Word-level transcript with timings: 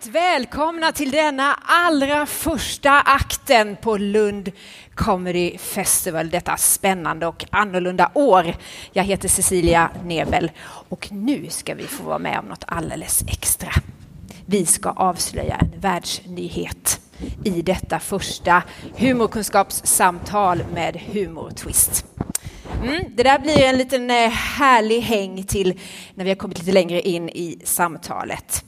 Varmt 0.00 0.14
välkomna 0.14 0.92
till 0.92 1.10
denna 1.10 1.54
allra 1.62 2.26
första 2.26 3.00
akten 3.00 3.76
på 3.76 3.96
Lund 3.96 4.52
Comedy 4.94 5.58
Festival, 5.58 6.30
detta 6.30 6.56
spännande 6.56 7.26
och 7.26 7.44
annorlunda 7.50 8.10
år. 8.14 8.56
Jag 8.92 9.04
heter 9.04 9.28
Cecilia 9.28 9.90
Nebel 10.04 10.50
och 10.88 11.12
nu 11.12 11.46
ska 11.50 11.74
vi 11.74 11.86
få 11.86 12.02
vara 12.02 12.18
med 12.18 12.38
om 12.38 12.44
något 12.44 12.64
alldeles 12.66 13.24
extra. 13.28 13.72
Vi 14.46 14.66
ska 14.66 14.90
avslöja 14.90 15.54
en 15.54 15.80
världsnyhet 15.80 17.00
i 17.44 17.62
detta 17.62 17.98
första 17.98 18.62
humorkunskapssamtal 18.96 20.62
med 20.74 21.00
humortwist. 21.12 22.06
Mm, 22.82 23.04
det 23.16 23.22
där 23.22 23.38
blir 23.38 23.62
en 23.62 23.78
liten 23.78 24.10
eh, 24.10 24.30
härlig 24.30 25.00
häng 25.00 25.44
till 25.44 25.80
när 26.14 26.24
vi 26.24 26.30
har 26.30 26.36
kommit 26.36 26.58
lite 26.58 26.72
längre 26.72 27.00
in 27.00 27.28
i 27.28 27.58
samtalet. 27.64 28.64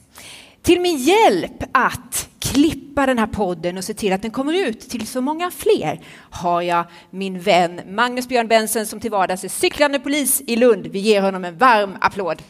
Till 0.63 0.81
min 0.81 0.97
hjälp 0.97 1.63
att 1.71 2.29
klippa 2.39 3.05
den 3.05 3.19
här 3.19 3.27
podden 3.27 3.77
och 3.77 3.83
se 3.83 3.93
till 3.93 4.13
att 4.13 4.21
den 4.21 4.31
kommer 4.31 4.53
ut 4.53 4.79
till 4.79 5.07
så 5.07 5.21
många 5.21 5.51
fler 5.51 5.99
har 6.29 6.61
jag 6.61 6.85
min 7.09 7.39
vän 7.39 7.81
Magnus 7.87 8.27
Björn 8.27 8.47
Bensen 8.47 8.85
som 8.85 8.99
till 8.99 9.11
vardags 9.11 9.43
är 9.43 9.49
cyklande 9.49 9.99
polis 9.99 10.41
i 10.47 10.55
Lund. 10.55 10.87
Vi 10.87 10.99
ger 10.99 11.21
honom 11.21 11.45
en 11.45 11.57
varm 11.57 11.97
applåd. 12.01 12.41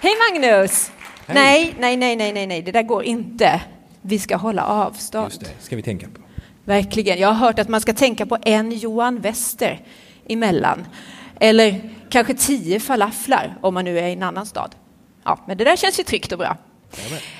Hej 0.00 0.12
Magnus! 0.30 0.90
Hej. 1.26 1.34
Nej, 1.34 1.74
nej, 1.78 1.96
nej, 1.96 2.16
nej, 2.16 2.32
nej, 2.32 2.46
nej, 2.46 2.62
det 2.62 2.72
där 2.72 2.82
går 2.82 3.04
inte. 3.04 3.60
Vi 4.02 4.18
ska 4.18 4.36
hålla 4.36 4.64
avstånd. 4.64 5.26
Just 5.30 5.40
det, 5.40 5.50
ska 5.64 5.76
vi 5.76 5.82
tänka 5.82 6.06
på. 6.06 6.20
Verkligen. 6.64 7.18
Jag 7.18 7.28
har 7.28 7.46
hört 7.46 7.58
att 7.58 7.68
man 7.68 7.80
ska 7.80 7.92
tänka 7.92 8.26
på 8.26 8.38
en 8.42 8.72
Johan 8.72 9.20
Wester 9.20 9.80
emellan. 10.28 10.86
Eller 11.40 11.90
kanske 12.10 12.34
tio 12.34 12.80
falaflar 12.80 13.58
om 13.60 13.74
man 13.74 13.84
nu 13.84 13.98
är 13.98 14.08
i 14.08 14.12
en 14.12 14.22
annan 14.22 14.46
stad. 14.46 14.74
Ja, 15.26 15.38
men 15.46 15.56
det 15.56 15.64
där 15.64 15.76
känns 15.76 15.98
ju 15.98 16.04
tryggt 16.04 16.32
och 16.32 16.38
bra. 16.38 16.56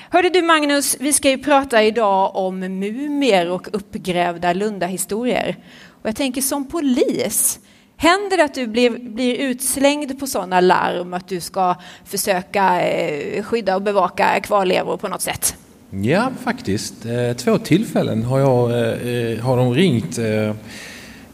Hörde 0.09 0.29
du 0.29 0.41
Magnus, 0.41 0.97
vi 0.99 1.13
ska 1.13 1.29
ju 1.29 1.37
prata 1.37 1.83
idag 1.83 2.35
om 2.35 2.59
mumier 2.59 3.49
och 3.49 3.67
uppgrävda 3.73 4.53
lundahistorier. 4.53 5.57
Och 5.89 6.07
jag 6.07 6.15
tänker 6.15 6.41
som 6.41 6.67
polis, 6.67 7.59
händer 7.97 8.37
det 8.37 8.43
att 8.43 8.53
du 8.53 8.67
blir, 8.67 8.89
blir 8.89 9.35
utslängd 9.35 10.19
på 10.19 10.27
sådana 10.27 10.61
larm 10.61 11.13
att 11.13 11.27
du 11.27 11.39
ska 11.41 11.75
försöka 12.05 12.81
eh, 12.81 13.43
skydda 13.43 13.75
och 13.75 13.81
bevaka 13.81 14.39
kvarlevor 14.39 14.97
på 14.97 15.07
något 15.07 15.21
sätt? 15.21 15.55
Ja, 15.89 16.31
faktiskt. 16.43 17.05
Eh, 17.05 17.33
två 17.37 17.57
tillfällen 17.57 18.23
har, 18.23 18.39
jag, 18.39 18.71
eh, 18.71 19.07
eh, 19.07 19.39
har 19.39 19.57
de 19.57 19.73
ringt 19.73 20.19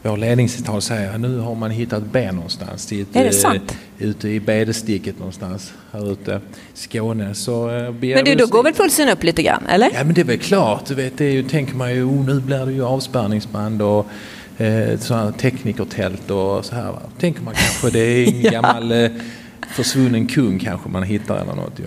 eh, 0.03 0.09
Vår 0.11 0.17
ledningscentral 0.17 0.81
säger 0.81 1.13
att 1.13 1.19
nu 1.19 1.37
har 1.39 1.55
man 1.55 1.71
hittat 1.71 2.03
ben 2.03 2.35
någonstans. 2.35 2.91
Är 2.91 3.05
det 3.13 3.19
eh, 3.25 3.31
sant? 3.31 3.77
Ute 3.99 4.29
i 4.29 4.39
bedesticket 4.39 5.19
någonstans 5.19 5.73
här 5.91 6.11
ute 6.11 6.41
i 6.73 6.77
Skåne. 6.77 7.35
Så 7.35 7.69
eh, 7.69 7.93
Men 7.93 8.25
du, 8.25 8.35
då 8.35 8.45
går 8.47 8.63
väl 8.63 8.73
pulsen 8.73 9.09
upp 9.09 9.23
lite 9.23 9.43
grann, 9.43 9.65
eller? 9.69 9.89
Ja 9.93 10.03
men 10.03 10.13
det 10.13 10.21
är 10.21 10.25
väl 10.25 10.39
klart, 10.39 10.85
du 10.85 10.95
vet, 10.95 11.17
det 11.17 11.25
är 11.25 11.31
ju, 11.31 11.43
tänker 11.43 11.75
man 11.75 11.93
ju, 11.95 12.03
oh, 12.03 12.25
nu 12.25 12.39
blir 12.39 12.65
det 12.65 12.71
ju 12.73 12.83
avspärrningsband 12.85 13.81
och 13.81 14.07
eh, 14.57 14.99
sådana 14.99 15.31
teknikertält 15.31 16.31
och 16.31 16.65
så 16.65 16.75
här. 16.75 16.91
Va? 16.91 17.01
Tänker 17.19 17.41
man 17.41 17.53
kanske 17.53 17.89
det 17.89 17.99
är 17.99 18.27
en 18.27 18.41
Ja. 18.41 18.51
gammal 18.51 18.91
eh, 18.91 19.11
försvunnen 19.75 20.27
kung 20.27 20.59
kanske 20.59 20.89
man 20.89 21.03
hittar 21.03 21.35
eller 21.41 21.55
något 21.55 21.79
ju. 21.79 21.85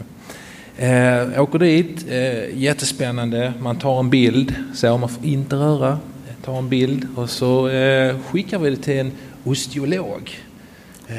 Eh, 0.78 1.42
åker 1.42 1.58
dit, 1.58 2.06
eh, 2.10 2.58
jättespännande, 2.58 3.52
man 3.60 3.76
tar 3.78 3.98
en 4.00 4.10
bild, 4.10 4.54
så 4.74 4.98
man 4.98 5.08
får 5.08 5.24
inte 5.24 5.56
röra, 5.56 5.98
tar 6.46 6.58
en 6.58 6.68
bild 6.68 7.08
och 7.16 7.30
så 7.30 7.68
eh, 7.68 8.16
skickar 8.30 8.58
vi 8.58 8.70
det 8.70 8.76
till 8.76 8.98
en 8.98 9.12
osteolog. 9.44 10.40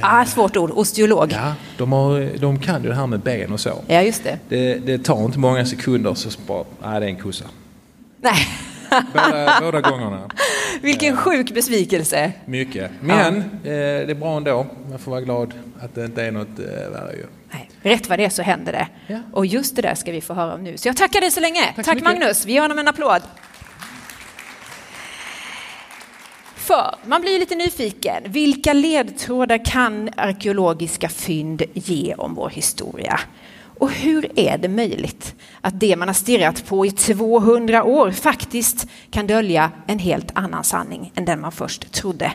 Ah, 0.01 0.25
svårt 0.25 0.57
ord, 0.57 0.71
osteolog. 0.71 1.31
Ja, 1.31 1.37
Ja, 1.47 1.53
de, 1.77 1.91
har, 1.91 2.39
de 2.39 2.59
kan 2.59 2.83
ju 2.83 2.89
det 2.89 2.95
här 2.95 3.07
med 3.07 3.19
ben 3.19 3.51
och 3.51 3.59
så. 3.59 3.83
just 3.87 4.23
det. 4.23 4.39
Det, 4.49 4.75
det 4.75 5.03
tar 5.03 5.25
inte 5.25 5.39
många 5.39 5.65
sekunder 5.65 6.13
så 6.13 6.29
bara, 6.47 6.63
nej 6.83 6.99
det 6.99 7.05
är 7.05 7.09
en 7.09 7.19
kossa. 7.19 7.45
Nej, 8.21 8.47
Båda, 9.13 9.57
båda 9.61 9.81
gångerna. 9.81 10.29
vilken 10.81 11.17
sjuk 11.17 11.53
besvikelse. 11.53 12.31
Mycket. 12.45 12.91
Men 13.01 13.37
eh, 13.37 13.43
det 13.63 14.11
är 14.11 14.15
bra 14.15 14.37
ändå. 14.37 14.65
Man 14.89 14.99
får 14.99 15.11
vara 15.11 15.21
glad 15.21 15.53
att 15.79 15.95
det 15.95 16.05
inte 16.05 16.23
är 16.23 16.31
något 16.31 16.59
eh, 16.59 16.65
värre 16.65 17.13
ju. 17.13 17.25
Nej, 17.51 17.69
rätt 17.81 18.09
vad 18.09 18.19
det 18.19 18.25
är 18.25 18.29
så 18.29 18.41
händer 18.41 18.71
det. 18.71 18.87
Ja. 19.07 19.19
Och 19.33 19.45
just 19.45 19.75
det 19.75 19.81
där 19.81 19.95
ska 19.95 20.11
vi 20.11 20.21
få 20.21 20.33
höra 20.33 20.53
om 20.53 20.63
nu. 20.63 20.77
Så 20.77 20.87
jag 20.87 20.97
tackar 20.97 21.21
dig 21.21 21.31
så 21.31 21.39
länge. 21.39 21.73
Tack, 21.75 21.87
mycket. 21.87 22.03
Magnus, 22.03 22.45
vi 22.45 22.53
ger 22.53 22.61
honom 22.61 22.79
en 22.79 22.87
applåd. 22.87 23.21
För 26.67 26.95
man 27.05 27.21
blir 27.21 27.39
lite 27.39 27.55
nyfiken. 27.55 28.23
Vilka 28.25 28.73
ledtrådar 28.73 29.65
kan 29.65 30.09
arkeologiska 30.17 31.09
fynd 31.09 31.63
ge 31.73 32.15
om 32.17 32.33
vår 32.35 32.49
historia? 32.49 33.19
Och 33.79 33.91
hur 33.91 34.39
är 34.39 34.57
det 34.57 34.67
möjligt 34.67 35.35
att 35.61 35.79
det 35.79 35.95
man 35.95 36.07
har 36.07 36.13
stirrat 36.13 36.65
på 36.65 36.85
i 36.85 36.91
200 36.91 37.83
år 37.83 38.11
faktiskt 38.11 38.87
kan 39.09 39.27
dölja 39.27 39.71
en 39.87 39.99
helt 39.99 40.31
annan 40.33 40.63
sanning 40.63 41.11
än 41.15 41.25
den 41.25 41.41
man 41.41 41.51
först 41.51 41.91
trodde? 41.91 42.33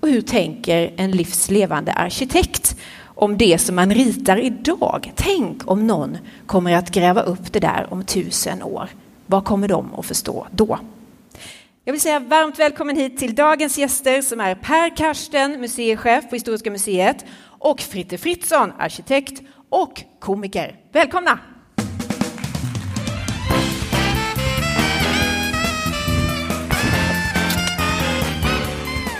Och 0.00 0.08
hur 0.08 0.20
tänker 0.20 0.92
en 0.96 1.10
livslevande 1.10 1.92
arkitekt 1.92 2.76
om 3.04 3.38
det 3.38 3.58
som 3.58 3.76
man 3.76 3.94
ritar 3.94 4.36
idag? 4.36 5.12
Tänk 5.16 5.70
om 5.70 5.86
någon 5.86 6.18
kommer 6.46 6.76
att 6.76 6.90
gräva 6.90 7.22
upp 7.22 7.52
det 7.52 7.60
där 7.60 7.86
om 7.90 8.04
tusen 8.04 8.62
år. 8.62 8.88
Vad 9.26 9.44
kommer 9.44 9.68
de 9.68 9.94
att 9.94 10.06
förstå 10.06 10.46
då? 10.50 10.78
Jag 11.90 11.92
vill 11.92 12.00
säga 12.00 12.20
varmt 12.20 12.58
välkommen 12.58 12.96
hit 12.96 13.18
till 13.18 13.34
dagens 13.34 13.78
gäster 13.78 14.22
som 14.22 14.40
är 14.40 14.54
Per 14.54 14.96
Karsten, 14.96 15.60
museichef 15.60 16.28
på 16.28 16.36
Historiska 16.36 16.70
museet 16.70 17.24
och 17.58 17.80
Fritte 17.80 18.18
Fritzson, 18.18 18.72
arkitekt 18.78 19.42
och 19.70 20.02
komiker. 20.20 20.76
Välkomna! 20.92 21.38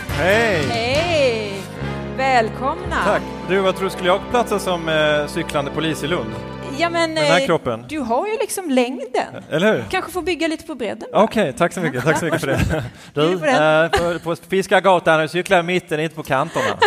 Hej! 0.09 0.65
Hej! 0.69 1.53
Välkomna! 2.17 3.03
Tack. 3.05 3.21
Du, 3.49 3.59
vad 3.59 3.75
tror 3.75 3.83
du, 3.83 3.89
skulle 3.89 4.09
jag 4.09 4.21
platsa 4.29 4.59
som 4.59 4.89
eh, 4.89 5.27
cyklande 5.27 5.71
polis 5.71 6.03
i 6.03 6.07
Lund? 6.07 6.50
Ja, 6.81 6.89
men, 6.89 7.15
den 7.15 7.25
här 7.25 7.39
eh, 7.39 7.45
kroppen. 7.45 7.85
Du 7.89 7.99
har 7.99 8.27
ju 8.27 8.37
liksom 8.37 8.69
längden. 8.69 9.43
Eller 9.51 9.73
hur? 9.73 9.83
Kanske 9.89 10.11
får 10.11 10.21
bygga 10.21 10.47
lite 10.47 10.65
på 10.67 10.75
bredden. 10.75 11.09
Okej, 11.13 11.53
tack 11.57 11.73
så 11.73 11.79
mycket. 11.79 12.03
Tack 12.03 12.19
så 12.19 12.25
mycket 12.25 12.41
för 12.41 12.47
det. 12.47 12.83
Du 13.13 13.35
den. 13.35 13.83
eh, 13.85 13.91
på, 13.91 14.19
på 14.19 14.35
Fiskargatan, 14.49 15.29
cyklar 15.29 15.59
i 15.59 15.63
mitten, 15.63 15.99
inte 15.99 16.15
på 16.15 16.23
kanterna. 16.23 16.77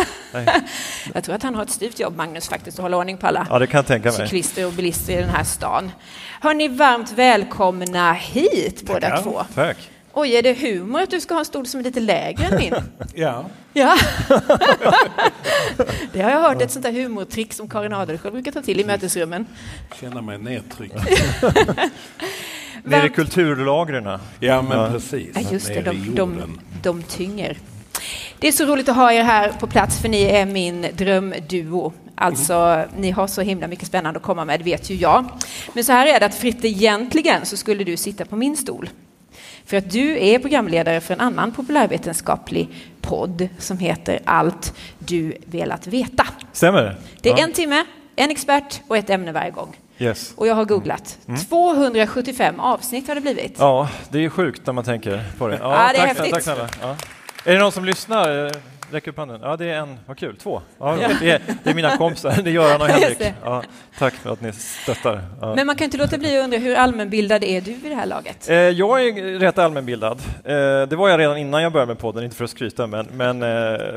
Jag 1.14 1.24
tror 1.24 1.34
att 1.34 1.42
han 1.42 1.54
har 1.54 1.62
ett 1.62 1.70
styvt 1.70 2.00
jobb, 2.00 2.16
Magnus, 2.16 2.48
faktiskt, 2.48 2.78
att 2.78 2.82
hålla 2.82 2.96
ordning 2.96 3.16
på 3.16 3.26
alla 3.26 3.46
Ja, 3.50 3.58
det 3.58 3.66
kan 3.66 3.84
tänka 3.84 4.08
mig. 4.08 4.16
cyklister 4.18 4.66
och 4.66 4.72
bilister 4.72 5.12
i 5.12 5.16
den 5.16 5.30
här 5.30 5.44
stan. 5.44 5.92
Hörni, 6.40 6.68
varmt 6.68 7.12
välkomna 7.12 8.12
hit 8.12 8.82
båda 8.86 9.08
Ja, 9.08 9.22
två. 9.22 9.42
Tack. 9.54 9.76
Oj, 10.16 10.36
är 10.36 10.42
det 10.42 10.54
humor 10.54 11.00
att 11.02 11.10
du 11.10 11.20
ska 11.20 11.34
ha 11.34 11.38
en 11.38 11.44
stol 11.44 11.66
som 11.66 11.80
är 11.80 11.84
lite 11.84 12.00
lägre 12.00 12.44
än 12.44 12.56
min? 12.56 12.74
Ja, 13.14 13.44
Ja. 13.72 13.96
Det 16.12 16.22
har 16.22 16.30
jag 16.30 16.40
hört, 16.40 16.62
ett 16.62 16.70
sånt 16.70 16.82
där 16.84 16.92
humortrick 16.92 17.52
som 17.52 17.68
Karin 17.68 17.92
Adelsköld 17.92 18.34
brukar 18.34 18.52
ta 18.52 18.62
till 18.62 18.80
i 18.80 18.84
mötesrummen. 18.84 19.46
känna 20.00 20.22
mig 20.22 20.38
nedtryckt. 20.38 20.94
Nere 22.84 23.06
i 23.06 23.10
kulturlagren. 23.10 24.18
Ja, 24.40 24.62
men 24.62 24.78
Ja. 24.78 24.90
precis. 24.90 25.28
Ja, 25.34 25.40
just 25.52 25.66
det, 25.66 25.80
de, 25.82 26.14
de, 26.14 26.60
de 26.82 27.02
tynger. 27.02 27.58
Det 28.38 28.48
är 28.48 28.52
så 28.52 28.64
roligt 28.64 28.88
att 28.88 28.96
ha 28.96 29.12
er 29.12 29.22
här 29.22 29.52
på 29.52 29.66
plats 29.66 30.00
för 30.02 30.08
ni 30.08 30.22
är 30.22 30.46
min 30.46 30.86
drömduo. 30.96 31.92
Alltså, 32.14 32.84
ni 32.96 33.10
har 33.10 33.26
så 33.26 33.40
himla 33.42 33.66
mycket 33.68 33.86
spännande 33.88 34.16
att 34.18 34.24
komma 34.24 34.44
med, 34.44 34.60
det 34.60 34.64
vet 34.64 34.90
ju 34.90 34.94
jag. 34.94 35.24
Men 35.72 35.84
så 35.84 35.92
här 35.92 36.06
är 36.06 36.20
det 36.20 36.26
att 36.26 36.34
Fritte, 36.34 36.68
egentligen 36.68 37.46
så 37.46 37.56
skulle 37.56 37.84
du 37.84 37.96
sitta 37.96 38.24
på 38.24 38.36
min 38.36 38.56
stol. 38.56 38.88
För 39.66 39.76
att 39.76 39.90
du 39.90 40.18
är 40.26 40.38
programledare 40.38 41.00
för 41.00 41.14
en 41.14 41.20
annan 41.20 41.52
populärvetenskaplig 41.52 42.68
podd 43.00 43.48
som 43.58 43.78
heter 43.78 44.18
Allt 44.24 44.74
du 44.98 45.36
velat 45.46 45.86
veta. 45.86 46.26
Stämmer 46.52 46.82
det? 46.82 46.96
Det 47.20 47.28
är 47.30 47.38
Ja. 47.38 47.44
en 47.44 47.52
timme, 47.52 47.84
en 48.16 48.30
expert 48.30 48.80
och 48.88 48.96
ett 48.96 49.10
ämne 49.10 49.32
varje 49.32 49.50
gång. 49.50 49.76
Yes. 49.98 50.32
Och 50.36 50.46
jag 50.46 50.54
har 50.54 50.64
googlat. 50.64 51.18
275 51.48 52.60
avsnitt 52.60 53.08
har 53.08 53.14
det 53.14 53.20
blivit. 53.20 53.54
Ja, 53.58 53.88
det 54.08 54.24
är 54.24 54.28
sjukt 54.28 54.66
när 54.66 54.72
man 54.72 54.84
tänker 54.84 55.24
på 55.38 55.48
det. 55.48 55.58
Ja, 55.62 55.68
det 55.68 55.98
är 55.98 56.06
tack, 56.06 56.08
häftigt. 56.08 56.32
Tack 56.34 56.42
snälla. 56.42 56.68
Ja. 56.80 56.96
Är 57.44 57.52
det 57.52 57.58
någon 57.58 57.72
som 57.72 57.84
lyssnar? 57.84 58.50
Räck 58.94 59.06
upp 59.08 59.16
handen. 59.18 59.40
Ja, 59.42 59.56
det 59.56 59.70
är 59.70 59.78
en. 59.78 59.98
Vad 60.06 60.18
kul. 60.18 60.36
Två. 60.36 60.60
Ja, 60.78 60.96
Det, 61.20 61.30
är, 61.30 61.40
det 61.64 61.70
är 61.70 61.74
mina 61.74 61.96
kompisar. 61.96 62.34
Det 62.44 62.50
är 62.50 62.54
Göran 62.54 62.80
och 62.80 62.86
Henrik. 62.88 63.34
Ja, 63.44 63.62
tack 63.98 64.14
för 64.14 64.32
att 64.32 64.40
ni 64.40 64.52
stöttar. 64.52 65.20
Ja. 65.40 65.54
Men 65.54 65.66
man 65.66 65.76
kan 65.76 65.84
inte 65.84 65.96
låta 65.96 66.18
bli 66.18 66.38
att 66.38 66.44
undra 66.44 66.58
hur 66.58 66.74
allmänbildad 66.76 67.44
är 67.44 67.60
du 67.60 67.72
vid 67.74 67.92
det 67.92 67.94
här 67.94 68.06
laget? 68.06 68.48
Eh, 68.50 68.56
Jag 68.56 69.06
är 69.06 69.38
rätt 69.38 69.58
allmänbildad. 69.58 70.18
Eh, 70.44 70.52
Det 70.88 70.96
var 70.96 71.08
jag 71.08 71.20
redan 71.20 71.36
innan 71.36 71.62
jag 71.62 71.72
började 71.72 71.88
med 71.92 71.98
podden, 71.98 72.24
inte 72.24 72.36
för 72.36 72.44
att 72.44 72.50
skryta, 72.50 72.86
men, 72.86 73.06
men 73.12 73.42
eh, 73.42 73.48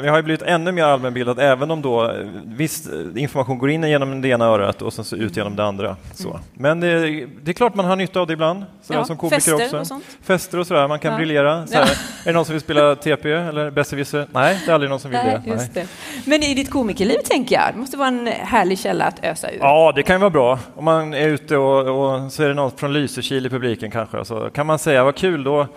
jag 0.03 0.09
har 0.11 0.17
ju 0.17 0.23
blivit 0.23 0.41
ännu 0.41 0.71
mer 0.71 0.83
allmänbildad, 0.83 1.39
även 1.39 1.71
om 1.71 1.81
då 1.81 2.13
viss 2.45 2.89
information 3.15 3.57
går 3.57 3.69
in 3.69 3.83
genom 3.83 4.21
det 4.21 4.27
ena 4.27 4.45
örat 4.45 4.81
och 4.81 4.93
sen 4.93 5.05
så 5.05 5.15
ut 5.15 5.37
genom 5.37 5.55
det 5.55 5.63
andra. 5.63 5.95
Så. 6.13 6.39
Men 6.53 6.79
det, 6.79 6.99
det 7.43 7.51
är 7.51 7.53
klart 7.53 7.75
man 7.75 7.85
har 7.85 7.95
nytta 7.95 8.19
av 8.19 8.27
det 8.27 8.33
ibland, 8.33 8.65
sådär 8.83 8.99
Ja, 8.99 9.05
som 9.05 9.17
komiker 9.17 9.35
fester 9.35 9.53
också. 9.55 9.79
och 9.79 9.87
sånt. 9.87 10.03
Fester 10.23 10.59
och 10.59 10.67
sådär, 10.67 10.87
man 10.87 10.99
kan 10.99 11.17
briljera. 11.17 11.67
Sådär. 11.67 11.81
Är 11.81 11.89
det 12.25 12.31
någon 12.33 12.45
som 12.45 12.53
vill 12.53 12.61
spela 12.61 12.95
TP 12.95 13.31
eller 13.31 13.69
besserwisser? 13.71 14.27
Nej, 14.31 14.59
det 14.65 14.71
är 14.71 14.73
aldrig 14.73 14.86
aldrig 14.87 14.89
någon 14.89 14.99
som 14.99 15.11
vill 15.11 15.19
Nej, 15.19 15.41
det. 15.45 15.51
just 15.51 15.73
det. 15.73 15.87
Men 16.25 16.43
i 16.43 16.53
ditt 16.53 16.71
komikerliv 16.71 17.17
tänker 17.17 17.55
jag, 17.55 17.73
det 17.73 17.79
måste 17.79 17.97
vara 17.97 18.07
en 18.07 18.27
härlig 18.27 18.79
källa 18.79 19.05
att 19.05 19.25
ösa 19.25 19.51
ur. 19.51 19.57
Ja, 19.59 19.93
det 19.95 20.03
kan 20.03 20.15
ju 20.15 20.19
vara 20.19 20.29
bra. 20.29 20.59
Om 20.75 20.85
man 20.85 21.13
är 21.13 21.27
ute 21.27 21.57
och, 21.57 21.79
och 21.79 22.31
så 22.31 22.43
är 22.43 22.47
det 22.47 22.53
någon 22.53 22.71
från 22.71 22.93
Lysekil 22.93 23.45
i 23.45 23.49
publiken 23.49 23.91
kanske, 23.91 24.25
så 24.25 24.49
kan 24.49 24.65
man 24.65 24.79
säga 24.79 25.03
vad 25.03 25.15
kul 25.15 25.43
då 25.43 25.67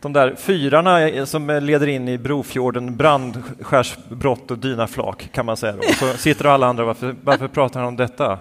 de 0.00 0.12
där 0.12 0.34
fyrarna 0.38 1.26
som 1.26 1.60
leder 1.62 1.86
in 1.86 2.08
i 2.08 2.18
Brofjorden, 2.18 2.96
brandskärsbrott 2.96 4.50
och 4.50 4.58
dynaflak 4.58 5.28
kan 5.32 5.46
man 5.46 5.56
säga. 5.56 5.72
Då. 5.72 5.78
Och 5.78 5.94
så 5.94 6.18
sitter 6.18 6.44
alla 6.44 6.66
andra, 6.66 6.84
varför, 6.84 7.14
varför 7.24 7.48
pratar 7.48 7.80
han 7.80 7.88
om 7.88 7.96
detta? 7.96 8.38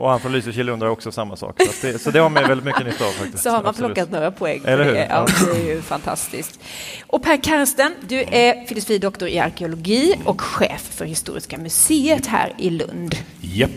Och 0.00 0.10
han 0.10 0.20
från 0.20 0.32
Lysekil 0.32 0.68
undrar 0.68 0.88
också 0.88 1.12
samma 1.12 1.36
sak. 1.36 1.60
Så 1.62 1.86
det, 1.86 1.98
så 1.98 2.10
det 2.10 2.18
har 2.18 2.30
man 2.30 2.42
väldigt 2.48 2.64
mycket 2.64 2.86
nytta 2.86 3.04
av 3.04 3.10
faktiskt. 3.10 3.42
Så 3.42 3.50
har 3.50 3.56
man 3.56 3.66
Absolut. 3.66 3.94
plockat 3.94 4.10
några 4.12 4.30
poäng. 4.30 4.60
Eller 4.64 4.84
hur? 4.84 4.92
Det. 4.92 5.06
Ja, 5.10 5.26
det 5.54 5.60
är 5.60 5.74
ju 5.74 5.82
fantastiskt. 5.82 6.60
Och 7.06 7.22
Per 7.22 7.36
Karsten, 7.36 7.94
du 8.08 8.20
är 8.20 8.66
filosofidoktor 8.66 9.28
i 9.28 9.38
arkeologi 9.38 10.14
och 10.24 10.40
chef 10.40 10.90
för 10.94 11.04
Historiska 11.04 11.58
museet 11.58 12.26
här 12.26 12.52
i 12.58 12.70
Lund, 12.70 13.16
Japp, 13.40 13.70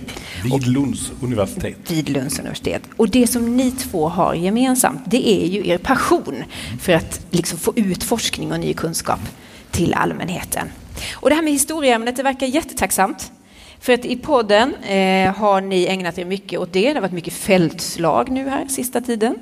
vid 0.43 0.67
Lunds 0.67 1.11
universitet. 1.21 1.91
vid 1.91 2.09
Lunds 2.09 2.39
universitet. 2.39 2.81
Och 2.97 3.09
det 3.09 3.27
som 3.27 3.57
ni 3.57 3.71
två 3.71 4.09
har 4.09 4.33
gemensamt, 4.33 5.01
det 5.05 5.29
är 5.29 5.47
ju 5.47 5.67
er 5.67 5.77
passion 5.77 6.43
för 6.81 6.93
att 6.93 7.21
liksom 7.29 7.59
få 7.59 7.73
ut 7.75 8.03
forskning 8.03 8.51
och 8.51 8.59
ny 8.59 8.73
kunskap 8.73 9.19
till 9.71 9.93
allmänheten. 9.93 10.67
Och 11.13 11.29
det 11.29 11.35
här 11.35 11.43
med 11.43 11.53
historieämnet, 11.53 12.15
det 12.15 12.23
verkar 12.23 12.47
jättetacksamt. 12.47 13.31
För 13.83 13.93
att 13.93 14.05
i 14.05 14.15
podden 14.15 14.75
eh, 14.75 15.35
har 15.35 15.61
ni 15.61 15.85
ägnat 15.85 16.17
er 16.17 16.25
mycket 16.25 16.59
åt 16.59 16.73
det. 16.73 16.87
Det 16.89 16.93
har 16.93 17.01
varit 17.01 17.11
mycket 17.11 17.33
fältslag 17.33 18.29
nu 18.31 18.49
här 18.49 18.65
sista 18.65 19.01
tiden. 19.01 19.35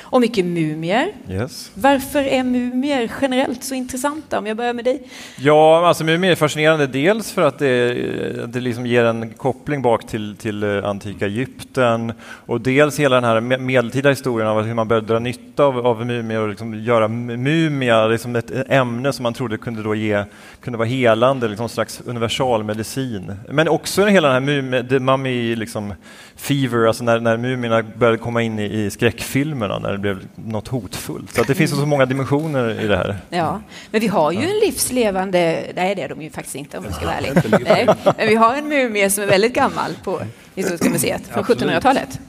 Och 0.00 0.20
mycket 0.20 0.44
mumier. 0.44 1.08
Yes. 1.30 1.70
Varför 1.74 2.22
är 2.22 2.44
mumier 2.44 3.10
generellt 3.20 3.64
så 3.64 3.74
intressanta? 3.74 4.38
Om 4.38 4.46
jag 4.46 4.56
börjar 4.56 4.72
med 4.72 4.84
dig. 4.84 5.02
Ja, 5.38 5.86
alltså 5.88 6.04
Mumin 6.04 6.30
är 6.30 6.34
fascinerande 6.34 6.86
dels 6.86 7.32
för 7.32 7.42
att 7.42 7.58
det, 7.58 8.46
det 8.46 8.60
liksom 8.60 8.86
ger 8.86 9.04
en 9.04 9.30
koppling 9.30 9.82
bak 9.82 10.06
till, 10.06 10.36
till 10.36 10.62
eh, 10.62 10.84
antika 10.84 11.26
Egypten 11.26 12.12
och 12.46 12.60
dels 12.60 13.00
hela 13.00 13.14
den 13.16 13.24
här 13.24 13.40
me- 13.40 13.58
medeltida 13.58 14.10
historien 14.10 14.48
av 14.48 14.62
hur 14.62 14.74
man 14.74 14.88
började 14.88 15.06
dra 15.06 15.18
nytta 15.18 15.64
av, 15.64 15.86
av 15.86 16.06
mumier 16.06 16.40
och 16.40 16.48
liksom 16.48 16.74
göra 16.84 17.08
mu- 17.08 17.36
mumia 17.36 18.06
liksom 18.06 18.36
ett 18.36 18.52
ämne 18.68 19.12
som 19.12 19.22
man 19.22 19.34
trodde 19.34 19.58
kunde, 19.58 19.82
då 19.82 19.94
ge, 19.94 20.24
kunde 20.60 20.78
vara 20.78 20.88
helande, 20.88 21.48
liksom 21.48 21.64
en 21.64 21.68
slags 21.68 22.02
universalmedicin. 22.06 23.34
Men 23.48 23.68
också 23.72 24.06
hela 24.06 24.40
den 24.40 24.48
här 24.48 24.88
the 24.88 24.98
mummy 24.98 25.56
liksom, 25.56 25.94
fever, 26.36 26.86
alltså 26.86 27.04
när, 27.04 27.20
när 27.20 27.36
mumierna 27.36 27.82
började 27.82 28.18
komma 28.18 28.42
in 28.42 28.58
i, 28.58 28.64
i 28.64 28.90
skräckfilmerna, 28.90 29.78
när 29.78 29.92
det 29.92 29.98
blev 29.98 30.26
något 30.34 30.68
hotfullt. 30.68 31.34
Så 31.34 31.40
att 31.40 31.46
det 31.46 31.54
finns 31.54 31.70
så 31.70 31.86
många 31.86 32.06
dimensioner 32.06 32.80
i 32.80 32.86
det 32.86 32.96
här. 32.96 33.16
Ja, 33.30 33.60
men 33.90 34.00
vi 34.00 34.06
har 34.06 34.32
ju 34.32 34.42
en 34.42 34.58
livslevande, 34.58 35.64
nej 35.76 35.94
det 35.94 36.02
är 36.02 36.08
de 36.08 36.22
ju 36.22 36.30
faktiskt 36.30 36.56
inte 36.56 36.78
om 36.78 36.84
jag 36.84 36.94
ska 36.94 37.06
vara 37.06 37.16
ärlig. 37.16 37.32
Nej, 37.64 37.86
men 38.04 38.28
vi 38.28 38.34
har 38.34 38.54
en 38.54 38.68
mumie 38.68 39.10
som 39.10 39.24
är 39.24 39.28
väldigt 39.28 39.54
gammal 39.54 39.90
på 40.04 40.20
Historiska 40.54 40.90
museet 40.90 41.22
från 41.26 41.40
Absolut. 41.40 41.62
1700-talet. 41.62 42.20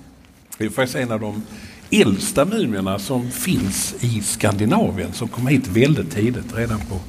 Det 0.57 0.65
är 0.65 0.69
faktiskt 0.69 0.95
en 0.95 1.11
av 1.11 1.19
de 1.19 1.43
äldsta 1.91 2.45
mumierna 2.45 2.99
som 2.99 3.31
finns 3.31 3.95
i 3.99 4.21
Skandinavien 4.21 5.13
som 5.13 5.27
kom 5.27 5.47
hit 5.47 5.67
väldigt 5.67 6.11
tidigt, 6.11 6.55
redan 6.55 6.79
på 6.79 6.99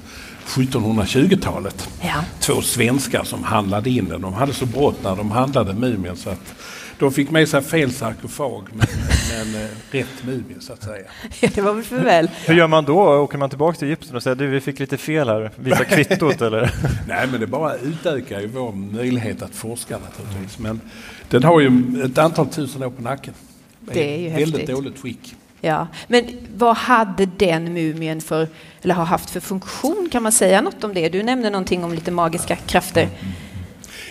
1720-talet. 0.46 1.88
Ja. 2.00 2.24
Två 2.40 2.62
svenskar 2.62 3.24
som 3.24 3.44
handlade 3.44 3.90
in 3.90 4.08
den. 4.08 4.20
De 4.20 4.32
hade 4.34 4.52
så 4.52 4.66
brått 4.66 5.02
när 5.04 5.16
de 5.16 5.30
handlade 5.30 5.72
mumien 5.74 6.16
så 6.16 6.30
att 6.30 6.54
de 6.98 7.12
fick 7.12 7.30
med 7.30 7.48
sig 7.48 7.62
fel 7.62 7.92
sarkofag 7.92 8.68
men, 8.72 8.86
men 9.30 9.62
eh, 9.62 9.68
rätt 9.90 10.24
mumie 10.24 10.56
så 10.60 10.72
att 10.72 10.82
säga. 10.82 11.06
Ja, 11.40 11.48
det 11.54 11.60
var 11.60 11.72
väl 11.74 11.84
för 11.84 12.00
väl. 12.00 12.30
Hur 12.46 12.54
gör 12.54 12.66
man 12.68 12.84
då? 12.84 13.14
Åker 13.14 13.38
man 13.38 13.48
tillbaka 13.48 13.78
till 13.78 13.88
Egypten 13.88 14.16
och 14.16 14.22
säger 14.22 14.36
du, 14.36 14.46
vi 14.46 14.60
fick 14.60 14.78
lite 14.78 14.96
fel 14.96 15.28
här, 15.28 15.50
visa 15.56 15.84
kvittot 15.84 16.40
eller? 16.42 16.74
Nej, 17.08 17.26
men 17.30 17.40
det 17.40 17.46
bara 17.46 17.76
utökar 17.76 18.40
ju 18.40 18.46
vår 18.46 18.72
möjlighet 18.72 19.42
att 19.42 19.54
forska 19.54 19.98
naturligtvis. 19.98 20.58
Men 20.58 20.80
den 21.28 21.44
har 21.44 21.60
ju 21.60 22.02
ett 22.04 22.18
antal 22.18 22.46
tusen 22.46 22.82
år 22.82 22.90
på 22.90 23.02
nacken. 23.02 23.34
Det 23.80 24.14
är 24.14 24.18
ju 24.18 24.28
Väldigt 24.28 24.48
häftigt. 24.48 24.76
dåligt 24.76 24.98
skick. 25.00 25.34
Ja, 25.64 25.88
men 26.08 26.24
vad 26.56 26.76
hade 26.76 27.26
den 27.26 27.72
mumien 27.72 28.20
för, 28.20 28.48
eller 28.82 28.94
har 28.94 29.04
haft 29.04 29.30
för 29.30 29.40
funktion? 29.40 30.08
Kan 30.12 30.22
man 30.22 30.32
säga 30.32 30.60
något 30.60 30.84
om 30.84 30.94
det? 30.94 31.08
Du 31.08 31.22
nämnde 31.22 31.50
någonting 31.50 31.84
om 31.84 31.92
lite 31.92 32.10
magiska 32.10 32.56
krafter. 32.56 33.08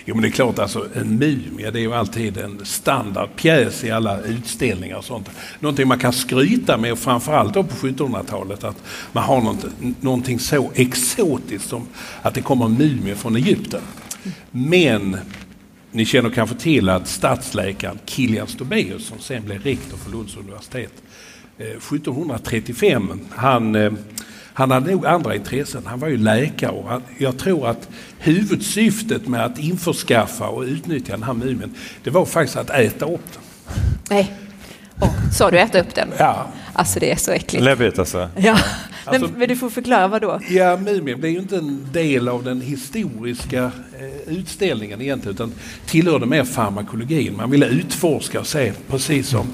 Jo, 0.05 0.15
men 0.15 0.21
det 0.21 0.27
är 0.27 0.31
klart, 0.31 0.59
alltså, 0.59 0.87
en 0.95 1.17
mumie 1.17 1.71
det 1.71 1.79
är 1.79 1.81
ju 1.81 1.93
alltid 1.93 2.37
en 2.37 2.65
standardpjäs 2.65 3.83
i 3.83 3.91
alla 3.91 4.21
utställningar 4.21 4.97
och 4.97 5.05
sånt. 5.05 5.29
Någonting 5.59 5.87
man 5.87 5.99
kan 5.99 6.13
skryta 6.13 6.77
med, 6.77 6.91
och 6.91 6.99
framförallt 6.99 7.53
då 7.53 7.63
på 7.63 7.75
1700-talet, 7.75 8.63
att 8.63 8.83
man 9.11 9.23
har 9.23 9.41
något, 9.41 9.65
någonting 10.01 10.39
så 10.39 10.71
exotiskt 10.75 11.69
som 11.69 11.87
att 12.21 12.33
det 12.33 12.41
kommer 12.41 12.65
en 12.65 12.73
mumie 12.73 13.15
från 13.15 13.35
Egypten. 13.35 13.81
Men 14.51 15.17
ni 15.91 16.05
känner 16.05 16.29
kanske 16.29 16.55
till 16.55 16.89
att 16.89 17.07
stadsläkaren 17.07 17.99
Kilian 18.05 18.47
Stobaeus, 18.47 19.05
som 19.05 19.19
sen 19.19 19.43
blev 19.43 19.61
rektor 19.61 19.97
för 19.97 20.11
Lunds 20.11 20.37
universitet, 20.37 20.93
1735, 21.57 23.19
han, 23.29 23.75
eh, 23.75 23.91
han 24.53 24.71
hade 24.71 24.91
nog 24.91 25.05
andra 25.05 25.35
intressen. 25.35 25.81
Han 25.85 25.99
var 25.99 26.07
ju 26.07 26.17
läkare 26.17 26.71
och 26.71 26.89
han, 26.89 27.01
jag 27.17 27.37
tror 27.37 27.67
att 27.67 27.89
huvudsyftet 28.19 29.27
med 29.27 29.45
att 29.45 29.59
införskaffa 29.59 30.47
och 30.47 30.61
utnyttja 30.63 31.11
den 31.13 31.23
här 31.23 31.33
mumien, 31.33 31.73
det 32.03 32.09
var 32.09 32.25
faktiskt 32.25 32.57
att 32.57 32.69
äta 32.69 33.05
upp 33.05 33.33
den. 33.33 33.41
Nej, 34.09 34.33
Åh, 35.01 35.29
sa 35.31 35.51
du 35.51 35.59
äta 35.59 35.79
upp 35.79 35.95
den? 35.95 36.09
Ja, 36.17 36.47
Alltså 36.75 36.99
det 36.99 37.11
är 37.11 37.15
så 37.15 37.31
äckligt. 37.31 37.63
Läbbigt 37.65 37.99
alltså. 37.99 38.29
Ja, 38.35 38.57
men, 39.05 39.13
Alltså- 39.21 39.37
men 39.37 39.49
du 39.49 39.55
får 39.55 39.69
förklara 39.69 40.07
vad 40.07 40.21
då? 40.21 40.39
Ja, 40.49 40.77
Mumien 40.77 41.19
blev 41.19 41.31
ju 41.31 41.39
inte 41.39 41.57
en 41.57 41.87
del 41.91 42.27
av 42.27 42.43
den 42.43 42.61
historiska 42.61 43.71
eh, 43.99 44.33
utställningen 44.33 45.01
egentligen, 45.01 45.35
utan 45.35 45.53
tillhörde 45.85 46.25
mer 46.25 46.43
farmakologin. 46.43 47.37
Man 47.37 47.51
ville 47.51 47.65
utforska 47.67 48.39
och 48.39 48.47
se, 48.47 48.73
precis 48.89 49.27
som 49.29 49.47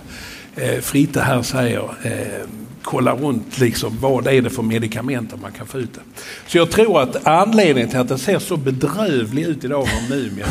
eh, 0.61 0.79
Fritte 0.81 1.21
här 1.21 1.41
säger, 1.41 1.83
eh, 2.03 2.47
kolla 2.89 3.15
runt 3.15 3.59
liksom, 3.59 3.97
vad 4.01 4.27
är 4.27 4.41
det 4.41 4.49
för 4.49 4.63
medikamenter 4.63 5.37
man 5.37 5.51
kan 5.51 5.67
få 5.67 5.79
ut 5.79 5.93
det. 5.93 6.01
Så 6.47 6.57
jag 6.57 6.71
tror 6.71 7.01
att 7.01 7.27
anledningen 7.27 7.89
till 7.89 7.99
att 7.99 8.07
den 8.07 8.17
ser 8.17 8.39
så 8.39 8.57
bedrövlig 8.57 9.43
ut 9.43 9.63
idag 9.63 9.81
av 9.81 10.09
mumien, 10.09 10.49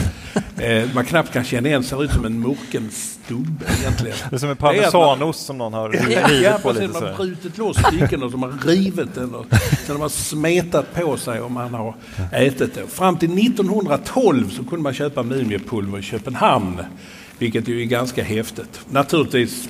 eh, 0.56 0.94
man 0.94 1.04
knappt 1.04 1.32
kan 1.32 1.44
känna 1.44 1.68
igen, 1.68 1.84
ser 1.84 2.04
ut 2.04 2.10
som 2.10 2.24
en 2.24 2.40
murken 2.40 2.90
stubbe 2.90 3.64
egentligen. 3.80 4.16
Det 4.30 4.36
är 4.36 4.38
som 4.38 4.50
en 4.50 4.56
parmesanost 4.56 5.46
som 5.46 5.58
någon 5.58 5.72
har 5.72 5.88
rivit 5.88 6.42
ja 6.42 6.58
på 6.62 6.72
lite 6.72 6.88
Man 6.88 7.02
har 7.02 7.16
brutit 7.16 7.58
loss 7.58 7.76
stycken 7.76 8.22
och 8.22 8.30
så 8.30 8.36
har 8.36 8.48
man 8.48 8.60
rivit 8.66 9.14
den 9.14 9.34
och 9.34 9.46
sen 9.86 9.92
har 9.94 9.98
man 9.98 10.10
smetat 10.10 10.94
på 10.94 11.16
sig 11.16 11.40
och 11.40 11.50
man 11.50 11.74
har 11.74 11.94
ätit 12.32 12.74
det. 12.74 12.86
Fram 12.86 13.16
till 13.16 13.38
1912 13.38 14.50
så 14.50 14.64
kunde 14.64 14.82
man 14.82 14.94
köpa 14.94 15.22
mumiepulver 15.22 15.98
i 15.98 16.02
Köpenhamn, 16.02 16.80
vilket 17.38 17.68
ju 17.68 17.82
är 17.82 17.86
ganska 17.86 18.24
häftigt. 18.24 18.80
Naturligtvis 18.90 19.68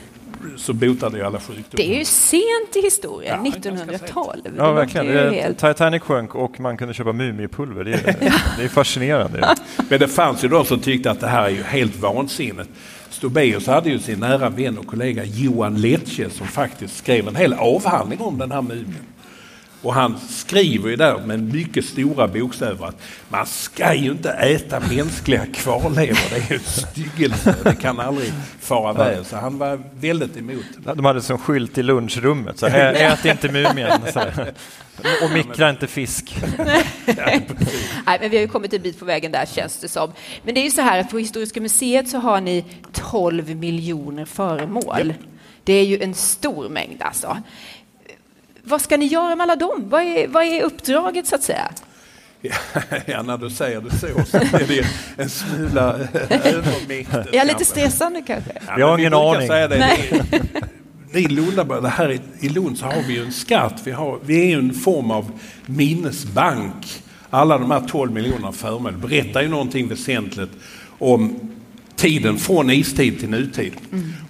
så 0.56 0.72
botar 0.72 1.10
det 1.10 1.16
ju 1.18 1.24
alla 1.24 1.40
sjukdomar. 1.40 1.64
Det 1.76 1.94
är 1.94 1.98
ju 1.98 2.04
sent 2.04 2.76
i 2.76 2.80
historien, 2.82 3.36
Ja, 3.36 3.42
ganska 3.42 3.62
sent. 3.62 3.80
1912. 3.80 4.40
Det 4.44 4.50
Ja, 4.56 4.72
verkligen. 4.72 5.34
helt- 5.34 5.58
Titanic 5.58 6.02
sjönk 6.02 6.34
och 6.34 6.60
man 6.60 6.76
kunde 6.76 6.94
köpa 6.94 7.12
mumiepulver. 7.12 7.84
Det 7.84 7.92
är, 7.94 8.02
det 8.58 8.64
är 8.64 8.68
fascinerande. 8.68 9.54
Men 9.88 10.00
det 10.00 10.08
fanns 10.08 10.44
ju 10.44 10.48
de 10.48 10.64
som 10.64 10.80
tyckte 10.80 11.10
att 11.10 11.20
det 11.20 11.26
här 11.28 11.44
är 11.44 11.48
ju 11.50 11.62
helt 11.62 11.96
vansinnigt. 11.96 12.70
Stobaeus 13.10 13.66
hade 13.66 13.90
ju 13.90 13.98
sin 13.98 14.20
nära 14.20 14.48
vän 14.48 14.78
och 14.78 14.86
kollega 14.86 15.24
Johan 15.24 15.80
Lecce 15.80 16.30
som 16.30 16.46
faktiskt 16.46 16.96
skrev 16.96 17.28
en 17.28 17.36
hel 17.36 17.52
avhandling 17.52 18.20
om 18.20 18.38
den 18.38 18.52
här 18.52 18.62
mumien. 18.62 18.94
Och 19.82 19.94
han 19.94 20.18
skriver 20.28 20.90
ju 20.90 20.96
där 20.96 21.18
med 21.18 21.54
mycket 21.54 21.84
stora 21.84 22.28
bokstäver 22.28 22.86
att 22.86 23.00
man 23.28 23.46
ska 23.46 23.94
ju 23.94 24.10
inte 24.10 24.30
äta 24.30 24.80
mänskliga 24.80 25.46
kvarlevor. 25.46 26.30
Det 26.30 26.36
är 26.36 26.52
ju 26.52 26.58
styggelse. 26.58 27.54
Det 27.64 27.74
kan 27.74 28.00
aldrig 28.00 28.32
fara 28.60 28.92
väl. 28.92 29.24
Så 29.24 29.36
han 29.36 29.58
var 29.58 29.80
väldigt 30.00 30.36
emot. 30.36 30.64
De 30.94 31.04
hade 31.04 31.22
som 31.22 31.38
skylt 31.38 31.78
i 31.78 31.82
lunchrummet. 31.82 32.58
Så 32.58 32.66
här, 32.66 32.94
ät 32.94 33.24
inte 33.24 33.48
mumien. 33.52 34.00
Så 34.12 34.18
här. 34.18 34.52
Och 35.22 35.30
mikra 35.30 35.70
inte 35.70 35.86
fisk. 35.86 36.36
Nej, 37.06 37.46
men 38.20 38.30
vi 38.30 38.36
har 38.36 38.42
ju 38.42 38.48
kommit 38.48 38.72
en 38.72 38.82
bit 38.82 38.98
på 38.98 39.04
vägen 39.04 39.32
där 39.32 39.46
känns 39.46 39.76
det 39.76 39.88
som. 39.88 40.12
Men 40.44 40.54
det 40.54 40.60
är 40.60 40.64
ju 40.64 40.70
så 40.70 40.82
här 40.82 41.00
att 41.00 41.10
på 41.10 41.18
Historiska 41.18 41.60
museet 41.60 42.08
så 42.08 42.18
har 42.18 42.40
ni 42.40 42.64
12 42.92 43.56
miljoner 43.56 44.24
föremål. 44.24 45.14
Det 45.64 45.72
är 45.72 45.84
ju 45.84 46.02
en 46.02 46.14
stor 46.14 46.68
mängd 46.68 47.02
alltså. 47.02 47.36
Vad 48.68 48.80
ska 48.80 48.96
ni 48.96 49.06
göra 49.06 49.36
med 49.36 49.44
alla 49.44 49.56
dem? 49.56 49.84
Vad 49.88 50.02
är, 50.02 50.28
vad 50.28 50.44
är 50.44 50.62
uppdraget 50.62 51.26
så 51.26 51.34
att 51.34 51.42
säga? 51.42 51.70
Ja, 53.06 53.22
när 53.22 53.38
du 53.38 53.50
säger 53.50 53.80
det 53.80 53.90
så 53.90 54.06
så 54.26 54.36
är 54.36 54.66
det 54.68 54.86
en 55.22 55.30
smula 55.30 55.94
övermäktigt. 56.30 57.14
Är 57.14 57.18
jag 57.32 57.32
lite 57.32 57.46
kanske. 57.48 57.64
stressande 57.64 58.22
kanske? 58.26 58.52
Ja, 58.66 58.78
Jag 58.78 58.88
har 58.88 58.98
ingen 58.98 59.14
aning. 59.14 59.48
Säga 59.48 59.68
det, 59.68 59.78
Nej. 59.78 60.22
det, 61.12 61.20
i 61.20 61.28
Lundabör, 61.28 61.80
det 61.80 61.88
här 61.88 62.10
i, 62.12 62.20
i 62.40 62.48
Lund 62.48 62.78
så 62.78 62.84
har 62.86 63.02
vi 63.08 63.14
ju 63.14 63.24
en 63.24 63.32
skatt. 63.32 63.80
Vi, 63.84 63.90
har, 63.92 64.18
vi 64.24 64.40
är 64.40 64.46
ju 64.46 64.58
en 64.58 64.74
form 64.74 65.10
av 65.10 65.30
minnesbank. 65.66 67.02
Alla 67.30 67.58
de 67.58 67.70
här 67.70 67.80
12 67.88 68.12
miljonerna 68.12 68.52
föremål 68.52 68.92
berättar 68.92 69.42
ju 69.42 69.48
någonting 69.48 69.88
väsentligt 69.88 70.50
om 70.98 71.50
tiden 71.98 72.38
från 72.38 72.70
istid 72.70 73.20
till 73.20 73.28
nutid. 73.28 73.72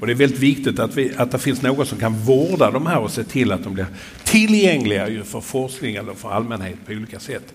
Och 0.01 0.07
det 0.07 0.13
är 0.13 0.15
väldigt 0.15 0.39
viktigt 0.39 0.79
att, 0.79 0.97
vi, 0.97 1.13
att 1.17 1.31
det 1.31 1.39
finns 1.39 1.63
någon 1.63 1.87
som 1.87 1.99
kan 1.99 2.19
vårda 2.19 2.71
de 2.71 2.87
här 2.87 2.99
och 2.99 3.11
se 3.11 3.25
till 3.25 3.53
att 3.53 3.65
de 3.65 3.75
blir 3.75 3.87
tillgängliga 4.25 5.09
ju 5.09 5.25
för 5.25 5.41
forskning 5.41 5.97
eller 5.97 6.15
för 6.15 6.31
allmänhet 6.31 6.77
på 6.87 6.93
olika 6.93 7.21
sätt. 7.21 7.55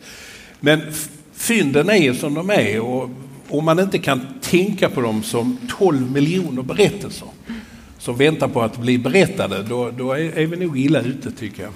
Men 0.60 0.82
fynden 1.34 1.89
är 1.89 2.13
som 2.13 2.34
de 2.34 2.50
är 2.50 2.82
och 2.82 3.10
om 3.48 3.65
man 3.65 3.79
inte 3.79 3.98
kan 3.98 4.22
tänka 4.41 4.89
på 4.89 5.01
dem 5.01 5.24
som 5.24 5.58
12 5.77 6.12
miljoner 6.12 6.62
berättelser 6.62 7.27
som 7.98 8.17
väntar 8.17 8.48
på 8.48 8.62
att 8.62 8.77
bli 8.77 8.98
berättade, 8.98 9.63
då, 9.63 9.91
då 9.91 10.12
är, 10.12 10.38
är, 10.38 10.46
vi 10.46 10.58
nog 10.58 10.79
illa 10.79 11.01
ute 11.01 11.32
tycker 11.32 11.63
jag. 11.63 11.72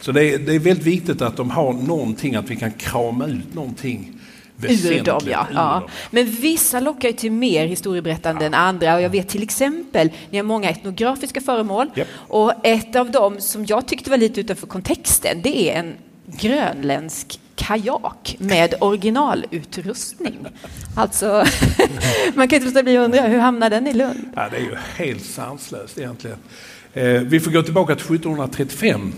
Så 0.00 0.12
det 0.12 0.34
är, 0.34 0.38
det 0.38 0.54
är 0.54 0.58
väldigt 0.58 0.86
viktigt 0.86 1.22
att 1.22 1.36
de 1.36 1.50
har 1.50 1.72
någonting, 1.72 2.34
att 2.34 2.50
vi 2.50 2.56
kan 2.56 2.72
krama 2.72 3.26
ut 3.26 3.54
någonting 3.54 4.20
ur 4.64 5.04
dem, 5.04 5.20
ja. 5.26 5.46
ja. 5.54 5.88
Men 6.10 6.26
vissa 6.26 6.80
lockar 6.80 7.08
ju 7.08 7.14
till 7.14 7.32
mer 7.32 7.66
historieberättande 7.66 8.40
ja. 8.40 8.46
än 8.46 8.54
andra. 8.54 8.94
Och 8.94 9.02
jag 9.02 9.10
vet 9.10 9.28
till 9.28 9.42
exempel, 9.42 10.10
ni 10.30 10.38
har 10.38 10.44
många 10.44 10.70
etnografiska 10.70 11.40
föremål. 11.40 11.90
Yep. 11.96 12.08
Och 12.14 12.52
ett 12.62 12.96
av 12.96 13.10
dem 13.10 13.40
som 13.40 13.66
jag 13.66 13.88
tyckte 13.88 14.10
var 14.10 14.16
lite 14.16 14.40
utanför 14.40 14.66
kontexten, 14.66 15.42
det 15.42 15.70
är 15.70 15.78
en 15.78 15.94
grönländsk 16.26 17.40
kajak 17.54 18.36
med 18.38 18.74
originalutrustning. 18.80 20.38
Alltså, 20.96 21.26
man 22.34 22.48
kan 22.48 22.56
inte 22.56 22.68
låta 22.68 22.82
bli 22.82 22.96
att 22.96 23.04
undra, 23.04 23.20
hur 23.20 23.38
hamnade 23.38 23.76
den 23.76 23.86
i 23.86 23.92
Lund? 23.92 24.30
Ja, 24.34 24.48
det 24.50 24.56
är 24.56 24.60
ju 24.60 24.76
helt 24.96 25.24
sanslöst 25.24 25.98
egentligen. 25.98 26.36
Eh, 26.92 27.04
vi 27.04 27.40
får 27.40 27.50
gå 27.50 27.62
tillbaka 27.62 27.94
till 27.94 28.04
1735 28.04 29.12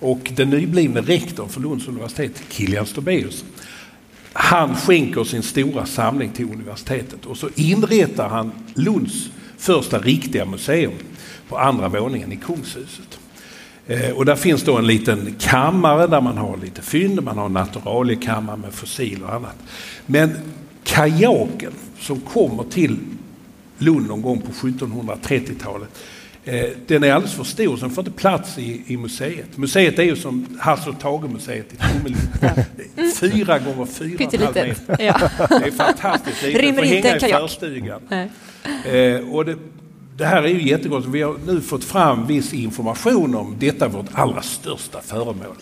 och 0.00 0.32
den 0.36 0.50
nyblivne 0.50 1.00
rektorn 1.00 1.48
för 1.48 1.60
Lunds 1.60 1.88
universitet, 1.88 2.42
Kilian 2.48 2.86
Stobeus, 2.86 3.44
han 4.32 4.76
skänker 4.76 5.24
sin 5.24 5.42
stora 5.42 5.86
samling 5.86 6.30
till 6.30 6.44
universitetet 6.44 7.26
och 7.26 7.36
så 7.36 7.48
inrättar 7.54 8.28
han 8.28 8.52
Lunds 8.74 9.30
första 9.58 9.98
riktiga 9.98 10.44
museum 10.44 10.92
på 11.48 11.58
andra 11.58 11.88
våningen 11.88 12.32
i 12.32 12.36
Kungshuset. 12.36 13.18
Eh, 13.86 14.10
och 14.10 14.24
där 14.24 14.36
finns 14.36 14.62
då 14.62 14.78
en 14.78 14.86
liten 14.86 15.34
kammare 15.38 16.06
där 16.06 16.20
man 16.20 16.38
har 16.38 16.56
lite 16.56 16.82
fynd, 16.82 17.22
man 17.22 17.38
har 17.38 17.46
en 17.46 17.52
naturaliekammare 17.52 18.56
med 18.56 18.72
fossil 18.72 19.22
och 19.22 19.34
annat. 19.34 19.56
Men 20.06 20.30
kajaken 20.84 21.72
som 22.00 22.20
kommer 22.20 22.64
till 22.64 22.98
Lund 23.78 24.08
någon 24.08 24.22
gång 24.22 24.40
på 24.40 24.52
1730-talet 24.52 25.88
den 26.86 27.04
är 27.04 27.12
alldeles 27.12 27.34
för 27.34 27.44
stor 27.44 27.76
så 27.76 27.82
den 27.82 27.90
får 27.90 28.06
inte 28.06 28.20
plats 28.20 28.58
i, 28.58 28.82
i 28.86 28.96
museet. 28.96 29.56
Museet 29.56 29.98
är 29.98 30.02
ju 30.02 30.16
som 30.16 30.46
Hasse 30.60 30.90
och 30.90 31.00
Tage-museet 31.00 31.72
i 31.72 31.76
Tomelilla. 31.76 32.64
Fyra 33.20 33.58
gånger 33.58 33.86
fyra 33.86 34.28
meter. 34.32 34.76
Ja. 34.88 35.30
Det 35.48 35.66
är 35.66 35.70
fantastiskt 35.70 36.42
litet. 36.42 36.62
Rymmer 36.62 36.82
inte 36.82 37.10
en 37.10 37.20
kajak. 37.20 37.62
Eh, 38.84 39.34
och 39.34 39.44
det, 39.44 39.56
det, 40.16 40.24
här 40.26 40.42
är 40.42 40.48
ju 40.48 40.68
jättegott. 40.68 41.04
Vi 41.06 41.22
har 41.22 41.36
nu 41.46 41.60
fått 41.60 41.84
fram 41.84 42.26
viss 42.26 42.52
information 42.52 43.34
om 43.34 43.56
detta 43.58 43.88
vårt 43.88 44.06
allra 44.12 44.42
största 44.42 45.00
föremål. 45.00 45.56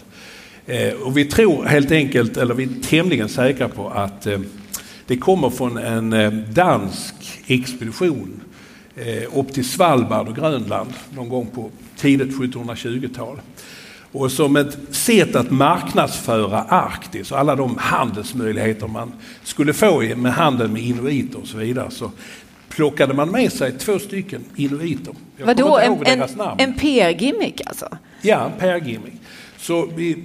Eh, 0.66 0.92
och 0.92 1.16
vi 1.16 1.24
tror 1.24 1.64
helt 1.64 1.90
enkelt, 1.90 2.36
eller 2.36 2.54
vi 2.54 2.64
är 2.64 2.82
tämligen 2.88 3.28
säkra 3.28 3.68
på 3.68 3.88
att 3.88 4.26
eh, 4.26 4.40
det 5.06 5.16
kommer 5.16 5.50
från 5.50 5.76
en 5.78 6.12
eh, 6.12 6.32
dansk 6.32 7.14
expedition 7.46 8.40
eh, 8.44 8.49
upp 9.32 9.52
till 9.52 9.64
Svalbard 9.64 10.28
och 10.28 10.36
Grönland 10.36 10.92
någon 11.10 11.28
gång 11.28 11.46
på 11.46 11.70
tidigt 11.96 12.38
1720-tal. 12.38 13.40
Och 14.12 14.32
som 14.32 14.56
ett 14.56 14.78
sätt 14.90 15.36
att 15.36 15.50
marknadsföra 15.50 16.62
Arktis 16.62 17.32
och 17.32 17.38
alla 17.38 17.56
de 17.56 17.76
handelsmöjligheter 17.78 18.86
man 18.86 19.12
skulle 19.42 19.72
få 19.72 20.00
med 20.16 20.32
handel 20.32 20.68
med 20.68 20.82
inuiter 20.82 21.40
och 21.40 21.46
så 21.46 21.58
vidare 21.58 21.90
så 21.90 22.10
plockade 22.68 23.14
man 23.14 23.30
med 23.30 23.52
sig 23.52 23.78
två 23.78 23.98
stycken 23.98 24.44
inuiter. 24.56 25.14
Vadå, 25.44 25.78
en, 25.78 26.06
en, 26.06 26.22
en 26.58 26.74
PR-gimmick 26.74 27.60
alltså? 27.66 27.88
Ja, 28.22 28.50
en 28.54 28.60
PR-gimmick. 28.60 29.14
Så 29.58 29.86
vi, 29.96 30.24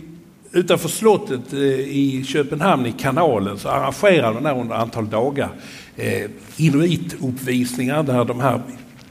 utanför 0.52 0.90
slottet 0.90 1.54
eh, 1.54 1.60
i 1.80 2.24
Köpenhamn 2.28 2.86
i 2.86 2.92
kanalen 2.92 3.60
så 3.60 3.70
arrangerade 3.70 4.42
man 4.42 4.58
under 4.58 4.76
ett 4.76 4.82
antal 4.82 5.10
dagar 5.10 5.50
eh, 5.98 6.30
inuituppvisningar 6.58 8.04
där 8.04 8.26
de 8.26 8.40
här 8.40 8.62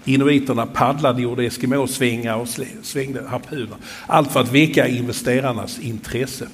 inuiterna 0.04 0.66
paddlade, 0.66 1.22
gjorde 1.22 1.44
eskimåsvängar 1.44 2.36
och 2.36 2.48
svängde 2.82 3.28
harpuner. 3.28 3.76
Allt 4.06 4.32
för 4.32 4.40
att 4.40 4.52
väcka 4.52 4.88
investerarnas 4.88 5.78
intresse. 5.78 6.48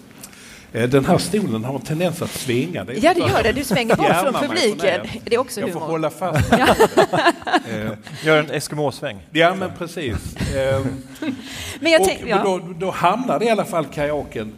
Eh, 0.72 0.88
den 0.88 1.04
här 1.04 1.18
stolen 1.18 1.64
har 1.64 1.74
en 1.74 1.80
tendens 1.80 2.22
att 2.22 2.30
svänga. 2.30 2.84
Det 2.84 2.92
ja, 2.92 3.14
det 3.14 3.20
gör 3.20 3.42
det. 3.42 3.52
Du 3.52 3.64
svänger 3.64 3.96
bort 3.96 4.06
från 4.06 4.48
publiken. 4.48 5.06
Det 5.24 5.34
är 5.34 5.38
också 5.38 5.60
Jag 5.60 5.68
humor. 5.68 5.80
får 5.80 5.86
hålla 5.86 6.10
fast 6.10 6.52
eh, 6.52 7.92
Gör 8.24 8.38
en 8.38 8.50
eskimåsväng. 8.50 9.26
Ja, 9.30 9.54
men 9.54 9.70
precis. 9.78 10.36
Ehm, 10.56 10.84
men 11.80 11.92
jag 11.92 12.00
och 12.00 12.08
ja. 12.26 12.42
då, 12.44 12.60
då 12.78 12.90
hamnar 12.90 13.42
i 13.42 13.48
alla 13.48 13.64
fall 13.64 13.84
kajaken 13.84 14.52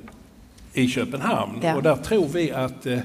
i 0.73 0.89
Köpenhamn 0.89 1.59
ja. 1.63 1.75
och 1.75 1.83
där 1.83 1.97
tror 1.97 2.29
vi 2.29 2.53
att 2.53 2.87
eh, 2.87 2.99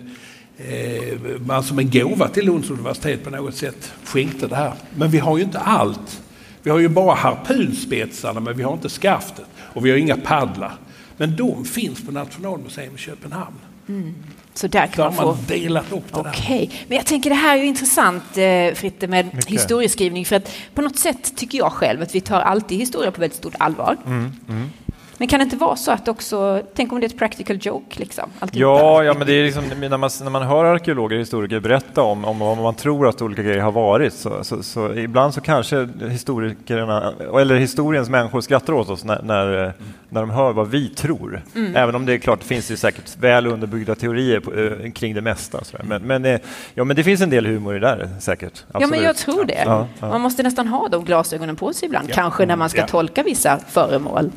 man 1.45 1.63
som 1.63 1.79
en 1.79 1.89
gåva 1.89 2.27
till 2.27 2.45
Lunds 2.45 2.69
universitet 2.69 3.23
på 3.23 3.29
något 3.29 3.55
sätt 3.55 3.93
skänkte 4.03 4.47
det 4.47 4.55
här. 4.55 4.73
Men 4.95 5.09
vi 5.09 5.19
har 5.19 5.37
ju 5.37 5.43
inte 5.43 5.59
allt. 5.59 6.21
Vi 6.63 6.69
har 6.69 6.79
ju 6.79 6.87
bara 6.87 7.15
harpunspetsarna 7.15 8.39
men 8.39 8.57
vi 8.57 8.63
har 8.63 8.73
inte 8.73 8.89
skaftet 8.89 9.45
och 9.57 9.85
vi 9.85 9.91
har 9.91 9.97
inga 9.97 10.17
paddlar. 10.17 10.73
Men 11.17 11.35
de 11.35 11.65
finns 11.65 12.05
på 12.05 12.11
Nationalmuseum 12.11 12.95
i 12.95 12.97
Köpenhamn. 12.97 13.55
Mm. 13.87 14.15
Så 14.53 14.67
där 14.67 14.87
kan 14.87 15.11
där 15.11 15.23
man 15.23 15.37
få... 15.37 15.43
delat 15.47 15.91
upp 15.91 16.13
det 16.13 16.19
okay. 16.19 16.59
där. 16.59 16.85
Men 16.87 16.97
jag 16.97 17.05
tänker 17.05 17.29
det 17.29 17.35
här 17.35 17.57
är 17.57 17.61
ju 17.61 17.67
intressant 17.67 18.23
eh, 18.37 18.73
Fritte 18.73 19.07
med 19.07 19.25
Mycket. 19.25 19.45
historieskrivning 19.45 20.25
för 20.25 20.35
att 20.35 20.51
på 20.73 20.81
något 20.81 20.99
sätt 20.99 21.35
tycker 21.35 21.57
jag 21.57 21.71
själv 21.71 22.01
att 22.01 22.15
vi 22.15 22.21
tar 22.21 22.41
alltid 22.41 22.79
historia 22.79 23.11
på 23.11 23.21
väldigt 23.21 23.37
stort 23.37 23.55
allvar. 23.59 23.97
Mm. 24.05 24.31
Mm. 24.49 24.69
Men 25.17 25.27
kan 25.27 25.39
det 25.39 25.43
inte 25.43 25.55
vara 25.55 25.75
så 25.75 25.91
att 25.91 26.07
också, 26.07 26.61
tänk 26.73 26.91
om 26.91 26.99
det 26.99 27.05
är 27.05 27.09
ett 27.09 27.17
practical 27.17 27.57
joke? 27.61 27.99
Liksom, 27.99 28.29
ja, 28.51 29.03
ja, 29.03 29.13
men 29.13 29.27
det 29.27 29.33
är 29.33 29.43
liksom, 29.43 29.63
när, 29.79 29.97
man, 29.97 30.09
när 30.23 30.29
man 30.29 30.41
hör 30.41 30.65
arkeologer 30.65 31.15
och 31.15 31.21
historiker 31.21 31.59
berätta 31.59 32.01
om, 32.01 32.25
om 32.25 32.39
vad 32.39 32.57
man 32.57 32.75
tror 32.75 33.07
att 33.07 33.21
olika 33.21 33.43
grejer 33.43 33.59
har 33.59 33.71
varit, 33.71 34.13
så, 34.13 34.43
så, 34.43 34.63
så 34.63 34.93
ibland 34.93 35.33
så 35.33 35.41
kanske 35.41 35.87
historikerna, 36.09 37.13
eller 37.39 37.55
historiens 37.55 38.09
människor 38.09 38.41
skrattar 38.41 38.73
åt 38.73 38.89
oss 38.89 39.03
när, 39.03 39.21
när, 39.21 39.73
när 40.09 40.21
de 40.21 40.29
hör 40.29 40.53
vad 40.53 40.69
vi 40.69 40.89
tror. 40.89 41.41
Mm. 41.55 41.75
Även 41.75 41.95
om 41.95 42.05
det 42.05 42.13
är 42.13 42.17
klart, 42.17 42.39
det 42.39 42.45
finns 42.45 42.71
ju 42.71 42.77
säkert 42.77 43.17
väl 43.19 43.47
underbyggda 43.47 43.95
teorier 43.95 44.39
på, 44.39 44.91
kring 44.91 45.15
det 45.15 45.21
mesta. 45.21 45.59
Men, 45.83 46.01
men, 46.03 46.25
äh, 46.25 46.39
ja, 46.73 46.83
men 46.83 46.95
det 46.95 47.03
finns 47.03 47.21
en 47.21 47.29
del 47.29 47.45
humor 47.45 47.75
i 47.75 47.79
det 47.79 47.87
där 47.87 48.09
säkert. 48.19 48.63
Absolut. 48.67 48.81
Ja, 48.81 48.87
men 48.87 49.03
jag 49.03 49.15
tror 49.15 49.45
det. 49.45 49.63
Ja, 49.65 49.87
ja. 49.99 50.09
Man 50.09 50.21
måste 50.21 50.43
nästan 50.43 50.67
ha 50.67 50.87
de 50.87 51.05
glasögonen 51.05 51.55
på 51.55 51.73
sig 51.73 51.85
ibland, 51.85 52.09
ja. 52.09 52.15
kanske 52.15 52.45
när 52.45 52.55
man 52.55 52.69
ska 52.69 52.87
tolka 52.87 53.23
vissa 53.23 53.59
föremål. 53.67 54.31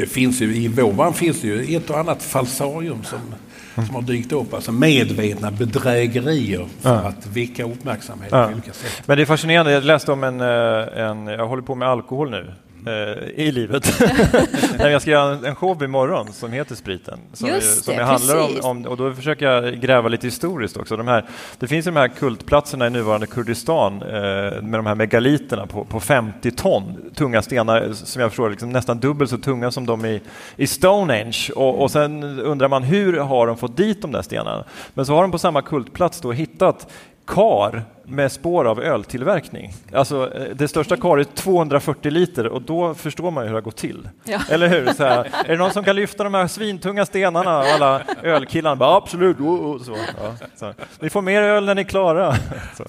Det 0.00 0.06
finns 0.06 0.40
ju, 0.42 0.56
I 0.56 0.68
våran 0.68 1.14
finns 1.14 1.40
det 1.40 1.46
ju 1.48 1.76
ett 1.76 1.90
och 1.90 1.98
annat 1.98 2.22
falsarium 2.22 3.04
som, 3.04 3.18
som 3.74 3.94
har 3.94 4.02
dykt 4.02 4.32
upp, 4.32 4.54
alltså 4.54 4.72
medvetna 4.72 5.50
bedrägerier 5.50 6.66
för 6.80 6.90
ja. 6.90 6.94
att 6.94 7.26
väcka 7.26 7.64
uppmärksamhet 7.64 8.30
på 8.30 8.50
olika 8.52 8.72
sätt. 8.72 9.02
Men 9.06 9.16
det 9.16 9.22
är 9.22 9.26
fascinerande, 9.26 9.72
jag 9.72 9.84
läste 9.84 10.12
om 10.12 10.24
en, 10.24 10.40
eh, 10.40 11.08
en 11.08 11.26
jag 11.26 11.46
håller 11.46 11.62
på 11.62 11.74
med 11.74 11.88
alkohol 11.88 12.30
nu, 12.30 12.52
i 13.34 13.52
livet. 13.52 14.00
jag 14.78 15.02
ska 15.02 15.10
göra 15.10 15.48
en 15.48 15.54
show 15.54 15.82
imorgon 15.82 16.32
som 16.32 16.52
heter 16.52 16.74
Spriten. 16.74 17.18
Som, 17.32 17.48
Just 17.48 17.84
som 17.84 17.96
det, 17.96 18.04
handlar 18.04 18.36
om, 18.38 18.56
om, 18.62 18.86
och 18.86 18.96
då 18.96 19.14
försöker 19.14 19.46
jag 19.46 19.80
gräva 19.80 20.08
lite 20.08 20.26
historiskt 20.26 20.76
också. 20.76 20.96
De 20.96 21.08
här, 21.08 21.24
det 21.58 21.66
finns 21.66 21.84
de 21.84 21.96
här 21.96 22.08
kultplatserna 22.08 22.86
i 22.86 22.90
nuvarande 22.90 23.26
Kurdistan 23.26 24.02
eh, 24.02 24.62
med 24.62 24.72
de 24.72 24.86
här 24.86 24.94
megaliterna 24.94 25.66
på, 25.66 25.84
på 25.84 26.00
50 26.00 26.50
ton 26.50 27.10
tunga 27.14 27.42
stenar 27.42 27.92
som 27.92 28.22
jag 28.22 28.30
förstår 28.30 28.50
liksom 28.50 28.70
nästan 28.70 28.98
dubbelt 28.98 29.30
så 29.30 29.38
tunga 29.38 29.70
som 29.70 29.86
de 29.86 30.04
i, 30.04 30.20
i 30.56 30.66
Stonehenge. 30.66 31.50
Och, 31.56 31.82
och 31.82 31.90
sen 31.90 32.22
undrar 32.40 32.68
man 32.68 32.82
hur 32.82 33.18
har 33.18 33.46
de 33.46 33.56
fått 33.56 33.76
dit 33.76 34.02
de 34.02 34.12
där 34.12 34.22
stenarna? 34.22 34.64
Men 34.94 35.06
så 35.06 35.14
har 35.14 35.22
de 35.22 35.30
på 35.30 35.38
samma 35.38 35.62
kultplats 35.62 36.20
då 36.20 36.32
hittat 36.32 36.86
kar 37.28 37.84
med 38.04 38.32
spår 38.32 38.64
av 38.64 38.82
öltillverkning. 38.82 39.72
Alltså, 39.92 40.34
eh, 40.34 40.56
det 40.56 40.68
största 40.68 40.96
karet 40.96 41.28
är 41.28 41.36
240 41.36 42.10
liter 42.10 42.46
och 42.46 42.62
då 42.62 42.94
förstår 42.94 43.30
man 43.30 43.44
ju 43.44 43.48
hur 43.48 43.54
det 43.54 43.56
har 43.56 43.64
gått 43.64 43.76
till. 43.76 44.08
Ja. 44.24 44.40
Eller 44.50 44.68
hur? 44.68 44.86
Så 44.86 45.04
här, 45.04 45.28
är 45.44 45.48
det 45.48 45.56
någon 45.56 45.70
som 45.70 45.84
kan 45.84 45.96
lyfta 45.96 46.24
de 46.24 46.34
här 46.34 46.46
svintunga 46.46 47.06
stenarna? 47.06 47.58
Och 47.58 47.64
alla 47.64 48.02
ölkillarna 48.22 48.76
bara 48.76 48.96
absolut. 48.96 49.40
Oh, 49.40 49.46
oh, 49.46 49.82
så, 49.82 49.96
ja, 50.22 50.34
så. 50.56 50.72
Ni 51.00 51.10
får 51.10 51.22
mer 51.22 51.42
öl 51.42 51.64
när 51.64 51.74
ni 51.74 51.80
är 51.80 51.84
klara. 51.84 52.34
Så. 52.76 52.84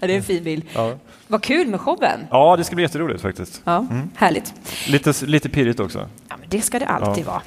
Ja, 0.00 0.06
det 0.06 0.12
är 0.12 0.16
en 0.16 0.22
fin 0.22 0.44
bild. 0.44 0.64
Ja. 0.74 0.92
Vad 1.26 1.42
kul 1.42 1.68
med 1.68 1.80
showen. 1.80 2.26
Ja, 2.30 2.56
det 2.56 2.64
ska 2.64 2.74
bli 2.74 2.84
jätteroligt 2.84 3.22
faktiskt. 3.22 3.62
Ja, 3.64 3.86
mm. 3.90 4.10
Härligt. 4.16 4.54
Lite, 4.88 5.26
lite 5.26 5.48
pirrigt 5.48 5.80
också. 5.80 6.08
Ja, 6.28 6.36
men 6.40 6.48
det 6.48 6.60
ska 6.60 6.78
det 6.78 6.86
alltid 6.86 7.24
vara. 7.24 7.42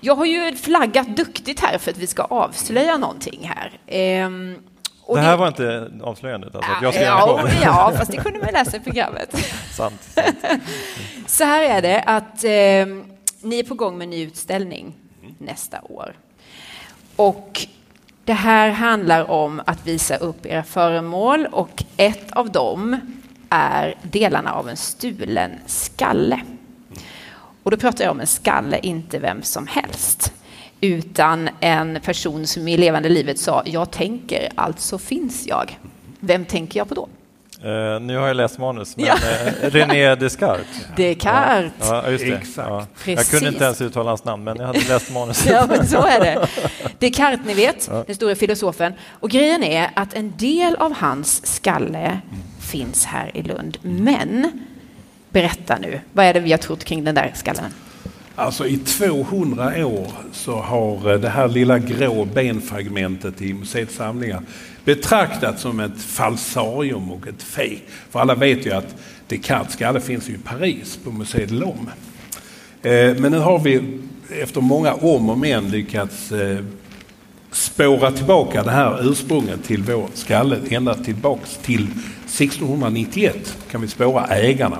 Jag 0.00 0.14
har 0.14 0.26
ju 0.26 0.56
flaggat 0.56 1.16
duktigt 1.16 1.60
här 1.60 1.78
för 1.78 1.90
att 1.90 1.98
vi 1.98 2.06
ska 2.06 2.22
avslöja 2.22 2.96
någonting 2.96 3.52
här. 3.54 3.70
Ehm, 3.86 4.56
och 5.06 5.16
det 5.16 5.22
här 5.22 5.30
det... 5.30 5.36
var 5.36 5.48
inte 5.48 5.90
avslöjandet? 6.02 6.54
Alltså, 6.54 6.70
jag 6.82 6.94
ja, 6.94 7.48
ja, 7.62 7.92
fast 7.96 8.10
det 8.10 8.16
kunde 8.16 8.38
man 8.38 8.48
läsa 8.52 8.76
i 8.76 8.80
programmet. 8.80 9.36
sant, 9.70 10.02
sant. 10.14 10.38
Så 11.26 11.44
här 11.44 11.62
är 11.62 11.82
det 11.82 12.00
att 12.00 12.44
eh, 12.44 13.04
ni 13.40 13.58
är 13.58 13.64
på 13.64 13.74
gång 13.74 13.98
med 13.98 14.04
en 14.04 14.10
ny 14.10 14.22
utställning 14.22 14.94
mm. 15.22 15.34
nästa 15.38 15.80
år. 15.82 16.14
Och 17.16 17.66
det 18.24 18.32
här 18.32 18.70
handlar 18.70 19.30
om 19.30 19.62
att 19.66 19.86
visa 19.86 20.16
upp 20.16 20.46
era 20.46 20.62
föremål 20.62 21.46
och 21.52 21.84
ett 21.96 22.32
av 22.32 22.50
dem 22.50 23.00
är 23.48 23.94
delarna 24.02 24.52
av 24.52 24.68
en 24.68 24.76
stulen 24.76 25.50
skalle. 25.66 26.40
Och 27.62 27.70
då 27.70 27.76
pratar 27.76 28.04
jag 28.04 28.10
om 28.10 28.20
en 28.20 28.26
skalle, 28.26 28.78
inte 28.82 29.18
vem 29.18 29.42
som 29.42 29.66
helst 29.66 30.32
utan 30.84 31.48
en 31.60 32.00
person 32.04 32.46
som 32.46 32.68
i 32.68 32.76
levande 32.76 33.08
livet 33.08 33.38
sa 33.38 33.62
jag 33.66 33.90
tänker, 33.90 34.48
alltså 34.54 34.98
finns 34.98 35.46
jag. 35.46 35.78
Vem 36.20 36.44
tänker 36.44 36.80
jag 36.80 36.88
på 36.88 36.94
då? 36.94 37.08
Uh, 37.64 38.00
nu 38.00 38.16
har 38.16 38.26
jag 38.26 38.36
läst 38.36 38.58
manus, 38.58 38.96
men 38.96 39.06
Ja. 39.06 39.14
uh, 39.14 39.70
René 39.70 40.14
Descartes. 40.20 40.66
Descartes. 40.96 41.72
Ja, 41.80 42.10
just 42.10 42.24
det. 42.24 42.36
Exakt. 42.36 42.68
Ja. 42.68 42.86
Jag 43.12 43.26
kunde 43.26 43.48
inte 43.48 43.64
ens 43.64 43.80
uttala 43.80 44.10
hans 44.10 44.24
namn, 44.24 44.44
men 44.44 44.56
jag 44.56 44.66
hade 44.66 44.88
läst 44.88 45.12
manus. 45.12 45.46
Ja, 45.50 45.66
men 45.68 45.86
så 45.86 46.06
är 46.06 46.20
det. 46.20 46.48
Descartes, 46.98 47.40
ni 47.46 47.54
vet, 47.54 47.90
den 48.06 48.14
stora 48.16 48.34
filosofen. 48.34 48.92
Och 49.20 49.30
grejen 49.30 49.62
är 49.62 49.90
att 49.94 50.14
en 50.14 50.32
del 50.36 50.74
av 50.76 50.92
hans 50.94 51.46
skalle 51.46 52.18
finns 52.60 53.04
här 53.04 53.30
i 53.36 53.42
Lund. 53.42 53.78
Men 53.82 54.50
berätta 55.30 55.78
nu, 55.80 56.00
vad 56.12 56.26
är 56.26 56.34
det 56.34 56.40
vi 56.40 56.50
har 56.50 56.58
trott 56.58 56.84
kring 56.84 57.04
den 57.04 57.14
där 57.14 57.32
skallen? 57.34 57.74
Alltså 58.36 58.66
i 58.66 58.76
200 58.76 59.86
år 59.86 60.06
så 60.32 60.56
har 60.56 61.12
eh, 61.12 61.20
det 61.20 61.28
här 61.28 61.48
lilla 61.48 61.78
grå 61.78 62.24
benfragmentet 62.24 63.42
i 63.42 63.54
museets 63.54 63.94
samlingar 63.94 64.42
betraktats 64.84 65.62
som 65.62 65.80
ett 65.80 66.02
falsarium 66.02 67.10
och 67.10 67.28
ett 67.28 67.42
fejk. 67.42 67.84
För 68.10 68.20
alla 68.20 68.34
vet 68.34 68.66
ju 68.66 68.72
att 68.72 68.94
Descartes 69.28 69.72
skalle 69.72 70.00
finns 70.00 70.28
i 70.28 70.38
Paris 70.38 70.98
på 71.04 71.10
museet 71.10 71.50
Lom. 71.50 71.90
Eh, 72.82 73.16
men 73.16 73.32
nu 73.32 73.38
har 73.38 73.58
vi 73.58 74.00
efter 74.30 74.60
många 74.60 74.94
om 74.94 75.30
och 75.30 75.38
men 75.38 75.70
lyckats 75.70 76.32
eh, 76.32 76.58
spåra 77.50 78.12
tillbaka 78.12 78.62
det 78.62 78.70
här 78.70 79.10
ursprunget 79.10 79.64
till 79.64 79.82
vår 79.82 80.08
skalle 80.14 80.58
ända 80.70 80.94
tillbaks 80.94 81.58
till 81.62 81.84
1691 81.84 83.56
kan 83.70 83.80
vi 83.80 83.88
spåra 83.88 84.26
ägarna. 84.26 84.78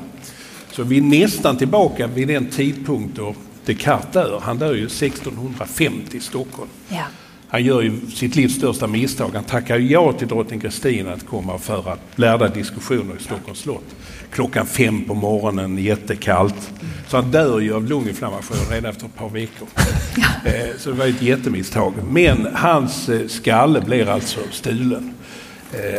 Så 0.77 0.83
vi 0.83 0.99
är 0.99 1.03
nästan 1.03 1.57
tillbaka 1.57 2.07
vid 2.07 2.29
den 2.29 2.47
tidpunkt 2.47 3.17
då 3.17 3.35
Descartes 3.65 4.13
dör. 4.13 4.41
Han 4.43 4.59
dör 4.59 4.75
ju 4.75 4.87
1650 4.87 6.17
i 6.17 6.21
Stockholm. 6.21 6.71
Ja. 6.89 7.05
Han 7.49 7.65
gör 7.65 7.83
ju 7.83 8.01
sitt 8.15 8.37
livs 8.37 8.55
största 8.55 8.87
misstag. 8.87 9.31
Han 9.35 9.45
tackar 9.45 9.79
ja 9.79 10.13
till 10.13 10.29
drottning 10.29 10.61
Kristina 10.61 11.13
att 11.13 11.27
komma 11.27 11.55
och 11.55 11.61
föra 11.61 11.97
lärda 12.17 12.49
diskussioner 12.49 13.17
i 13.21 13.23
Stockholms 13.23 13.59
slott. 13.59 13.85
Klockan 14.31 14.67
fem 14.67 15.05
på 15.05 15.15
morgonen, 15.15 15.79
jättekallt. 15.79 16.71
Så 17.09 17.17
han 17.17 17.31
dör 17.31 17.61
ju 17.61 17.75
av 17.75 17.85
lunginflammation 17.85 18.57
redan 18.71 18.91
efter 18.91 19.07
ett 19.07 19.17
par 19.17 19.29
veckor. 19.29 19.69
Eh, 20.45 20.77
Så 20.79 20.91
det 20.91 20.97
var 20.97 21.07
ett 21.07 21.23
jättemisstag. 21.23 21.93
Men 22.11 22.47
hans 22.55 23.09
eh, 23.09 23.27
skalle 23.27 23.81
blir 23.81 24.09
alltså 24.09 24.41
stulen 24.51 25.15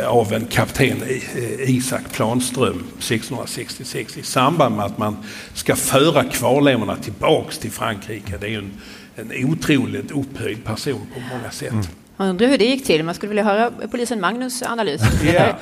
av 0.06 0.32
en 0.32 0.46
kapten 0.46 1.02
eh, 1.02 1.70
Isak 1.70 2.12
Planström 2.12 2.84
1666 2.98 4.16
i 4.16 4.22
samband 4.22 4.76
med 4.76 4.84
att 4.84 4.98
man 4.98 5.16
ska 5.54 5.76
föra 5.76 6.24
kvarlevorna 6.24 6.96
tillbaks 6.96 7.58
till 7.58 7.70
Frankrike. 7.70 8.36
Det 8.40 8.54
är 8.54 8.58
en, 8.58 8.70
en 9.16 9.44
otroligt 9.52 10.10
upphöjd 10.10 10.64
person 10.64 11.06
på 11.14 11.20
många 11.36 11.50
sätt. 11.50 11.90
Man 12.16 12.28
undrar 12.28 12.46
hur 12.46 12.58
det 12.58 12.64
gick 12.64 12.84
till. 12.84 13.04
Man 13.04 13.14
skulle 13.14 13.28
vilja 13.28 13.44
höra 13.44 13.70
polisen 13.90 14.20
Magnus 14.20 14.62
analys. 14.62 15.00
Ja. 15.34 15.58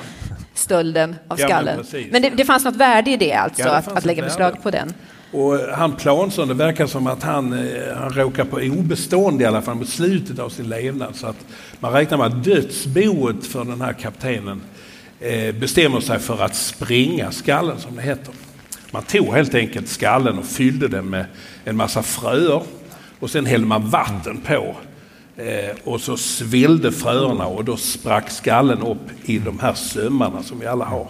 Stölden 0.53 1.15
av 1.27 1.39
Ja, 1.39 1.61
men 1.63 1.83
skallen. 1.83 2.09
Men 2.11 2.21
det, 2.21 2.29
det 2.29 2.45
fanns 2.45 2.65
något 2.65 2.75
värde 2.75 3.11
i 3.11 3.17
det 3.17 3.33
alltså, 3.33 3.61
Ja, 3.61 3.67
det 3.67 3.77
att, 3.77 3.87
att 3.87 4.05
lägga 4.05 4.23
beslag 4.23 4.63
på 4.63 4.71
den. 4.71 4.93
Och 5.35 5.59
han 5.59 5.95
Plansson, 5.95 6.47
det 6.47 6.53
verkar 6.53 6.87
som 6.87 7.07
att 7.07 7.23
han, 7.23 7.53
eh, 7.53 7.97
han 7.97 8.09
råkar 8.09 8.45
på 8.45 8.57
obestånd 8.57 9.41
i 9.41 9.45
alla 9.45 9.61
fall 9.61 9.75
mot 9.75 9.89
slutet 9.89 10.39
av 10.39 10.49
sin 10.49 10.69
levnad. 10.69 11.15
Så 11.15 11.27
att 11.27 11.45
man 11.79 11.93
räknar 11.93 12.17
med 12.17 12.27
att 12.27 12.43
dödsboet 12.43 13.45
för 13.45 13.65
den 13.65 13.81
här 13.81 13.93
kaptenen 13.93 14.61
eh, 15.19 15.55
bestämmer 15.55 15.99
sig 15.99 16.19
för 16.19 16.43
att 16.43 16.55
springa 16.55 17.31
skallen 17.31 17.79
som 17.79 17.95
det 17.95 18.01
heter. 18.01 18.33
Man 18.91 19.03
tog 19.03 19.25
helt 19.25 19.55
enkelt 19.55 19.87
skallen 19.87 20.39
och 20.39 20.45
fyllde 20.45 20.87
den 20.87 21.09
med 21.09 21.25
en 21.65 21.75
massa 21.75 22.03
fröer 22.03 22.61
och 23.19 23.29
sen 23.29 23.45
hällde 23.45 23.67
man 23.67 23.89
vatten 23.89 24.41
på. 24.45 24.75
Eh, 25.37 25.75
och 25.83 26.01
så 26.01 26.17
svällde 26.17 26.91
fröerna 26.91 27.45
och 27.45 27.65
då 27.65 27.77
sprack 27.77 28.31
skallen 28.31 28.81
upp 28.81 29.29
i 29.29 29.37
de 29.37 29.59
här 29.59 29.73
sömmarna 29.73 30.43
som 30.43 30.59
vi 30.59 30.65
alla 30.65 30.85
har. 30.85 31.07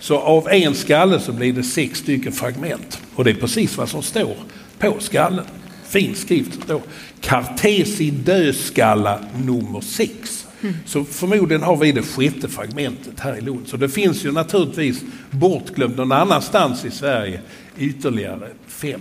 Så 0.00 0.18
av 0.18 0.48
en 0.48 0.74
skalle 0.74 1.20
så 1.20 1.32
blir 1.32 1.52
det 1.52 1.62
sex 1.62 1.98
stycken 1.98 2.32
fragment. 2.32 3.00
Och 3.14 3.24
det 3.24 3.30
är 3.30 3.34
precis 3.34 3.76
vad 3.76 3.88
som 3.88 4.02
står 4.02 4.36
på 4.78 4.96
skallen. 4.98 5.44
Fin 5.86 6.14
skrift 6.14 6.52
som 6.54 6.62
står 6.62 6.82
Cartesi 7.20 8.10
dödskalla 8.10 9.18
nummer 9.44 9.80
sex. 9.80 10.46
Så 10.86 11.04
förmodligen 11.04 11.62
har 11.62 11.76
vi 11.76 11.92
det 11.92 12.02
sjätte 12.02 12.48
fragmentet 12.48 13.20
här 13.20 13.36
i 13.36 13.40
Lund. 13.40 13.68
Så 13.68 13.76
det 13.76 13.88
finns 13.88 14.24
ju 14.24 14.32
naturligtvis 14.32 15.02
bortglömt 15.30 15.96
någon 15.96 16.12
annanstans 16.12 16.84
i 16.84 16.90
Sverige 16.90 17.40
ytterligare 17.78 18.48
fem 18.66 19.00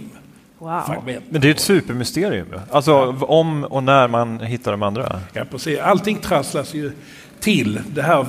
Wow. 0.59 0.81
fragment. 0.87 1.25
Men 1.29 1.41
det 1.41 1.47
är 1.47 1.51
ett 1.51 1.59
supermysterium. 1.59 2.47
Alltså 2.71 2.95
om 3.19 3.63
och 3.63 3.83
när 3.83 4.07
man 4.07 4.39
hittar 4.39 4.71
de 4.71 4.83
andra. 4.83 5.21
Ja, 5.33 5.45
precis. 5.51 5.79
Allting 5.79 6.17
trasslas 6.17 6.73
ju 6.73 6.91
till. 7.39 7.79
Det 7.93 8.01
här 8.01 8.25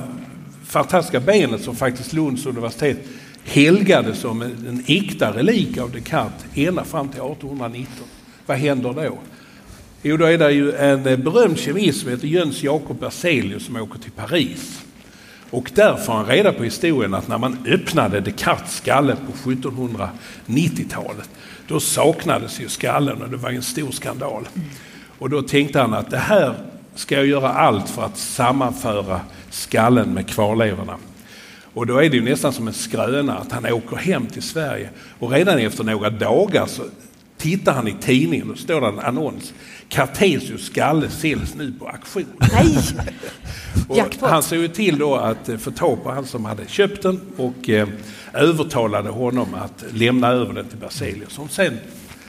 fantastiska 0.69 1.19
benet 1.19 1.63
som 1.63 1.75
faktiskt 1.75 2.13
Lunds 2.13 2.45
universitet 2.45 2.97
helgade 3.43 4.15
som 4.15 4.41
en, 4.41 4.67
en 4.67 4.83
äkta 4.87 5.31
relik 5.31 5.77
av 5.77 5.91
Descartes 5.91 6.45
ända 6.55 6.83
fram 6.83 7.07
till 7.07 7.21
1819. 7.21 7.87
Vad 8.45 8.57
händer 8.57 8.93
då? 8.93 9.17
Jo, 10.01 10.17
då 10.17 10.25
är 10.25 10.37
det 10.37 10.51
ju 10.51 10.75
en 10.75 11.07
eh, 11.07 11.17
berömd 11.17 11.59
kemist 11.59 12.01
som 12.01 12.09
heter 12.09 12.27
Jöns 12.27 12.63
Jakob 12.63 12.99
Berzelius 12.99 13.65
som 13.65 13.75
åker 13.75 13.99
till 13.99 14.11
Paris. 14.11 14.81
Och 15.49 15.71
där 15.75 15.95
får 15.95 16.13
han 16.13 16.25
reda 16.25 16.53
på 16.53 16.63
historien 16.63 17.13
att 17.13 17.27
när 17.27 17.37
man 17.37 17.57
öppnade 17.67 18.19
Descartes 18.19 18.75
skalle 18.75 19.15
på 19.15 19.49
1790-talet, 19.49 21.29
då 21.67 21.79
saknades 21.79 22.59
ju 22.59 22.67
skallen 22.67 23.21
och 23.21 23.29
det 23.29 23.37
var 23.37 23.49
en 23.49 23.61
stor 23.61 23.91
skandal. 23.91 24.47
Och 25.19 25.29
då 25.29 25.41
tänkte 25.41 25.79
han 25.79 25.93
att 25.93 26.11
det 26.11 26.17
här 26.17 26.53
ska 26.95 27.15
jag 27.15 27.25
göra 27.25 27.49
allt 27.49 27.89
för 27.89 28.03
att 28.03 28.17
sammanföra 28.17 29.21
skallen 29.49 30.13
med 30.13 30.27
kvarlevorna. 30.29 30.97
Och 31.73 31.87
då 31.87 31.97
är 31.97 32.09
det 32.09 32.17
ju 32.17 32.23
nästan 32.23 32.53
som 32.53 32.67
en 32.67 32.73
skröna 32.73 33.37
att 33.37 33.51
han 33.51 33.65
åker 33.65 33.95
hem 33.95 34.25
till 34.25 34.41
Sverige 34.41 34.89
och 35.19 35.31
redan 35.31 35.59
efter 35.59 35.83
några 35.83 36.09
dagar 36.09 36.65
så 36.65 36.83
tittar 37.37 37.73
han 37.73 37.87
i 37.87 37.95
tidningen 38.01 38.51
och 38.51 38.57
står 38.57 38.81
det 38.81 38.87
en 38.87 38.99
annons. 38.99 39.53
Cartesius 39.89 40.65
skalle 40.65 41.09
säljs 41.09 41.55
nu 41.55 41.73
på 41.79 41.87
auktion. 41.87 42.25
Nej! 42.39 42.77
Han 44.21 44.43
såg 44.43 44.59
ju 44.59 44.67
till 44.67 44.97
då 44.97 45.15
att 45.15 45.49
få 45.59 45.71
tag 45.71 46.03
på 46.03 46.11
han 46.11 46.25
som 46.25 46.45
hade 46.45 46.67
köpt 46.67 47.03
den 47.03 47.21
och 47.37 47.69
eh, 47.69 47.87
övertalade 48.33 49.09
honom 49.09 49.53
att 49.53 49.83
lämna 49.93 50.27
över 50.27 50.53
den 50.53 50.65
till 50.65 50.77
Berzelius. 50.77 51.33
Som 51.33 51.49
sen 51.49 51.77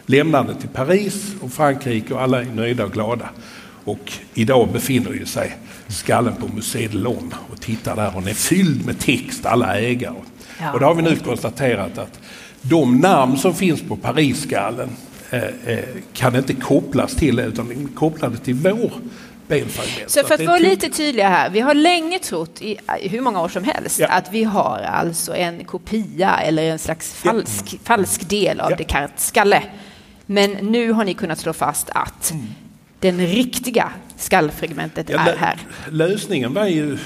lämnade 0.07 0.49
den 0.49 0.61
till 0.61 0.69
Paris 0.69 1.35
och 1.41 1.53
Frankrike 1.53 2.15
och 2.15 2.23
alla 2.23 2.41
är 2.41 2.45
nöjda 2.45 2.85
och 2.85 2.93
glada. 2.93 3.29
Och 3.91 4.13
idag 4.35 4.69
befinner 4.73 5.11
ju 5.11 5.27
sig 5.27 5.57
skallen 5.89 6.35
på 6.37 6.49
Museet 6.49 6.95
Lom 6.95 7.35
och 7.53 7.61
tittar 7.61 7.97
där 7.97 8.11
den 8.15 8.29
är 8.29 8.35
fylld 8.35 8.87
med 8.87 8.99
text, 8.99 9.47
alla 9.47 9.79
ägare. 9.79 10.15
Ja. 10.61 10.73
Och 10.73 10.81
då 10.81 10.87
har 10.87 10.95
vi 10.95 11.03
nu 11.03 11.17
konstaterat 11.17 11.99
att 11.99 12.21
de 12.63 12.99
namn 12.99 13.39
som 13.39 13.55
finns 13.55 13.83
på 13.83 13.97
Parisskallen 13.97 14.89
eh, 15.31 15.43
eh, 15.67 15.79
kan 16.13 16.37
inte 16.37 16.55
kopplas 16.55 17.15
till 17.15 17.37
det 17.37 17.45
utan 17.45 17.69
de 17.69 17.75
är 17.85 17.95
kopplade 17.95 18.37
till 18.39 18.55
vår. 18.55 18.93
Så 20.07 20.23
för 20.25 20.35
att 20.35 20.47
vara 20.47 20.59
lite 20.59 20.89
tydliga 20.89 21.29
här, 21.29 21.51
vi 21.51 21.61
har 21.61 21.75
länge 21.75 22.19
trott 22.19 22.63
i, 22.63 22.77
hur 23.03 23.21
många 23.21 23.43
år 23.43 23.49
som 23.49 23.65
helst 23.65 23.99
Ja. 23.99 24.07
att 24.09 24.33
vi 24.33 24.45
har 24.45 24.79
alltså 24.79 25.37
en 25.37 25.65
kopia 25.65 26.37
eller 26.41 26.63
en 26.63 26.79
slags 26.79 27.15
falsk, 27.15 27.79
falsk 27.85 28.29
del 28.29 28.61
av 28.61 28.71
Ja. 28.71 28.77
Descartes 28.77 29.27
skalle. 29.27 29.63
Men 30.27 30.51
nu 30.51 30.93
har 30.93 31.05
ni 31.05 31.15
kunnat 31.15 31.39
slå 31.39 31.53
fast 31.53 31.91
att 31.95 32.35
den 33.01 33.27
riktiga 33.27 33.93
skallfragmentet 34.17 35.11
Ja, 35.11 35.19
är 35.19 35.37
här. 35.37 35.59
Lösningen 35.91 36.55
var 36.55 36.67
ju, 36.67 36.99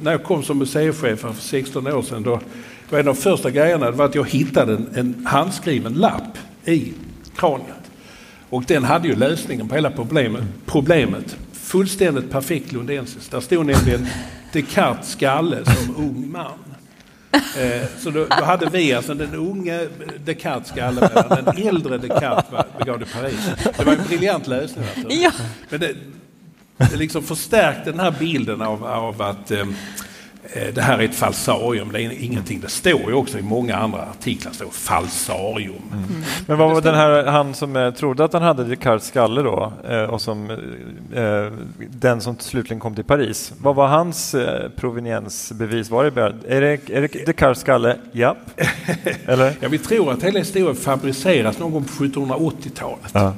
när 0.00 0.10
jag 0.10 0.24
kom 0.24 0.42
som 0.42 0.58
museichef 0.58 1.20
för 1.20 1.32
16 1.32 1.86
år 1.86 2.02
sedan, 2.02 2.22
då 2.22 2.40
var 2.90 2.98
en 2.98 3.08
av 3.08 3.14
de 3.14 3.20
första 3.20 3.50
grejerna 3.50 3.90
var 3.90 4.04
att 4.04 4.14
jag 4.14 4.30
hittade 4.30 4.72
en, 4.72 4.88
en 4.94 5.26
handskriven 5.26 5.94
lapp 5.94 6.38
i 6.64 6.92
kraniet. 7.36 7.90
Och 8.50 8.64
den 8.66 8.84
hade 8.84 9.08
ju 9.08 9.14
lösningen 9.14 9.68
på 9.68 9.74
hela 9.74 9.90
problemet. 9.90 10.44
problemet. 10.66 11.36
Fullständigt 11.52 12.30
perfekt 12.30 12.72
lundensiskt. 12.72 13.30
Där 13.30 13.40
stod 13.40 13.66
nämligen 13.66 14.06
Descartes 14.52 15.10
skalle 15.10 15.64
som 15.64 15.96
ung 15.96 16.30
man. 16.32 16.69
Eh, 17.32 17.86
så 17.98 18.10
då, 18.10 18.26
då 18.38 18.44
hade 18.44 18.70
vi 18.70 18.94
alltså 18.94 19.14
den 19.14 19.34
unge 19.34 19.88
Descartes 20.24 20.68
skalle 20.68 21.10
medan 21.14 21.44
den 21.44 21.66
äldre 21.66 21.98
Descartes 21.98 22.50
begravd 22.78 23.02
i 23.02 23.04
Paris. 23.04 23.50
Det 23.76 23.84
var 23.84 23.92
en 23.92 24.04
briljant 24.08 24.46
lösning. 24.46 24.84
naturligtvis. 24.84 25.22
Ja. 25.22 25.32
Men 25.68 25.80
det, 25.80 25.94
det 26.76 26.96
liksom 26.96 27.22
förstärkte 27.22 27.90
den 27.90 28.00
här 28.00 28.14
bilden 28.18 28.62
av, 28.62 28.84
av 28.84 29.22
att 29.22 29.50
eh, 29.50 29.66
det 30.74 30.80
här 30.82 30.98
är 30.98 31.02
ett 31.04 31.14
falsarium. 31.14 31.92
Det 31.92 32.02
är 32.02 32.24
ingenting. 32.24 32.60
Det 32.60 32.68
står 32.68 33.00
ju 33.08 33.12
också 33.12 33.38
i 33.38 33.42
många 33.42 33.76
andra 33.76 34.02
artiklar. 34.02 34.52
Står 34.52 34.70
falsarium. 34.70 35.82
Men 36.46 36.58
vad 36.58 36.70
var 36.70 36.80
den 36.80 36.94
här, 36.94 37.24
han 37.26 37.54
som 37.54 37.76
eh, 37.76 37.90
trodde 37.90 38.24
att 38.24 38.32
han 38.32 38.42
hade 38.42 38.64
Descartes 38.64 39.06
skalle 39.06 39.42
då, 39.42 39.72
eh, 39.88 40.02
och 40.02 40.20
som, 40.20 40.50
eh, 41.14 41.52
den 41.90 42.20
som 42.20 42.38
slutligen 42.38 42.80
kom 42.80 42.94
till 42.94 43.04
Paris. 43.04 43.52
Vad 43.62 43.74
var 43.74 43.86
hans 43.88 44.34
eh, 44.34 44.68
proveniensbevis? 44.76 45.90
Var 45.90 46.04
det, 46.04 46.10
bara- 46.10 46.32
är 46.48 46.60
det, 46.60 46.90
är 46.90 47.00
det 47.00 47.26
Descartes 47.26 47.60
skalle? 47.60 47.96
Ja. 48.12 48.36
Eller? 49.26 49.52
Ja, 49.60 49.68
vi 49.68 49.78
tror 49.78 50.12
att 50.12 50.22
hela 50.22 50.38
historien 50.38 50.76
fabriceras 50.76 51.58
någon 51.58 51.72
gång 51.72 51.84
på 51.84 52.04
1780-talet. 52.04 53.10
Ja. 53.12 53.34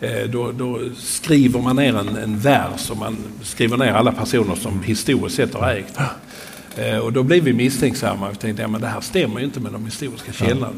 Eh, 0.00 0.30
då, 0.30 0.52
då, 0.52 0.80
skriver 0.96 1.60
man 1.60 1.76
ner 1.76 1.96
en, 1.98 2.16
en 2.16 2.38
vers 2.38 2.90
och 2.90 2.96
man 2.96 3.16
skriver 3.42 3.76
ner 3.76 3.92
alla 3.92 4.12
personer 4.12 4.54
som 4.54 4.82
historiskt 4.82 5.36
sett 5.36 5.54
har 5.54 5.70
ägt. 5.70 5.98
Eh, 6.76 6.98
och 6.98 7.12
då 7.12 7.22
blev 7.22 7.44
vi 7.44 7.52
misstänksamma 7.52 8.28
och 8.28 8.38
tänkte 8.38 8.64
att 8.64 8.72
ja, 8.72 8.78
det 8.78 8.86
här 8.86 9.00
stämmer 9.00 9.38
ju 9.38 9.44
inte 9.44 9.60
med 9.60 9.72
de 9.72 9.84
historiska 9.84 10.32
källorna. 10.32 10.68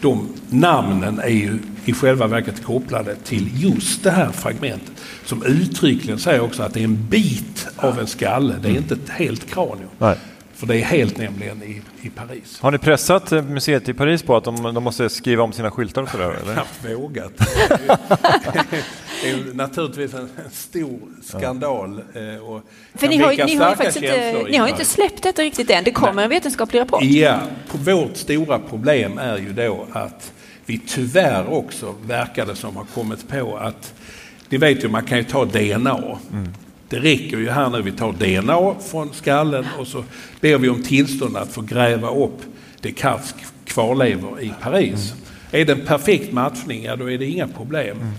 De 0.00 0.28
namnen 0.50 1.18
är 1.18 1.28
ju 1.28 1.58
i 1.84 1.92
själva 1.92 2.26
verket 2.26 2.64
kopplade 2.64 3.14
till 3.14 3.48
just 3.62 4.02
det 4.02 4.10
här 4.10 4.32
fragmentet 4.32 4.92
som 5.24 5.42
uttryckligen 5.42 6.18
säger 6.18 6.40
också 6.40 6.62
att 6.62 6.74
det 6.74 6.80
är 6.80 6.84
en 6.84 7.08
bit 7.08 7.68
av 7.76 8.00
en 8.00 8.06
skalle, 8.06 8.54
det 8.62 8.68
är 8.68 8.76
inte 8.76 8.94
ett 8.94 9.08
helt 9.08 9.50
kranium. 9.50 9.88
Nej. 9.98 10.16
För 10.62 10.66
det 10.66 10.76
är 10.76 10.84
helt 10.84 11.18
nämligen 11.18 11.62
i, 11.62 11.82
i 12.02 12.10
Paris. 12.10 12.58
Har 12.60 12.70
ni 12.70 12.78
pressat 12.78 13.32
eh, 13.32 13.42
museet 13.42 13.88
i 13.88 13.94
Paris 13.94 14.22
på 14.22 14.36
att 14.36 14.44
de, 14.44 14.74
de 14.74 14.84
måste 14.84 15.08
skriva 15.08 15.42
om 15.42 15.52
sina 15.52 15.70
skyltar 15.70 16.02
och 16.02 16.08
sådär? 16.08 16.30
Eller? 16.42 16.52
Knappt 16.52 16.84
vågat. 16.84 17.32
det 19.22 19.30
är 19.30 19.54
naturligtvis 19.54 20.14
en, 20.14 20.28
stor 20.52 21.00
skandal. 21.22 22.02
Eh, 22.14 22.42
och 22.42 22.62
För 22.94 23.08
ni 23.08 23.16
har, 23.16 23.46
ni, 23.46 23.54
har 23.54 23.76
faktiskt 23.76 23.96
inte, 23.96 24.42
ni 24.50 24.56
har 24.56 24.68
inte 24.68 24.84
släppt 24.84 25.22
detta 25.22 25.42
riktigt 25.42 25.70
än. 25.70 25.84
Det 25.84 25.90
kommer 25.90 26.12
Nej. 26.12 26.24
en 26.24 26.30
vetenskaplig 26.30 26.80
rapport. 26.80 27.02
Ja, 27.02 27.38
vårt 27.72 28.16
stora 28.16 28.58
problem 28.58 29.18
är 29.18 29.38
ju 29.38 29.52
då 29.52 29.86
att 29.92 30.32
vi 30.66 30.78
tyvärr 30.86 31.52
också 31.52 31.94
verkar 32.06 32.54
som 32.54 32.76
har 32.76 32.84
kommit 32.84 33.28
på 33.28 33.56
att, 33.56 33.94
ni 34.48 34.58
vet 34.58 34.84
ju 34.84 34.88
man 34.88 35.04
kan 35.04 35.18
ju 35.18 35.24
ta 35.24 35.44
DNA. 35.44 36.18
Mm. 36.32 36.54
Det 36.92 37.00
räcker 37.00 37.38
ju 37.38 37.50
här 37.50 37.70
nu, 37.70 37.82
vi 37.82 37.92
tar 37.92 38.12
DNA 38.12 38.74
från 38.80 39.14
skallen 39.14 39.66
och 39.78 39.86
så 39.86 40.04
ber 40.40 40.58
vi 40.58 40.68
om 40.68 40.82
tillstånd 40.82 41.36
att 41.36 41.52
få 41.52 41.60
gräva 41.60 42.10
upp 42.10 42.42
Descartes 42.80 43.34
kvarlevor 43.64 44.40
i 44.40 44.52
Paris. 44.62 45.12
Mm. 45.12 45.24
Är 45.50 45.64
det 45.64 45.72
en 45.72 45.86
perfekt 45.86 46.32
matchning, 46.32 46.84
ja 46.84 46.96
då 46.96 47.10
är 47.10 47.18
det 47.18 47.26
inga 47.26 47.48
problem. 47.48 47.96
Mm. 48.00 48.12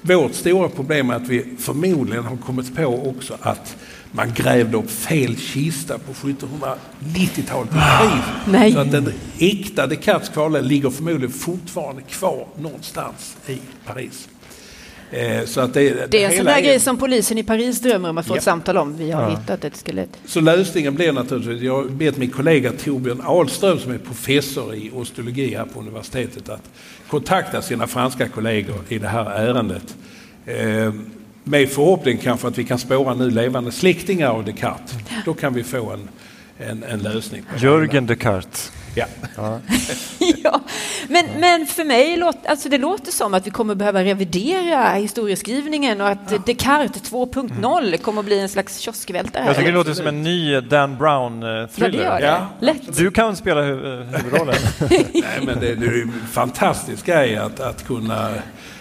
Vårt 0.00 0.34
stora 0.34 0.68
problem 0.68 1.10
är 1.10 1.14
att 1.14 1.28
vi 1.28 1.44
förmodligen 1.58 2.24
har 2.24 2.36
kommit 2.36 2.76
på 2.76 2.84
också 2.84 3.36
att 3.40 3.76
man 4.12 4.32
grävde 4.34 4.76
upp 4.76 4.90
fel 4.90 5.36
kista 5.36 5.98
på 5.98 6.12
1790-talet 6.12 7.70
i 7.70 7.76
Paris. 7.76 8.24
Nej. 8.46 8.72
Så 8.72 8.78
att 8.78 8.92
den 8.92 9.12
äkta 9.38 9.86
Descartes 9.86 10.28
kvarlevor 10.28 10.68
ligger 10.68 10.90
förmodligen 10.90 11.32
fortfarande 11.32 12.02
kvar 12.02 12.46
någonstans 12.58 13.36
i 13.46 13.58
Paris. 13.86 14.28
Eh, 15.14 15.44
så 15.44 15.60
att 15.60 15.74
det, 15.74 16.10
det, 16.10 16.24
är 16.24 16.30
en 16.30 16.36
sån 16.36 16.44
där 16.44 16.60
grej 16.60 16.80
som 16.80 16.96
polisen 16.96 17.38
i 17.38 17.42
Paris 17.42 17.80
drömmer 17.80 18.08
om 18.10 18.18
att 18.18 18.26
få 18.26 18.34
ja. 18.34 18.38
ett 18.38 18.44
samtal 18.44 18.76
om. 18.76 18.96
Vi 18.96 19.10
har 19.10 19.22
ja. 19.22 19.28
hittat 19.28 19.64
ett 19.64 19.82
skelett. 19.86 20.08
Så 20.26 20.40
lösningen 20.40 20.94
blir 20.94 21.12
naturligtvis, 21.12 21.62
jag 21.62 21.92
bett 21.92 22.16
min 22.16 22.30
kollega 22.30 22.72
Torbjörn 22.72 23.20
Ahlström 23.24 23.78
som 23.78 23.92
är 23.92 23.98
professor 23.98 24.74
i 24.74 24.90
osteologi 24.94 25.54
här 25.54 25.64
på 25.64 25.80
universitetet 25.80 26.48
att 26.48 26.70
kontakta 27.08 27.62
sina 27.62 27.86
franska 27.86 28.28
kollegor 28.28 28.76
i 28.88 28.98
det 28.98 29.08
här 29.08 29.30
ärendet. 29.30 29.96
Eh, 30.46 30.92
med 31.44 31.68
förhoppning 31.68 32.18
kanske 32.18 32.48
att 32.48 32.58
vi 32.58 32.64
kan 32.64 32.78
spåra 32.78 33.14
nu 33.14 33.30
levande 33.30 33.72
släktingar 33.72 34.28
av 34.28 34.44
Descartes. 34.44 34.94
Då 35.24 35.34
kan 35.34 35.54
vi 35.54 35.64
få 35.64 35.90
en, 35.90 36.08
en, 36.58 36.82
en 36.82 36.98
lösning. 36.98 37.42
Jörgen 37.58 38.06
Descartes. 38.06 38.72
Ja. 38.94 39.06
ja. 39.36 39.60
ja. 40.42 40.60
Men, 41.08 41.26
men 41.38 41.66
för 41.66 41.84
mig 41.84 42.16
låter 42.16 42.50
alltså 42.50 42.68
det 42.68 42.78
låter 42.78 43.12
som 43.12 43.34
att 43.34 43.46
vi 43.46 43.50
kommer 43.50 43.74
behöva 43.74 44.04
revidera 44.04 44.88
historieskrivningen 44.88 46.00
och 46.00 46.08
att 46.08 46.30
ja. 46.30 46.38
Descartes 46.46 47.02
2.0 47.02 47.78
mm. 47.78 47.98
kommer 47.98 48.20
att 48.20 48.26
bli 48.26 48.40
en 48.40 48.48
slags 48.48 48.78
kioskvältare. 48.78 49.44
Jag 49.46 49.56
tycker 49.56 49.70
det 49.70 49.78
låter 49.78 49.94
som 49.94 50.06
en 50.06 50.22
ny 50.22 50.60
Dan 50.60 50.96
Brown-thriller. 50.96 52.04
Ja, 52.04 52.18
det 52.18 52.26
gör 52.26 52.44
det. 52.60 52.76
Ja. 52.86 52.92
Du 52.96 53.10
kan 53.10 53.36
spela 53.36 53.62
huvudrollen. 53.62 54.54
Nej, 54.90 55.40
men 55.42 55.60
det, 55.60 55.74
det 55.74 55.86
är 55.86 56.02
en 56.02 56.12
fantastisk 56.32 57.06
grej 57.06 57.36
att, 57.36 57.60
att 57.60 57.86
kunna 57.86 58.34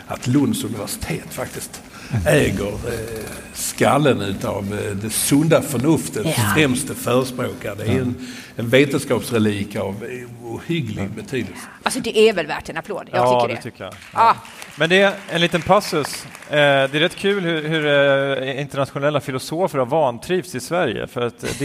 att 0.07 0.27
Lunds 0.27 0.63
universitet 0.63 1.33
faktiskt 1.33 1.81
äger 2.27 2.67
eh, 2.67 3.52
skallen 3.53 4.21
utav 4.21 4.73
eh, 4.73 4.95
det 4.95 5.09
sunda 5.09 5.61
förnuftets 5.61 6.37
ja. 6.37 6.53
främste 6.55 6.95
förespråkare. 6.95 7.75
Det 7.75 7.83
är 7.83 8.01
en, 8.01 8.15
en 8.55 8.69
vetenskapsrelik 8.69 9.75
av 9.75 10.05
ohygglig 10.43 11.09
betydelse. 11.09 11.67
Alltså 11.83 11.99
det 11.99 12.17
är 12.17 12.33
väl 12.33 12.47
värt 12.47 12.69
en 12.69 12.77
applåd? 12.77 13.09
Jag 13.11 13.25
ja, 13.25 13.41
tycker 13.41 13.55
det. 13.55 13.61
tycker 13.61 13.83
jag. 13.83 13.93
Ja. 14.13 14.35
Men 14.75 14.89
det 14.89 15.01
är 15.01 15.13
en 15.29 15.41
liten 15.41 15.61
passus. 15.61 16.25
Eh, 16.25 16.55
det 16.57 16.57
är 16.95 16.99
rätt 16.99 17.15
kul 17.15 17.43
hur, 17.43 17.67
hur 17.67 18.43
internationella 18.59 19.21
filosofer 19.21 19.79
har 19.79 19.85
vantrivts 19.85 20.55
i 20.55 20.59
Sverige. 20.59 21.07
För 21.07 21.21
att 21.21 21.59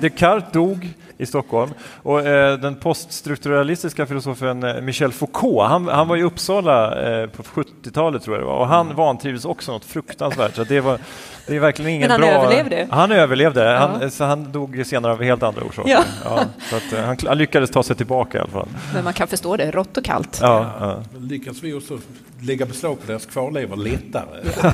Descartes 0.00 0.52
dog 0.52 0.88
i 1.18 1.26
Stockholm 1.26 1.70
och 2.02 2.22
den 2.22 2.76
poststrukturalistiska 2.76 4.06
filosofen 4.06 4.84
Michel 4.84 5.12
Foucault, 5.12 5.70
han, 5.70 5.88
han 5.88 6.08
var 6.08 6.16
i 6.16 6.22
Uppsala 6.22 6.90
på 7.26 7.42
70-talet 7.42 8.22
tror 8.22 8.36
jag 8.36 8.42
det 8.42 8.46
var 8.46 8.58
och 8.58 8.66
han 8.66 8.86
mm. 8.86 8.96
vantrivdes 8.96 9.44
också 9.44 9.72
något 9.72 9.84
fruktansvärt. 9.84 10.54
Så 10.54 10.64
det 10.64 10.80
var 10.80 10.98
det 11.46 11.56
är 11.56 11.60
verkligen 11.60 11.90
ingen 11.90 12.00
Men 12.00 12.10
han 12.10 12.20
bra... 12.20 12.30
överlevde? 12.30 12.88
Han 12.90 13.12
överlevde, 13.12 13.64
ja. 13.64 13.76
han, 13.78 14.10
så 14.10 14.24
han 14.24 14.52
dog 14.52 14.82
senare 14.86 15.12
av 15.12 15.22
helt 15.22 15.42
andra 15.42 15.62
orsaker. 15.62 15.90
Ja. 15.90 16.04
ja 16.24 16.44
så 16.70 16.76
att, 16.76 16.92
eh, 16.92 17.04
han, 17.04 17.16
han, 17.26 17.38
lyckades 17.38 17.70
ta 17.70 17.82
sig 17.82 17.96
tillbaka 17.96 18.38
i 18.38 18.40
alla 18.40 18.50
fall. 18.50 18.68
Men 18.94 19.04
man 19.04 19.12
kan 19.12 19.28
förstå 19.28 19.56
det, 19.56 19.70
rått 19.70 19.96
och 19.96 20.04
kallt. 20.04 20.38
Ja, 20.42 20.72
ja. 20.80 21.18
Lyckas 21.18 21.62
vi 21.62 21.74
också 21.74 21.98
lägga 22.40 22.66
beslag 22.66 23.00
på 23.00 23.06
deras 23.06 23.26
kvarlevor 23.26 23.76
lättare. 23.76 24.26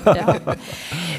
Ja. 0.05 0.55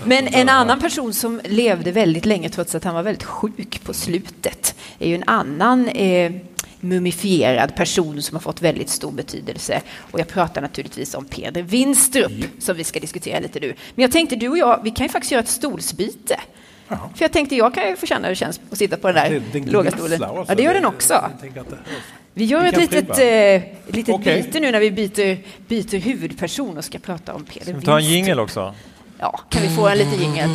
Men 0.06 0.28
en 0.28 0.50
annan 0.50 0.80
person 0.82 1.14
som 1.14 1.42
levde 1.44 1.92
väldigt 1.92 2.26
länge 2.26 2.50
trots 2.50 2.76
att 2.76 2.84
han 2.84 2.96
var 2.96 3.04
väldigt 3.04 3.24
sjuk 3.24 3.82
på 3.84 3.94
slutet 3.94 4.76
är 5.00 5.08
ju 5.08 5.16
en 5.16 5.24
annan 5.28 5.88
eh, 5.88 6.32
mumifierad 6.80 7.76
person 7.76 8.22
som 8.22 8.36
har 8.36 8.42
fått 8.42 8.62
väldigt 8.62 8.90
stor 8.90 9.12
betydelse. 9.12 9.82
Och 10.12 10.20
jag 10.20 10.28
pratar 10.28 10.62
naturligtvis 10.62 11.16
om 11.16 11.26
Peder 11.26 11.62
Winstrup 11.62 12.32
som 12.60 12.78
vi 12.78 12.84
ska 12.84 13.00
diskutera 13.00 13.40
lite 13.40 13.60
nu. 13.60 13.74
Men 13.96 14.02
jag 14.02 14.12
tänkte 14.12 14.36
du 14.36 14.50
och 14.50 14.58
jag, 14.58 14.84
vi 14.84 14.92
kan 14.92 15.06
ju 15.06 15.10
faktiskt 15.10 15.32
göra 15.32 15.44
ett 15.44 15.50
stolsbyte. 15.50 16.40
Jaha. 16.88 17.10
För 17.16 17.24
jag 17.24 17.32
tänkte 17.32 17.56
jag 17.56 17.74
kan 17.74 17.90
ju 17.90 17.96
få 17.96 18.06
känna 18.06 18.28
hur 18.28 18.30
det 18.30 18.36
känns 18.36 18.62
att 18.72 18.78
sitta 18.78 18.98
på 18.98 19.08
den 19.08 19.16
där 19.16 19.42
den 19.52 19.66
låga 19.66 19.92
stolen. 19.92 20.20
Ja, 20.22 20.56
det 20.56 20.64
gör 20.64 20.74
den 20.74 20.86
också. 20.86 21.32
Vi 22.34 22.46
gör 22.46 22.62
vi 22.62 22.70
ett 22.70 22.78
litet, 22.78 23.10
eh, 23.10 23.96
litet 23.96 24.16
okay. 24.16 24.42
byte 24.42 24.60
nu 24.60 24.72
när 24.72 24.80
vi 24.80 24.92
byter, 24.92 25.38
byter 25.68 26.00
huvudperson 26.00 26.78
och 26.78 26.86
ska 26.86 27.00
prata 27.00 27.34
om 27.34 27.46
Peder 27.46 27.66
Winstrup. 27.66 27.86
ta 27.86 28.00
en 28.00 28.06
jingel 28.06 28.40
också? 28.40 28.76
Ja, 29.20 29.40
kan 29.50 29.62
vi 29.62 29.70
få 29.70 29.88
en 29.88 29.98
liten 29.98 30.20
jingel? 30.20 30.50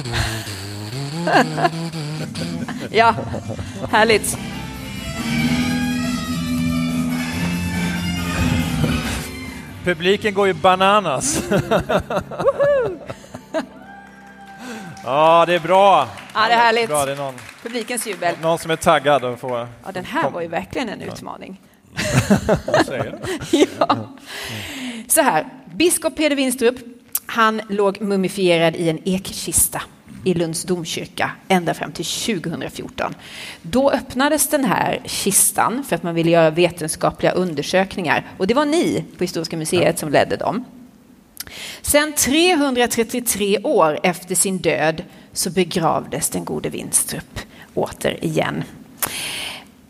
ja, 2.90 3.14
härligt. 3.90 4.38
Publiken 9.85 10.35
går 10.35 10.47
ju 10.47 10.53
bananas. 10.53 11.42
ja, 15.05 15.44
det 15.47 15.55
är 15.55 15.61
bra. 15.61 16.09
Ja, 16.35 16.47
det 16.47 16.53
är 16.53 16.59
härligt. 16.59 16.88
Bra. 16.88 17.05
Det 17.05 17.12
är 17.12 17.16
någon, 17.16 17.35
Publikens 17.62 18.07
jubel. 18.07 18.35
Någon 18.42 18.59
som 18.59 18.70
är 18.70 18.77
taggad. 18.77 19.25
Och 19.25 19.40
får, 19.40 19.68
ja, 19.85 19.92
den 19.92 20.05
här 20.05 20.31
var 20.31 20.40
ju 20.40 20.49
verkligen 20.49 20.88
en 20.88 21.01
utmaning. 21.01 21.61
ja. 23.79 23.97
Så 25.09 25.23
här, 25.23 25.47
biskop 25.75 26.16
Peder 26.16 26.37
Winstrup, 26.37 26.77
han 27.27 27.62
låg 27.68 28.01
mumifierad 28.01 28.77
i 28.77 28.88
en 28.88 28.99
ekkista 29.05 29.83
i 30.24 30.34
Lunds 30.34 30.64
domkyrka 30.64 31.30
ända 31.48 31.74
fram 31.74 31.92
till 31.92 32.04
2014. 32.04 33.14
Då 33.62 33.90
öppnades 33.90 34.48
den 34.48 34.64
här 34.64 35.02
kistan 35.04 35.84
för 35.88 35.96
att 35.96 36.02
man 36.02 36.14
ville 36.14 36.30
göra 36.30 36.50
vetenskapliga 36.50 37.32
undersökningar 37.32 38.26
och 38.38 38.46
det 38.46 38.54
var 38.54 38.64
ni 38.64 39.04
på 39.18 39.24
Historiska 39.24 39.56
museet 39.56 39.98
som 39.98 40.10
ledde 40.10 40.37
dem. 40.37 40.64
Sen 41.82 42.12
333 42.12 43.58
år 43.58 44.00
efter 44.02 44.34
sin 44.34 44.58
död 44.58 45.02
så 45.32 45.50
begravdes 45.50 46.30
den 46.30 46.44
gode 46.44 46.68
Winstrup 46.68 47.38
återigen. 47.74 48.64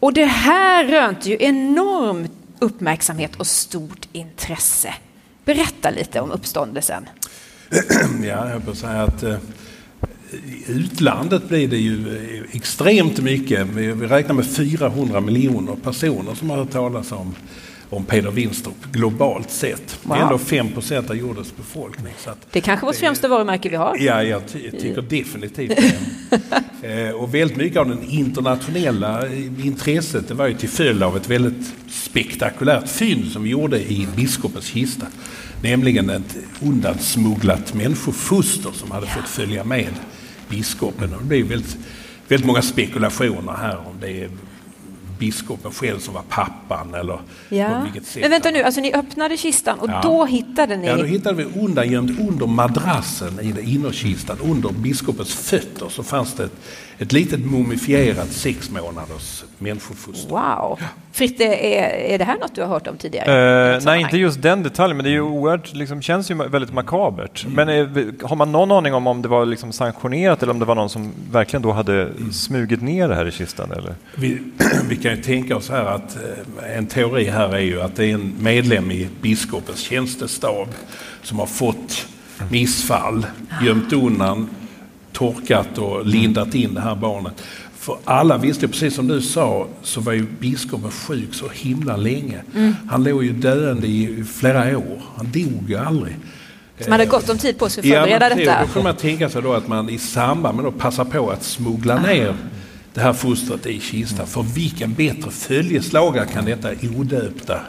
Och 0.00 0.12
det 0.12 0.24
här 0.24 0.84
rönte 0.84 1.30
ju 1.30 1.36
enorm 1.40 2.28
uppmärksamhet 2.58 3.36
och 3.36 3.46
stort 3.46 4.08
intresse. 4.12 4.94
Berätta 5.44 5.90
lite 5.90 6.20
om 6.20 6.30
uppståndelsen. 6.30 7.08
Ja, 8.22 8.50
jag 8.50 8.62
får 8.62 8.74
säga 8.74 9.02
att 9.02 9.22
eh, 9.22 9.36
i 10.34 10.72
utlandet 10.72 11.48
blir 11.48 11.68
det 11.68 11.76
ju 11.76 12.44
extremt 12.52 13.20
mycket. 13.20 13.66
Vi 13.66 13.92
räknar 13.92 14.34
med 14.34 14.46
400 14.46 15.20
miljoner 15.20 15.76
personer 15.82 16.34
som 16.34 16.50
har 16.50 16.56
hört 16.56 16.70
talas 16.70 17.12
om, 17.12 17.34
om 17.90 18.04
Peder 18.04 18.30
Winstrup 18.30 18.92
globalt 18.92 19.50
sett. 19.50 19.98
Wow. 20.02 20.16
Det 20.16 20.20
är 20.20 20.24
ändå 20.24 20.38
5 20.38 20.72
procent 20.72 21.10
av 21.10 21.16
jordens 21.16 21.56
befolkning. 21.56 22.14
Så 22.18 22.30
det 22.50 22.58
är 22.58 22.62
kanske 22.62 22.86
vårt 22.86 22.96
främsta 22.96 23.28
varumärke 23.28 23.68
vi 23.68 23.76
har. 23.76 23.96
Ja, 24.00 24.22
jag, 24.22 24.48
ty 24.48 24.70
tycker 24.70 25.02
definitivt 25.02 25.78
det. 26.80 27.08
eh, 27.08 27.14
och 27.14 27.34
väldigt 27.34 27.56
mycket 27.56 27.78
av 27.78 27.88
det 27.88 27.96
internationella 28.08 29.28
intresset 29.62 30.28
det 30.28 30.34
var 30.34 30.46
ju 30.46 30.54
till 30.54 30.68
följd 30.68 31.02
av 31.02 31.16
ett 31.16 31.30
väldigt 31.30 31.72
spektakulärt 31.88 32.88
fynd 32.88 33.32
som 33.32 33.42
vi 33.42 33.50
gjorde 33.50 33.80
i 33.80 34.08
biskopens 34.16 34.64
kista. 34.64 35.06
Nämligen 35.62 36.10
ett 36.10 36.36
undansmugglat 36.62 37.74
människofoster 37.74 38.70
som 38.72 38.90
hade 38.90 39.06
fått 39.06 39.28
följa 39.28 39.64
med 39.64 39.88
biskopen. 40.48 41.10
Det 41.18 41.24
blev 41.24 41.46
väldigt, 41.46 41.76
väldigt 42.28 42.46
många 42.46 42.62
spekulationer 42.62 43.52
här 43.52 43.76
om 43.76 43.94
det 44.00 44.22
är 44.24 44.30
biskopen 45.18 45.70
själv 45.72 45.98
som 45.98 46.14
var 46.14 46.22
pappan 46.28 46.94
eller 46.94 47.18
Ja. 47.48 47.68
på 47.78 47.84
vilket 47.84 48.06
sätt. 48.06 48.22
Men 48.22 48.30
vänta 48.30 48.50
nu, 48.50 48.62
alltså 48.62 48.80
ni 48.80 48.92
öppnade 48.94 49.36
kistan 49.36 49.78
och 49.78 49.88
Ja. 49.90 50.00
då 50.02 50.24
hittade 50.24 50.76
ni... 50.76 50.86
Ja, 50.86 50.96
då 50.96 51.04
hittade 51.04 51.44
vi 51.44 51.60
undangömt 51.60 52.20
under 52.20 52.46
madrassen 52.46 53.40
i 53.42 53.74
innerkistan, 53.74 54.38
under 54.42 54.72
biskopens 54.72 55.34
fötter, 55.34 55.88
så 55.88 56.02
fanns 56.02 56.34
det 56.34 56.44
ett, 56.44 56.56
ett 57.04 57.12
litet 57.12 57.40
mumifierat 57.40 58.32
sex 58.32 58.70
månaders 58.70 59.44
människofoster. 59.58 60.30
Wow! 60.30 60.78
Fritte, 61.12 61.44
är, 61.44 62.14
är 62.14 62.18
det 62.18 62.24
här 62.24 62.38
något 62.38 62.54
du 62.54 62.60
har 62.60 62.68
hört 62.68 62.86
om 62.86 62.96
tidigare? 62.96 63.26
Något 63.26 63.72
nej, 63.72 63.80
sammanhang? 63.80 64.04
inte 64.04 64.16
just 64.16 64.42
den 64.42 64.62
detaljen, 64.62 64.96
men 64.96 65.04
det 65.04 65.10
är 65.10 65.12
ju 65.12 65.20
oerhört, 65.20 65.74
liksom, 65.74 66.02
känns 66.02 66.30
ju 66.30 66.34
väldigt 66.34 66.72
makabert. 66.72 67.46
Men 67.48 67.68
eh, 67.68 67.86
har 68.22 68.36
man 68.36 68.52
någon 68.52 68.72
aning 68.72 68.94
om 68.94 69.06
om 69.06 69.22
det 69.22 69.28
var 69.28 69.46
liksom 69.46 69.72
sanktionerat 69.72 70.42
eller 70.42 70.52
om 70.52 70.58
det 70.58 70.64
var 70.64 70.74
någon 70.74 70.88
som 70.88 71.12
verkligen 71.30 71.62
då 71.62 71.72
hade 71.72 72.10
smugit 72.32 72.82
ner 72.82 73.08
det 73.08 73.14
här 73.14 73.28
i 73.28 73.32
kistan? 73.32 73.72
Eller? 73.72 73.94
Vi, 74.14 74.38
vi 74.88 74.96
kan 74.96 75.16
ju 75.16 75.22
tänka 75.22 75.56
oss 75.56 75.70
här 75.70 75.84
att 75.84 76.16
eh, 76.16 76.76
en 76.76 76.86
teori 76.86 77.24
här 77.24 77.54
är 77.54 77.60
ju 77.60 77.80
att 77.80 77.96
det 77.96 78.04
är 78.04 78.14
en 78.14 78.34
medlem 78.40 78.90
i 78.90 79.08
biskopens 79.20 79.78
tjänstestab 79.78 80.68
som 81.22 81.38
har 81.38 81.46
fått 81.46 82.06
missfall, 82.50 83.26
gömt 83.62 83.92
undan, 83.92 84.48
torkat 85.14 85.78
och 85.78 86.06
lindat 86.06 86.54
in 86.54 86.74
det 86.74 86.80
här 86.80 86.94
barnet. 86.94 87.42
För 87.78 87.96
alla 88.04 88.38
visste, 88.38 88.68
precis 88.68 88.94
som 88.94 89.08
du 89.08 89.20
sa, 89.20 89.66
så 89.82 90.00
var 90.00 90.12
ju 90.12 90.26
biskopen 90.40 90.90
sjuk 90.90 91.34
så 91.34 91.48
himla 91.48 91.96
länge. 91.96 92.42
Han 92.90 93.04
låg 93.04 93.24
ju 93.24 93.32
döende 93.32 93.86
i 93.86 94.24
flera 94.34 94.78
år. 94.78 95.02
Han 95.16 95.30
dog 95.32 95.64
ju 95.70 95.76
aldrig. 95.76 96.16
Som 96.80 96.92
hade 96.92 97.06
gott 97.06 97.28
om 97.28 97.38
tid 97.38 97.58
på 97.58 97.68
sig 97.68 97.80
att 97.80 97.86
Ja, 97.86 98.00
förbereda 98.00 98.28
men 98.28 98.38
detta. 98.38 98.60
Då 98.60 98.66
kan 98.66 98.82
man 98.82 98.96
tänka 98.96 99.28
sig 99.28 99.42
då 99.42 99.52
att 99.52 99.68
man 99.68 99.90
i 99.90 99.98
samband 99.98 100.56
med 100.56 100.66
att 100.66 100.78
passa 100.78 101.04
på 101.04 101.30
att 101.30 101.42
smuggla 101.42 102.02
ner 102.02 102.34
det 102.94 103.00
här 103.00 103.12
fostret 103.12 103.66
i 103.66 103.80
kistan. 103.80 104.26
För 104.26 104.42
vilken 104.42 104.94
bättre 104.94 105.30
följeslagare 105.30 106.26
kan 106.26 106.44
detta 106.44 106.68
odöpta 106.96 107.60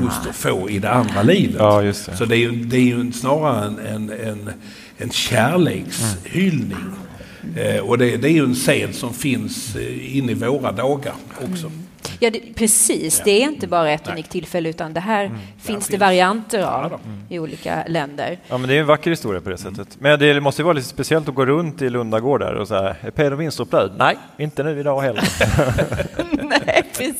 foster 0.00 0.32
få 0.32 0.70
i 0.70 0.78
det 0.78 0.90
andra 0.90 1.22
livet? 1.22 1.56
Ja, 1.58 1.82
just 1.82 2.06
det. 2.06 2.16
Så 2.16 2.24
det 2.24 2.36
är 2.36 2.38
ju, 2.38 2.50
det 2.64 2.76
är 2.76 2.80
ju 2.80 3.12
snarare 3.12 3.66
en, 3.66 3.78
en, 3.78 4.10
en, 4.10 4.50
en 4.98 5.10
kärlekshyllning. 5.10 6.76
Eh, 7.56 7.80
och 7.80 7.98
det, 7.98 8.16
det 8.16 8.28
är 8.28 8.32
ju 8.32 8.44
en 8.44 8.54
sed 8.54 8.94
som 8.94 9.14
finns 9.14 9.76
eh, 9.76 10.16
in 10.16 10.30
i 10.30 10.34
våra 10.34 10.72
dagar 10.72 11.12
också. 11.50 11.70
Ja, 12.20 12.30
det, 12.30 12.40
precis. 12.54 13.22
Det 13.24 13.30
är 13.30 13.40
inte 13.48 13.66
bara 13.66 13.90
ett 13.90 14.08
unikt 14.08 14.30
tillfälle 14.30 14.68
utan 14.68 14.92
det 14.94 15.00
här 15.00 15.28
finns 15.28 15.86
det 15.86 15.90
finns- 15.90 16.00
varianter 16.00 16.58
Ja, 16.58 16.66
av 16.84 16.90
då. 16.90 16.98
i 17.28 17.38
olika 17.38 17.84
länder. 17.88 18.38
Ja, 18.48 18.58
men 18.58 18.68
det 18.68 18.76
är 18.76 18.80
en 18.80 18.86
vacker 18.86 19.10
historia 19.10 19.40
på 19.40 19.50
det 19.50 19.58
sättet. 19.58 19.88
Men 19.98 20.18
det 20.18 20.40
måste 20.40 20.62
ju 20.62 20.64
vara 20.64 20.72
lite 20.72 20.88
speciellt 20.88 21.28
att 21.28 21.34
gå 21.34 21.46
runt 21.46 21.82
i 21.82 21.90
Lundagård 21.90 22.40
där 22.40 22.54
och 22.54 22.68
säga, 22.68 22.96
är 23.00 23.10
Peder 23.10 23.36
Winstrup 23.36 23.70
död? 23.70 23.92
Nej, 23.98 24.16
inte 24.38 24.62
nu 24.62 24.80
idag 24.80 25.00
heller. 25.00 25.24
Nej, 26.42 26.73
precis. 26.98 27.16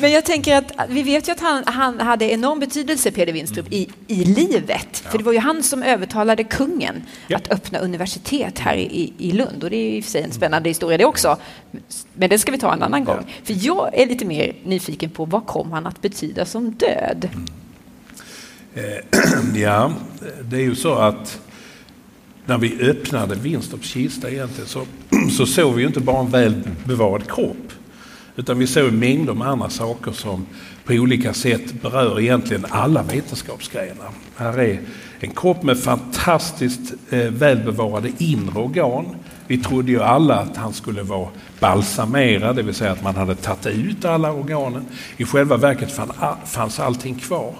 Men 0.00 0.12
jag 0.12 0.24
tänker 0.24 0.56
att 0.56 0.72
vi 0.88 1.02
vet 1.02 1.28
ju 1.28 1.32
att 1.32 1.40
han, 1.40 1.62
han 1.66 2.00
hade 2.00 2.24
enorm 2.32 2.58
betydelse, 2.60 3.10
Peder 3.10 3.32
Winstrup, 3.32 3.72
i, 3.72 3.88
i 4.06 4.24
livet. 4.24 4.96
För 5.10 5.18
det 5.18 5.24
var 5.24 5.32
ju 5.32 5.38
han 5.38 5.62
som 5.62 5.82
övertalade 5.82 6.44
kungen 6.44 7.02
Ja. 7.28 7.36
att 7.36 7.52
öppna 7.52 7.78
universitet 7.78 8.58
här 8.58 8.76
i, 8.76 9.12
i 9.18 9.32
Lund. 9.32 9.64
Och 9.64 9.70
det 9.70 9.76
är 9.76 9.90
ju 9.90 9.96
i 9.96 10.00
och 10.00 10.04
för 10.04 10.10
sig 10.10 10.22
en 10.22 10.32
spännande 10.32 10.70
historia 10.70 10.98
det 10.98 11.04
också. 11.04 11.36
Men 12.14 12.30
det 12.30 12.38
ska 12.38 12.52
vi 12.52 12.58
ta 12.58 12.72
en 12.72 12.82
annan 12.82 13.04
gång. 13.04 13.26
För 13.44 13.54
jag 13.66 13.98
är 13.98 14.06
lite 14.06 14.24
mer 14.24 14.52
nyfiken 14.64 15.10
på 15.10 15.24
vad 15.24 15.46
kom 15.46 15.72
han 15.72 15.86
att 15.86 16.02
betyda 16.02 16.44
som 16.46 16.70
död? 16.70 17.28
Eh, 18.74 18.82
Ja, 19.54 19.92
det 20.42 20.56
är 20.56 20.60
ju 20.60 20.74
så 20.74 20.94
att 20.94 21.40
när 22.46 22.58
vi 22.58 22.80
öppnade 22.90 23.34
Winstrups 23.34 23.88
kista 23.88 24.30
egentligen 24.30 24.68
så, 24.68 24.86
så 25.36 25.46
såg 25.46 25.74
vi 25.74 25.80
ju 25.80 25.86
inte 25.86 26.00
bara 26.00 26.20
en 26.20 26.30
väl 26.30 26.54
bevarad 26.84 27.30
kropp. 27.30 27.72
Utan 28.36 28.58
vi 28.58 28.66
såg 28.66 28.92
mängder 28.92 29.34
med 29.34 29.48
andra 29.48 29.70
saker 29.70 30.12
som 30.12 30.46
på 30.84 30.92
olika 30.92 31.34
sätt 31.34 31.82
berör 31.82 32.20
egentligen 32.20 32.66
alla 32.68 33.02
vetenskapsgrenar. 33.02 34.10
Här 34.36 34.58
är 34.58 34.80
en 35.20 35.30
kropp 35.30 35.62
med 35.62 35.78
fantastiskt 35.78 36.94
eh, 37.10 37.18
välbevarade 37.18 38.12
inre 38.18 38.58
organ. 38.58 39.16
Vi 39.46 39.58
trodde 39.58 39.90
ju 39.90 40.02
alla 40.02 40.34
att 40.34 40.56
han 40.56 40.72
skulle 40.72 41.02
vara 41.02 41.28
balsamerad, 41.60 42.56
det 42.56 42.62
vill 42.62 42.74
säga 42.74 42.92
att 42.92 43.02
man 43.02 43.14
hade 43.14 43.34
tagit 43.34 43.66
ut 43.66 44.04
alla 44.04 44.32
organen. 44.32 44.84
I 45.16 45.24
själva 45.24 45.56
verket 45.56 45.92
fann, 45.92 46.12
fanns 46.46 46.80
allting 46.80 47.14
kvar. 47.14 47.54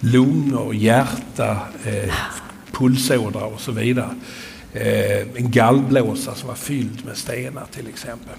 Lungor, 0.00 0.74
hjärta, 0.74 1.56
eh, 1.84 2.14
pulsådrar 2.72 3.54
och 3.54 3.60
så 3.60 3.72
vidare. 3.72 4.10
Eh, 4.72 5.20
en 5.34 5.50
gallblåsa 5.50 6.34
som 6.34 6.48
var 6.48 6.54
fylld 6.54 7.06
med 7.06 7.16
stenar 7.16 7.64
till 7.70 7.88
exempel. 7.88 8.34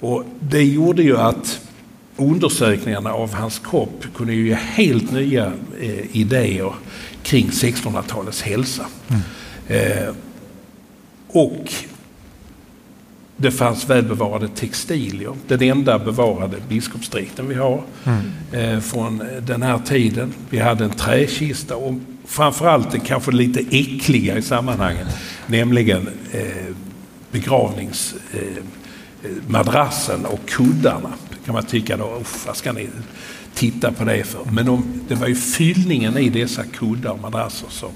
Och 0.00 0.24
det 0.40 0.64
gjorde 0.64 1.02
ju 1.02 1.16
att 1.16 1.60
undersökningarna 2.16 3.12
av 3.12 3.34
hans 3.34 3.58
kropp 3.58 4.04
kunde 4.14 4.34
ju 4.34 4.48
ge 4.48 4.54
helt 4.54 5.12
nya 5.12 5.52
eh, 5.80 6.16
idéer 6.16 6.72
kring 7.22 7.48
1600-talets 7.48 8.42
hälsa. 8.42 8.86
Eh, 9.68 10.14
och 11.28 11.72
det 13.36 13.50
fanns 13.50 13.90
välbevarade 13.90 14.48
textilier. 14.48 15.32
Den 15.48 15.62
enda 15.62 15.98
bevarade 15.98 16.56
biskopsdräkten 16.68 17.48
vi 17.48 17.54
har 17.54 17.82
eh, 18.52 18.80
från 18.80 19.22
den 19.42 19.62
här 19.62 19.78
tiden. 19.78 20.32
Vi 20.50 20.58
hade 20.58 20.84
en 20.84 20.90
träkista 20.90 21.76
och 21.76 21.94
framförallt 22.24 22.90
det 22.90 22.98
kanske 22.98 23.30
lite 23.30 23.60
äckliga 23.60 24.38
i 24.38 24.42
sammanhanget, 24.42 25.06
nämligen 25.46 26.08
eh, 26.32 26.74
begravningsmadrassen 27.30 28.56
eh, 28.58 28.77
madrassen 29.48 30.26
och 30.26 30.48
kuddarna. 30.48 31.12
kan 31.44 31.54
man 31.54 31.64
tycka 31.64 31.96
då, 31.96 32.18
"Uff, 32.20 32.46
vad 32.46 32.56
ska 32.56 32.72
ni 32.72 32.88
titta 33.54 33.92
på 33.92 34.04
det 34.04 34.24
för? 34.24 34.44
Men 34.52 34.66
de, 34.66 35.00
det 35.08 35.14
var 35.14 35.26
ju 35.26 35.34
fyllningen 35.34 36.18
i 36.18 36.28
dessa 36.28 36.64
kuddar 36.64 37.10
och 37.10 37.20
madrasser 37.20 37.68
som, 37.70 37.90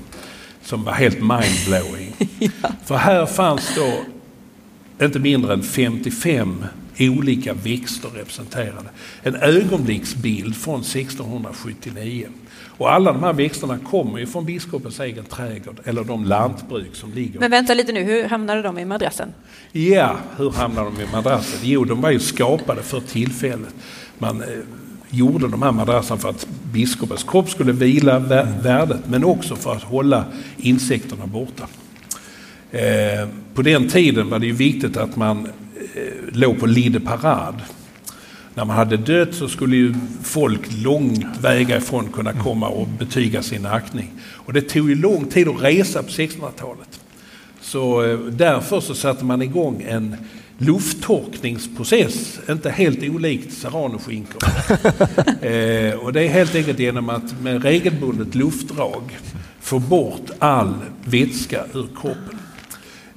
som 0.62 0.84
var 0.84 0.92
helt 0.92 1.18
mindblowing. 1.18 2.16
För 2.84 2.96
här 2.96 3.26
fanns 3.26 3.74
då 3.76 4.00
inte 5.04 5.18
mindre 5.18 5.52
än 5.52 5.62
55 5.62 6.64
olika 6.98 7.54
växter 7.54 8.08
representerade. 8.08 8.88
En 9.22 9.34
ögonblicksbild 9.36 10.56
från 10.56 10.80
1679. 10.80 12.26
Och 12.78 12.92
alla 12.92 13.12
de 13.12 13.22
här 13.22 13.32
växterna 13.32 13.78
kommer 13.78 14.18
ju 14.18 14.26
från 14.26 14.44
biskopens 14.44 15.00
egen 15.00 15.24
trädgård 15.24 15.80
eller 15.84 16.04
de 16.04 16.24
lantbruk 16.24 16.94
som 16.96 17.12
ligger. 17.12 17.40
Men 17.40 17.50
vänta 17.50 17.74
lite 17.74 17.92
nu, 17.92 18.02
hur 18.02 18.24
hamnade 18.24 18.62
de 18.62 18.78
i 18.78 18.84
madrassen? 18.84 19.28
Ja, 19.72 20.16
hur 20.36 20.50
hamnade 20.50 20.90
de 20.96 21.02
i 21.02 21.06
madrassen? 21.12 21.58
Jo, 21.62 21.84
de 21.84 22.00
var 22.00 22.10
ju 22.10 22.18
skapade 22.20 22.82
för 22.82 23.00
tillfället. 23.00 23.74
Man 24.18 24.42
eh, 24.42 24.48
gjorde 25.10 25.48
de 25.48 25.62
här 25.62 25.72
madrasserna 25.72 26.20
för 26.20 26.28
att 26.28 26.46
biskopens 26.72 27.22
kropp 27.24 27.50
skulle 27.50 27.72
vila 27.72 28.18
vä- 28.20 28.62
värdet, 28.62 29.00
men 29.08 29.24
också 29.24 29.56
för 29.56 29.72
att 29.72 29.82
hålla 29.82 30.24
insekterna 30.56 31.26
borta. 31.26 31.66
Eh, 32.70 33.28
på 33.54 33.62
den 33.62 33.88
tiden 33.88 34.30
var 34.30 34.38
det 34.38 34.46
ju 34.46 34.52
viktigt 34.52 34.96
att 34.96 35.16
man 35.16 35.48
låg 36.32 36.60
på 36.60 36.66
lide 36.66 37.00
parad. 37.00 37.62
När 38.54 38.64
man 38.64 38.76
hade 38.76 38.96
dött 38.96 39.34
så 39.34 39.48
skulle 39.48 39.76
ju 39.76 39.94
folk 40.22 40.60
lång 40.82 41.26
vägar 41.40 41.76
ifrån 41.78 42.12
kunna 42.12 42.32
komma 42.32 42.68
och 42.68 42.88
betyga 42.88 43.42
sin 43.42 43.66
aktning. 43.66 44.10
Och 44.22 44.52
det 44.52 44.60
tog 44.60 44.88
ju 44.88 44.94
lång 44.94 45.24
tid 45.24 45.48
att 45.48 45.62
resa 45.62 46.02
på 46.02 46.08
1600-talet. 46.08 47.00
Så 47.60 48.02
eh, 48.02 48.18
därför 48.18 48.80
så 48.80 48.94
satte 48.94 49.24
man 49.24 49.42
igång 49.42 49.84
en 49.88 50.16
lufttorkningsprocess, 50.58 52.40
inte 52.48 52.70
helt 52.70 53.02
olikt 53.02 53.52
serranoskinkor. 53.52 54.42
eh, 55.46 55.94
och 55.94 56.12
det 56.12 56.22
är 56.22 56.28
helt 56.28 56.54
enkelt 56.54 56.78
genom 56.78 57.08
att 57.08 57.40
med 57.40 57.62
regelbundet 57.62 58.34
luftdrag 58.34 59.18
få 59.60 59.78
bort 59.78 60.30
all 60.38 60.74
vätska 61.04 61.64
ur 61.74 61.86
kroppen. 62.00 62.38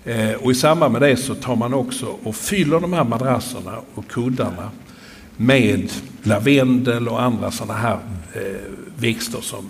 Eh, 0.05 0.31
och 0.33 0.51
i 0.51 0.55
samband 0.55 0.93
med 0.93 1.01
det 1.01 1.17
så 1.17 1.35
tar 1.35 1.55
man 1.55 1.73
också 1.73 2.05
och 2.23 2.35
fyller 2.35 2.79
de 2.79 2.93
här 2.93 3.03
madrasserna 3.03 3.75
och 3.95 4.07
kuddarna 4.07 4.71
med 5.37 5.91
lavendel 6.23 7.07
och 7.07 7.21
andra 7.21 7.51
sådana 7.51 7.73
här 7.79 7.97
eh, 8.33 8.41
växter 8.97 9.41
som 9.41 9.69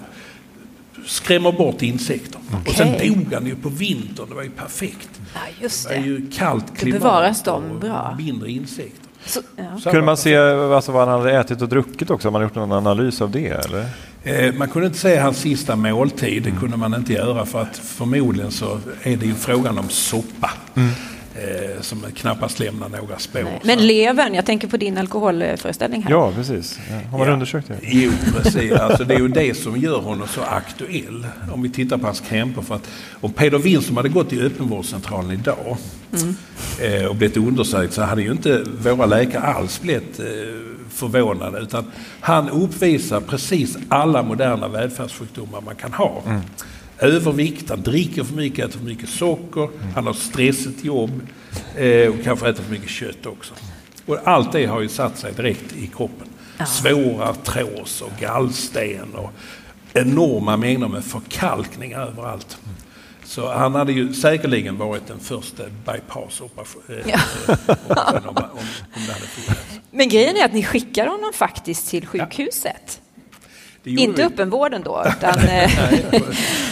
skrämmer 1.06 1.52
bort 1.52 1.82
insekter. 1.82 2.40
Och 2.68 2.74
sen 2.74 2.88
dog 3.08 3.34
han 3.34 3.46
ju 3.46 3.56
på 3.56 3.70
vintern, 3.70 4.26
det 4.30 4.36
var 4.36 4.44
ju 4.44 4.50
perfekt. 4.50 5.10
Ja, 5.34 5.40
just 5.62 5.88
Det 5.90 5.96
är 5.96 6.00
det. 6.00 6.06
ju 6.08 6.30
kallt 6.32 6.78
klimat 6.78 7.02
bevaras 7.02 7.44
de 7.44 7.72
och 7.72 7.80
bra. 7.80 8.16
mindre 8.18 8.52
insekter. 8.52 9.02
Så, 9.26 9.42
ja. 9.56 9.64
Så 9.80 9.90
Kunde 9.90 10.06
man 10.06 10.18
se 10.18 10.36
alltså, 10.38 10.92
vad 10.92 11.08
han 11.08 11.20
hade 11.20 11.40
ätit 11.40 11.62
och 11.62 11.70
druckit 11.70 12.10
också? 12.10 12.28
Har 12.28 12.32
man 12.32 12.42
gjort 12.42 12.56
någon 12.56 12.72
analys 12.72 13.22
av 13.22 13.32
det? 13.32 13.48
Eller? 13.48 13.86
Eh, 14.26 14.54
man 14.54 14.70
kunde 14.70 14.88
inte 14.88 15.00
säga 15.00 15.24
hans 15.24 15.38
sista 15.38 15.76
måltid, 15.76 16.44
det 16.44 16.52
kunde 16.52 16.78
man 16.78 16.94
inte 16.94 17.14
göra 17.14 17.46
för 17.46 17.62
att 17.62 17.78
förmodligen 17.78 18.52
så 18.52 18.80
är 19.04 19.18
det 19.18 19.26
ju 19.26 19.34
frågan 19.34 19.78
om 19.78 19.90
soppa. 19.90 20.52
Mm 20.76 20.90
eh, 21.36 21.82
som 21.82 22.02
knappast 22.16 22.60
lämnar 22.60 22.90
några 22.90 23.20
spår. 23.20 23.42
Nej. 23.44 23.60
Men 23.64 23.88
levern, 23.88 24.34
jag 24.34 24.46
tänker 24.46 24.68
på 24.68 24.78
din 24.78 24.98
alkoholföreställning 24.98 26.04
här. 26.04 26.12
Ja, 26.12 26.32
precis. 26.36 26.80
Har 27.12 27.18
man 27.18 27.28
Ja. 27.28 27.34
undersökt 27.34 27.68
det? 27.68 27.78
Jo, 27.82 28.12
precis. 28.36 28.72
Alltså, 28.72 29.04
det 29.04 29.14
är 29.14 29.20
ju 29.20 29.28
det 29.28 29.58
som 29.58 29.78
gör 29.78 30.00
honom 30.00 30.28
så 30.28 30.42
aktuell. 30.42 31.28
Om 31.54 31.62
vi 31.62 31.70
tittar 31.70 31.98
på 31.98 32.06
hans 32.06 32.20
krämpor. 32.20 32.62
För 32.62 32.76
att 32.76 32.90
om 33.22 33.34
Peder 33.34 33.60
Lindström 33.60 33.98
hade 33.98 34.10
gått 34.10 34.30
till 34.30 34.46
öppenvårdscentralen 34.46 35.32
idag 35.32 35.78
eh, 36.82 37.06
och 37.06 37.16
blivit 37.16 37.38
undersökt 37.38 37.94
så 37.94 38.02
hade 38.02 38.22
ju 38.22 38.32
inte 38.32 38.64
våra 38.82 39.06
läkare 39.06 39.44
alls 39.44 39.82
blivit 39.82 40.20
eh, 40.20 40.26
förvånade. 40.90 41.60
Utan 41.60 41.86
han 42.20 42.50
uppvisar 42.50 43.22
precis 43.22 43.78
alla 43.90 44.24
moderna 44.24 44.68
välfärdssjukdomar 44.68 45.62
man 45.62 45.76
kan 45.76 45.94
ha. 45.94 46.22
Övervikt, 47.00 47.70
han 47.70 47.82
dricker 47.82 48.24
för 48.24 48.36
mycket, 48.36 48.66
äter 48.70 48.80
för 48.80 48.86
mycket 48.86 49.10
socker, 49.10 49.70
han 49.96 50.06
har 50.08 50.14
stressigt 50.14 50.84
jobb 50.86 51.22
eh, 51.76 52.08
och 52.10 52.24
kanske 52.24 52.50
äter 52.50 52.64
för 52.64 52.72
mycket 52.72 52.90
kött 52.90 53.26
också. 53.26 53.54
Och 54.06 54.18
allt 54.24 54.52
det 54.52 54.66
har 54.66 54.82
ju 54.82 54.90
satt 54.90 55.18
sig 55.18 55.34
direkt 55.34 55.76
i 55.76 55.88
kroppen. 55.88 56.28
Svår 56.68 57.24
artros 57.24 58.02
och 58.02 58.12
gallsten 58.20 59.16
och 59.16 59.32
enorma 59.94 60.58
mängder 60.58 60.88
med 60.88 61.04
förkalkning 61.04 61.94
överallt. 61.94 62.58
Så 63.26 63.54
han 63.54 63.76
hade 63.76 63.92
ju 63.94 64.14
säkerligen 64.14 64.78
varit 64.78 65.08
den 65.08 65.20
första 65.20 65.64
bypass-operationen 65.86 67.02
Ja. 67.06 67.20
om, 67.96 68.28
om, 68.28 68.36
om 68.36 69.02
det 69.08 69.14
hade 69.14 69.26
funnits. 69.26 69.80
Men 69.92 70.10
grejen 70.10 70.36
är 70.38 70.46
att 70.46 70.54
ni 70.54 70.64
skickar 70.64 71.08
honom 71.08 71.32
faktiskt 71.34 71.90
till 71.90 72.08
sjukhuset. 72.08 73.02
Inte 73.86 74.22
vi. 74.22 74.28
öppenvården 74.28 74.82
då, 74.86 75.04
utan... 75.18 75.40
eh, 75.40 75.72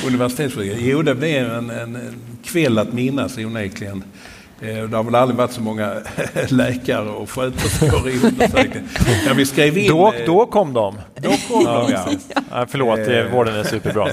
Universitetssjukhuset. 0.07 0.81
Jo, 0.81 1.01
det 1.01 1.15
blev 1.15 1.51
en, 1.53 1.69
en, 1.69 1.95
en 1.95 2.15
kväll 2.45 2.77
att 2.77 2.93
minnas 2.93 3.37
onekligen. 3.37 4.03
Eh, 4.61 4.83
Det 4.83 4.97
har 4.97 5.03
väl 5.03 5.15
aldrig 5.15 5.37
varit 5.37 5.51
så 5.51 5.61
många 5.61 5.93
läkare 6.49 7.09
och 7.09 7.29
sköterskor 7.29 8.09
i 8.09 8.19
undersökningen. 8.23 8.87
Vi 9.35 9.45
skrev 9.45 9.77
in... 9.77 9.87
Då, 9.91 10.07
eh, 10.13 10.25
då 10.25 10.45
kom 10.45 10.73
de. 10.73 10.95
då 11.21 11.29
kom 11.47 11.63
de, 11.63 11.91
ja. 11.91 12.05
Ja, 12.51 12.65
förlåt, 12.69 12.99
vården 13.33 13.55
är 13.55 13.63
superbra. 13.63 14.07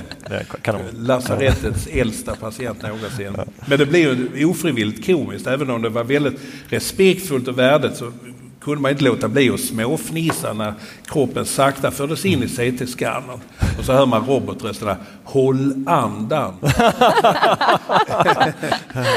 Kanon. 0.62 0.80
Lasarettets 0.92 1.86
äldsta 1.92 2.36
patient 2.36 2.82
någonsin. 2.82 3.36
Men 3.66 3.78
det 3.78 3.86
blev 3.86 4.28
ju 4.36 4.44
ofrivilligt 4.44 5.06
komiskt. 5.06 5.46
Även 5.46 5.70
om 5.70 5.82
det 5.82 5.88
var 5.88 6.04
väldigt 6.04 6.40
respektfullt 6.68 7.48
och 7.48 7.58
värdigt 7.58 7.96
så 7.96 8.12
kunde 8.60 8.80
man 8.80 8.90
inte 8.90 9.04
låta 9.04 9.28
bli 9.28 9.50
att 9.50 9.60
småfnissa 9.60 10.52
när 10.52 10.74
kroppen 11.04 11.46
sakta 11.46 11.90
fördes 11.90 12.24
in 12.24 12.42
i 12.42 12.48
CT-skannern. 12.48 13.40
Och 13.78 13.84
så 13.84 13.92
hör 13.92 14.06
man 14.06 14.26
robotrösterna 14.26 14.96
”Håll 15.24 15.84
andan”. 15.86 16.54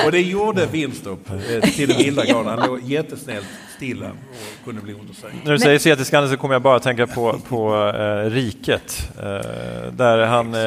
och 0.05 0.11
det 0.11 0.21
gjorde 0.21 0.65
Winstrup 0.65 1.29
eh, 1.29 1.69
till 1.69 1.89
den 1.89 1.97
vilda 1.97 2.25
grad. 2.25 2.45
Han 2.45 2.67
låg 2.67 2.81
jättesnällt 2.83 3.47
stilla 3.75 4.05
och 4.05 4.65
kunde 4.65 4.81
bli 4.81 4.93
undersökt. 4.93 5.35
När 5.43 5.51
du 5.51 5.59
säger 5.59 5.79
CT-scanner 5.79 6.27
så 6.27 6.37
kommer 6.37 6.55
jag 6.55 6.61
bara 6.61 6.75
att 6.75 6.83
tänka 6.83 7.07
på, 7.07 7.39
på 7.49 7.75
eh, 7.97 8.29
Riket. 8.29 9.09
Eh, 9.17 9.23
där 9.91 10.25
han, 10.25 10.53
eh, 10.53 10.59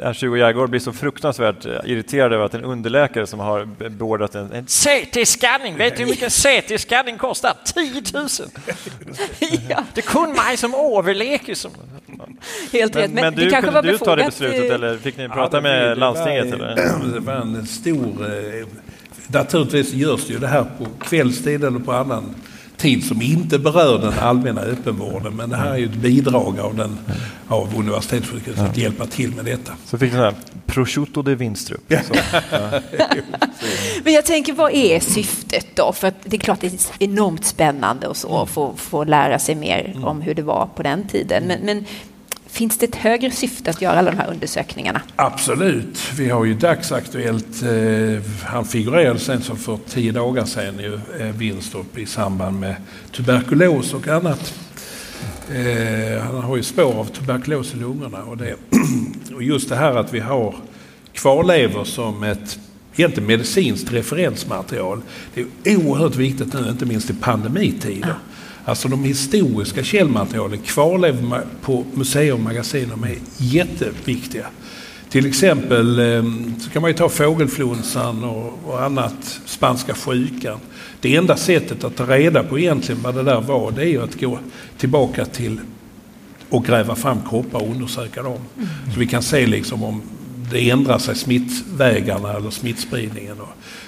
Ernst-Hugo 0.00 0.38
Järegård 0.38 0.70
blir 0.70 0.80
så 0.80 0.92
fruktansvärt 0.92 1.66
eh, 1.66 1.72
irriterad 1.84 2.32
över 2.32 2.44
att 2.44 2.54
en 2.54 2.64
underläkare 2.64 3.26
som 3.26 3.40
har 3.40 3.64
beordrat 3.88 4.34
en, 4.34 4.52
en 4.52 4.66
CT-scanning, 4.66 5.76
vet 5.76 5.96
du 5.96 6.02
hur 6.02 6.10
mycket 6.10 6.32
CT-scanning 6.32 7.18
kostar? 7.18 7.54
10 7.64 8.02
000! 8.12 8.28
ja, 9.68 9.84
Det 9.94 10.02
kun 10.02 10.32
mig 10.32 10.56
som 10.56 10.74
överläkare 10.74 11.56
som... 11.56 11.70
helt 12.72 12.96
rätt. 12.96 13.10
Men, 13.12 13.24
men 13.24 13.34
det 13.34 13.44
du, 13.44 13.50
kanske 13.50 13.70
kunde 13.72 13.82
var 13.92 13.92
du 13.92 13.98
ta 13.98 14.16
det 14.16 14.24
beslutet 14.24 14.70
eller 14.70 14.98
fick 14.98 15.16
ni 15.16 15.22
Ja, 15.22 15.28
prata 15.28 15.56
det- 15.56 15.62
med 15.62 15.88
det 15.88 15.94
landstinget? 15.94 16.50
Var, 16.50 16.66
eller? 16.66 17.12
Det 17.14 17.20
var 17.20 17.32
en 17.32 17.66
stor... 17.66 18.26
eh, 18.60 18.66
Naturligtvis 19.26 19.92
görs 19.92 20.30
ju 20.30 20.38
det 20.38 20.46
här 20.46 20.64
på 20.78 20.86
kvällstid 21.04 21.64
eller 21.64 21.78
på 21.78 21.92
annan 21.92 22.34
tid 22.76 23.04
som 23.04 23.22
inte 23.22 23.58
berör 23.58 23.98
den 23.98 24.12
allmänna 24.20 24.60
öppenvården. 24.60 25.36
Men 25.36 25.50
det 25.50 25.56
här 25.56 25.70
är 25.72 25.76
ju 25.76 25.84
ett 25.84 25.94
bidrag 25.94 26.60
av, 26.60 26.76
den, 26.76 26.98
av 27.48 27.78
universitetssjukhuset 27.78 28.64
att 28.70 28.76
hjälpa 28.76 29.06
till 29.06 29.34
med 29.34 29.44
detta. 29.44 29.72
Så 29.86 29.98
fick 29.98 30.12
ni 30.12 30.16
sån 30.16 30.24
här 30.24 30.34
prosciutto 30.66 31.22
de 31.22 31.34
Winstrup. 31.34 31.80
Så, 31.88 32.14
Men 34.04 34.12
jag 34.12 34.24
tänker, 34.26 34.52
vad 34.52 34.72
är 34.74 35.00
syftet 35.00 35.66
då? 35.74 35.92
För 35.92 36.08
att 36.08 36.14
det 36.24 36.36
är 36.36 36.40
klart 36.40 36.60
det 36.60 36.66
är 36.66 36.72
enormt 36.98 37.44
spännande 37.44 38.06
och 38.06 38.16
så, 38.16 38.42
att 38.42 38.50
få, 38.50 38.74
få 38.76 39.04
lära 39.04 39.38
sig 39.38 39.54
mer 39.54 39.96
om 40.04 40.20
hur 40.20 40.34
det 40.34 40.42
var 40.42 40.68
på 40.76 40.82
den 40.82 41.08
tiden. 41.08 41.44
Men, 41.46 41.60
men 41.60 41.84
finns 42.52 42.78
det 42.78 42.86
ett 42.86 42.94
högre 42.94 43.30
syfte 43.30 43.70
att 43.70 43.82
göra 43.82 43.98
alla 43.98 44.10
de 44.10 44.16
här 44.16 44.30
undersökningarna? 44.30 45.00
Absolut. 45.16 46.12
Vi 46.16 46.28
har 46.28 46.44
ju 46.44 46.54
dagsaktuellt, 46.54 47.62
eh, 47.62 48.22
han 48.44 48.64
figurerade 48.64 49.18
sen 49.18 49.42
som 49.42 49.56
för 49.56 49.78
tio 49.88 50.12
dagar 50.12 50.44
sedan 50.44 50.78
ju, 50.78 50.94
eh, 50.94 51.36
Winstrup 51.36 51.98
i 51.98 52.06
samband 52.06 52.60
med 52.60 52.76
tuberkulos 53.12 53.94
och 53.94 54.08
annat. 54.08 54.54
Eh, 55.50 56.22
han 56.22 56.42
har 56.42 56.56
ju 56.56 56.62
spår 56.62 56.94
av 56.94 57.04
tuberkulos 57.04 57.74
i 57.74 57.76
lungorna 57.76 58.22
och, 58.22 58.36
det, 58.36 58.54
och 59.34 59.42
just 59.42 59.68
det 59.68 59.76
här 59.76 59.96
att 59.96 60.14
vi 60.14 60.20
har 60.20 60.54
kvarlevor 61.12 61.84
som 61.84 62.22
ett 62.22 62.58
egentligen 62.96 63.26
medicinskt 63.26 63.92
referensmaterial. 63.92 65.02
Det 65.34 65.70
är 65.70 65.76
oerhört 65.76 66.16
viktigt 66.16 66.52
nu, 66.52 66.68
inte 66.68 66.86
minst 66.86 67.10
i 67.10 67.14
pandemitider. 67.14 68.14
Alltså 68.64 68.88
de 68.88 69.04
historiska 69.04 69.82
källmaterialen, 69.82 70.58
kvarlever 70.58 71.22
ma- 71.22 71.42
på 71.62 71.84
museer 71.94 72.32
och 72.32 72.40
magasin, 72.40 72.88
de 72.88 73.04
är 73.04 73.16
jätteviktiga. 73.36 74.46
Till 75.08 75.26
exempel 75.26 75.98
eh, 75.98 76.22
så 76.60 76.70
kan 76.70 76.82
man 76.82 76.90
ju 76.90 76.96
ta 76.96 77.08
fågelflunsan 77.08 78.24
och, 78.24 78.58
och 78.66 78.82
annat, 78.82 79.40
spanska 79.46 79.94
sjukan. 79.94 80.58
Det 81.00 81.16
enda 81.16 81.36
sättet 81.36 81.84
att 81.84 81.96
ta 81.96 82.06
reda 82.06 82.42
på 82.44 82.58
egentligen 82.58 83.02
vad 83.02 83.14
det 83.14 83.22
där 83.22 83.40
var, 83.40 83.70
det 83.70 83.82
är 83.82 83.86
ju 83.86 84.02
att 84.02 84.20
gå 84.20 84.38
tillbaka 84.78 85.24
till 85.24 85.60
och 86.48 86.64
gräva 86.64 86.94
fram 86.94 87.18
kroppar 87.28 87.62
och 87.62 87.70
undersöka 87.70 88.22
dem. 88.22 88.38
Så 88.94 89.00
vi 89.00 89.06
kan 89.06 89.22
se 89.22 89.46
liksom 89.46 89.82
om 89.84 90.02
det 90.52 90.70
ändrar 90.70 90.98
sig 90.98 91.14
smittvägarna 91.16 92.32
eller 92.32 92.50
smittspridningen. 92.50 93.36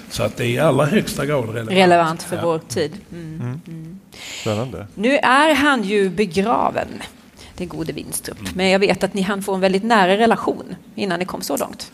Så 0.09 0.23
att 0.23 0.37
det 0.37 0.43
är 0.45 0.49
i 0.49 0.59
allra 0.59 0.85
högsta 0.85 1.25
grad 1.25 1.45
relevant. 1.49 1.71
Relevant 1.71 2.23
för 2.23 2.35
Ja. 2.35 2.41
vår 2.45 2.59
tid. 2.69 2.91
Mm. 3.11 3.59
Spännande. 4.41 4.87
Nu 4.95 5.17
är 5.17 5.55
han 5.55 5.83
ju 5.83 6.09
begraven, 6.09 6.87
den 7.57 7.67
gode 7.67 7.93
Winstrup. 7.93 8.37
Men 8.55 8.69
jag 8.69 8.79
vet 8.79 9.03
att 9.03 9.13
ni 9.13 9.21
hann 9.21 9.43
få 9.43 9.53
en 9.53 9.61
väldigt 9.61 9.83
nära 9.83 10.17
relation 10.17 10.75
innan 10.95 11.19
ni 11.19 11.25
kom 11.25 11.41
så 11.41 11.57
långt. 11.57 11.91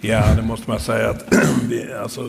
Ja, 0.00 0.34
det 0.36 0.42
måste 0.42 0.70
man 0.70 0.80
säga 0.80 1.10
att 1.10 1.34
alltså, 2.02 2.28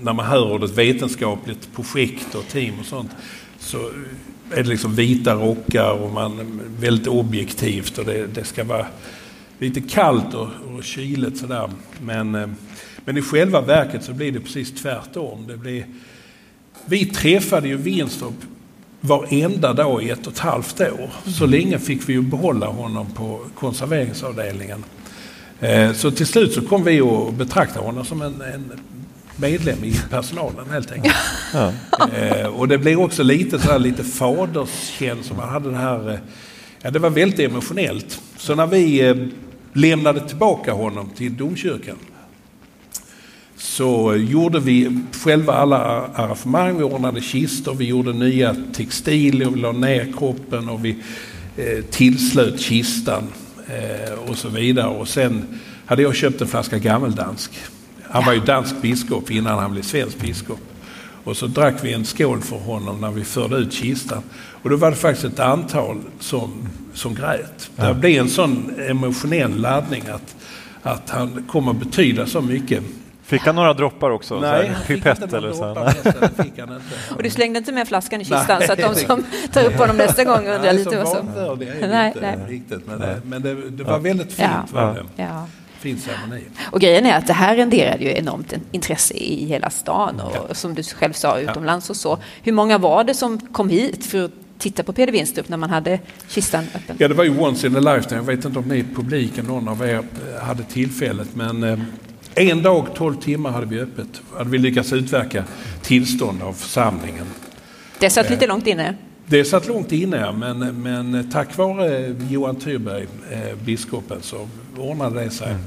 när 0.00 0.12
man 0.12 0.26
hör 0.26 0.52
ordet 0.52 0.70
vetenskapligt 0.70 1.74
projekt 1.74 2.34
och 2.34 2.48
team 2.48 2.74
och 2.80 2.86
sånt 2.86 3.10
så 3.58 3.78
är 4.50 4.62
det 4.62 4.68
liksom 4.68 4.94
vita 4.94 5.34
rockar 5.34 5.90
och 5.90 6.12
man 6.12 6.60
väldigt 6.78 7.06
objektivt 7.06 7.98
och 7.98 8.04
det, 8.04 8.26
det 8.26 8.44
ska 8.44 8.64
vara 8.64 8.86
lite 9.58 9.80
kallt 9.80 10.34
och, 10.34 10.48
och 10.74 10.84
kyligt 10.84 11.38
sådär. 11.38 11.70
Men, 12.00 12.34
eh, 12.34 12.48
men 13.04 13.16
i 13.16 13.22
själva 13.22 13.60
verket 13.60 14.04
så 14.04 14.12
blir 14.12 14.32
det 14.32 14.40
precis 14.40 14.74
tvärtom. 14.74 15.46
Det 15.46 15.56
blir, 15.56 15.86
vi 16.84 17.06
träffade 17.06 17.68
ju 17.68 17.76
Winstrup 17.76 18.34
varenda 19.06 19.72
dag 19.72 20.02
i 20.02 20.10
ett 20.10 20.26
och 20.26 20.32
ett 20.32 20.38
halvt 20.38 20.80
år. 20.80 21.10
Så 21.26 21.46
länge 21.46 21.78
fick 21.78 22.08
vi 22.08 22.12
ju 22.12 22.22
behålla 22.22 22.66
honom 22.66 23.06
på 23.14 23.40
konserveringsavdelningen. 23.54 24.84
Eh, 25.60 25.92
Så 25.92 26.10
till 26.10 26.26
slut 26.26 26.52
så 26.52 26.62
kom 26.62 26.84
vi 26.84 27.00
att 27.00 27.34
betrakta 27.34 27.80
honom 27.80 28.04
som 28.04 28.22
en, 28.22 28.40
en 28.40 28.72
medlem 29.36 29.84
i 29.84 29.94
personalen 30.10 30.70
helt 30.70 30.92
enkelt. 30.92 31.14
Eh, 32.14 32.46
och 32.46 32.68
det 32.68 32.78
blir 32.78 33.00
också 33.00 33.22
lite 33.22 33.58
så 33.58 33.70
här, 33.72 33.78
lite 33.78 34.04
faderskänsla. 34.04 35.36
Man 35.36 35.48
hade 35.48 35.70
det 35.70 35.76
här, 35.76 36.10
eh, 36.10 36.18
ja 36.82 36.90
det 36.90 36.98
var 36.98 37.10
väldigt 37.10 37.38
emotionellt. 37.50 38.20
Så 38.36 38.54
när 38.54 38.66
vi 38.66 39.00
eh, 39.08 39.16
lämnade 39.72 40.20
tillbaka 40.28 40.72
honom 40.72 41.10
till 41.16 41.36
domkyrkan 41.36 41.96
så 43.64 44.16
gjorde 44.16 44.60
vi 44.60 45.00
själva 45.24 45.52
alla 45.52 45.78
arrangemang. 46.14 46.78
Vi 46.78 46.82
ordnade 46.82 47.20
kistor, 47.20 47.74
vi 47.74 47.84
gjorde 47.84 48.12
nya 48.12 48.56
textilier, 48.72 49.50
vi 49.50 49.60
la 49.60 49.72
ner 49.72 50.12
kroppen 50.18 50.68
och 50.68 50.84
vi 50.84 50.96
eh, 51.56 51.84
tillslöt 51.84 52.60
kistan 52.60 53.22
eh, 53.66 54.30
och 54.30 54.36
så 54.36 54.48
vidare. 54.48 54.86
Och 54.86 55.08
sen 55.08 55.60
hade 55.86 56.02
jag 56.02 56.14
köpt 56.14 56.40
en 56.40 56.46
flaska 56.46 56.78
gammeldansk. 56.78 57.50
Han 58.02 58.24
var 58.24 58.32
ju 58.32 58.40
dansk 58.40 58.82
biskop 58.82 59.30
innan 59.30 59.58
han 59.58 59.72
blev 59.72 59.82
svensk 59.82 60.18
biskop. 60.18 60.60
Och 61.24 61.36
så 61.36 61.46
drack 61.46 61.74
vi 61.82 61.92
en 61.92 62.04
skål 62.04 62.40
för 62.40 62.56
honom 62.56 63.00
när 63.00 63.10
vi 63.10 63.24
förde 63.24 63.56
ut 63.56 63.72
kistan. 63.72 64.22
Och 64.32 64.70
då 64.70 64.76
var 64.76 64.90
det 64.90 64.96
faktiskt 64.96 65.24
ett 65.24 65.40
antal 65.40 66.00
som, 66.20 66.68
som 66.94 67.14
grät. 67.14 67.70
Det 67.76 67.94
blev 67.94 68.20
en 68.20 68.28
sån 68.28 68.74
emotionell 68.88 69.60
laddning 69.60 70.02
att, 70.12 70.36
att 70.82 71.10
han 71.10 71.44
kommer 71.48 71.72
betyda 71.72 72.26
så 72.26 72.40
mycket. 72.40 72.82
Fick 73.24 73.42
han 73.42 73.54
några 73.54 73.74
droppar 73.74 74.10
också? 74.10 74.40
Så 74.40 74.46
här, 74.46 74.66
han 74.66 74.82
fick 74.82 75.02
pipett 75.02 75.32
eller 75.32 75.52
så? 75.52 75.74
droppar. 75.74 75.94
Och 77.16 77.22
du 77.22 77.30
slängde 77.30 77.58
inte 77.58 77.72
med 77.72 77.88
flaskan 77.88 78.20
i 78.20 78.24
kistan 78.24 78.58
Nej. 78.58 78.66
så 78.66 78.72
att 78.72 78.78
de 78.78 78.94
som 78.94 79.24
tar 79.52 79.64
upp 79.64 79.74
honom 79.74 79.96
nästa 79.96 80.24
gång 80.24 80.46
undrar 80.46 80.72
lite 80.72 80.96
vad 80.96 81.08
så 81.08 81.14
som... 81.14 81.26
Nej, 81.80 82.06
inte 82.06 82.20
nej. 82.20 82.38
riktigt. 82.48 82.86
Men, 82.86 82.98
det, 82.98 83.20
men 83.24 83.42
det, 83.42 83.70
det 83.70 83.84
var 83.84 83.98
väldigt 83.98 84.32
fint. 84.32 84.50
Ja. 84.72 84.84
Var 84.84 84.94
det. 84.94 85.22
Ja. 85.22 85.46
fin 85.78 85.98
ceremoni. 85.98 86.42
Och 86.70 86.80
grejen 86.80 87.06
är 87.06 87.18
att 87.18 87.26
det 87.26 87.32
här 87.32 87.56
renderade 87.56 88.04
ju 88.04 88.10
enormt 88.10 88.54
intresse 88.72 89.14
i 89.14 89.46
hela 89.46 89.70
stan 89.70 90.20
och 90.20 90.36
ja. 90.48 90.54
som 90.54 90.74
du 90.74 90.82
själv 90.82 91.12
sa 91.12 91.38
utomlands 91.38 91.90
och 91.90 91.96
så. 91.96 92.18
Hur 92.42 92.52
många 92.52 92.78
var 92.78 93.04
det 93.04 93.14
som 93.14 93.38
kom 93.38 93.68
hit 93.68 94.06
för 94.06 94.24
att 94.24 94.30
titta 94.58 94.82
på 94.82 94.92
Peder 94.92 95.12
Winstrup 95.12 95.48
när 95.48 95.56
man 95.56 95.70
hade 95.70 95.98
kistan 96.28 96.64
öppen? 96.74 96.96
Ja, 96.98 97.08
det 97.08 97.14
var 97.14 97.24
ju 97.24 97.38
once 97.38 97.66
in 97.66 97.76
a 97.76 97.80
lifetime. 97.94 98.20
Jag 98.20 98.36
vet 98.36 98.44
inte 98.44 98.58
om 98.58 98.68
ni 98.68 98.76
i 98.76 98.84
publiken, 98.94 99.46
någon 99.46 99.68
av 99.68 99.82
er, 99.82 99.94
eh, 99.94 100.44
hade 100.46 100.62
tillfället. 100.62 101.28
Men 101.34 101.62
eh, 101.62 101.78
en 102.36 102.62
dag, 102.62 102.86
12 102.94 103.16
timmar 103.16 103.50
hade 103.50 103.66
vi 103.66 103.80
öppet. 103.80 104.22
Hade 104.36 104.50
vi 104.50 104.58
lyckats 104.58 104.92
utverka 104.92 105.44
tillstånd 105.82 106.42
av 106.42 106.52
församlingen. 106.52 107.26
Det 107.98 108.10
satt 108.10 108.30
lite 108.30 108.46
långt 108.46 108.66
inne. 108.66 108.94
Det 109.26 109.44
satt 109.44 109.68
långt 109.68 109.92
inne, 109.92 110.32
men, 110.32 110.82
men 110.82 111.30
tack 111.30 111.56
vare 111.56 112.14
Johan 112.30 112.56
Tyrberg, 112.56 113.06
eh, 113.30 113.56
biskopen, 113.64 114.18
så 114.22 114.48
ordnade 114.76 115.24
det 115.24 115.30
sig. 115.30 115.48
Mm. 115.48 115.60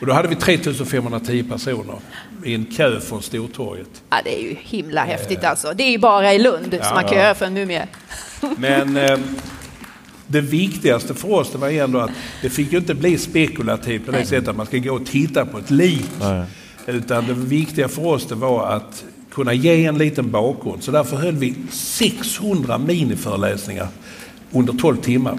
Och 0.00 0.06
då 0.06 0.12
hade 0.12 0.28
vi 0.28 0.34
3510 0.34 1.42
personer 1.42 1.96
i 2.44 2.54
en 2.54 2.64
kö 2.64 3.00
från 3.00 3.22
Stortorget. 3.22 4.02
Ja, 4.10 4.16
det 4.24 4.40
är 4.40 4.42
ju 4.42 4.56
himla 4.60 5.04
häftigt 5.04 5.44
alltså. 5.44 5.72
Det 5.72 5.82
är 5.82 5.90
ju 5.90 5.98
bara 5.98 6.34
i 6.34 6.38
Lund 6.38 6.74
ja, 6.74 6.84
som 6.84 6.94
man 6.94 7.08
köar 7.08 7.34
för 7.34 7.46
en 7.46 7.54
mumie. 7.54 7.86
Men 8.56 8.96
eh, 8.96 9.18
det 10.30 10.40
viktigaste 10.40 11.14
för 11.14 11.32
oss 11.32 11.52
det 11.52 11.58
var 11.58 11.68
ändå 11.68 11.98
att 11.98 12.10
det 12.42 12.50
fick 12.50 12.72
ju 12.72 12.78
inte 12.78 12.94
bli 12.94 13.18
spekulativt 13.18 14.06
på 14.06 14.12
det 14.12 14.26
sättet 14.26 14.48
att 14.48 14.56
man 14.56 14.66
ska 14.66 14.78
gå 14.78 14.94
och 14.94 15.06
titta 15.06 15.46
på 15.46 15.58
ett 15.58 15.70
lik. 15.70 16.10
Nej. 16.20 16.44
Utan 16.86 17.26
det 17.26 17.34
viktiga 17.34 17.88
för 17.88 18.06
oss 18.06 18.26
det 18.26 18.34
var 18.34 18.66
att 18.66 19.04
kunna 19.30 19.52
ge 19.52 19.86
en 19.86 19.98
liten 19.98 20.30
bakgrund. 20.30 20.82
Så 20.82 20.90
därför 20.90 21.16
höll 21.16 21.34
vi 21.34 21.54
600 21.70 22.78
miniföreläsningar 22.78 23.88
under 24.50 24.72
12 24.72 24.96
timmar. 24.96 25.38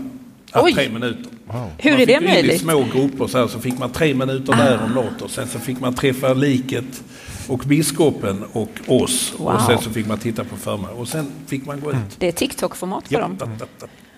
Oj. 0.54 0.74
Tre 0.74 0.90
minuter. 0.90 1.32
Wow. 1.46 1.70
Hur 1.78 2.00
är 2.00 2.06
det 2.06 2.22
möjligt? 2.22 2.56
I 2.56 2.60
små 2.60 2.86
grupper 2.94 3.28
så, 3.28 3.38
här, 3.38 3.48
så 3.48 3.60
fick 3.60 3.80
man 3.80 3.92
tre 3.92 4.14
minuter 4.14 4.54
ah. 4.54 4.58
där 4.58 4.84
om 4.84 4.92
något 4.92 5.22
och 5.22 5.32
sen 5.32 5.48
så 5.48 5.60
fick 5.60 5.80
man 5.80 5.94
träffa 5.94 6.34
liket 6.34 7.04
och 7.48 7.60
biskopen 7.60 8.44
och 8.52 8.72
oss 8.88 9.34
wow. 9.38 9.48
och 9.48 9.62
sen 9.62 9.78
så 9.78 9.90
fick 9.90 10.08
man 10.08 10.18
titta 10.18 10.44
på 10.44 10.56
förmiddagen 10.56 10.98
och 10.98 11.08
sen 11.08 11.32
fick 11.48 11.66
man 11.66 11.80
gå 11.80 11.92
ut. 11.92 11.98
Det 12.18 12.28
är 12.28 12.32
TikTok-format 12.32 13.08
för 13.08 13.14
ja, 13.14 13.22
dem. 13.22 13.38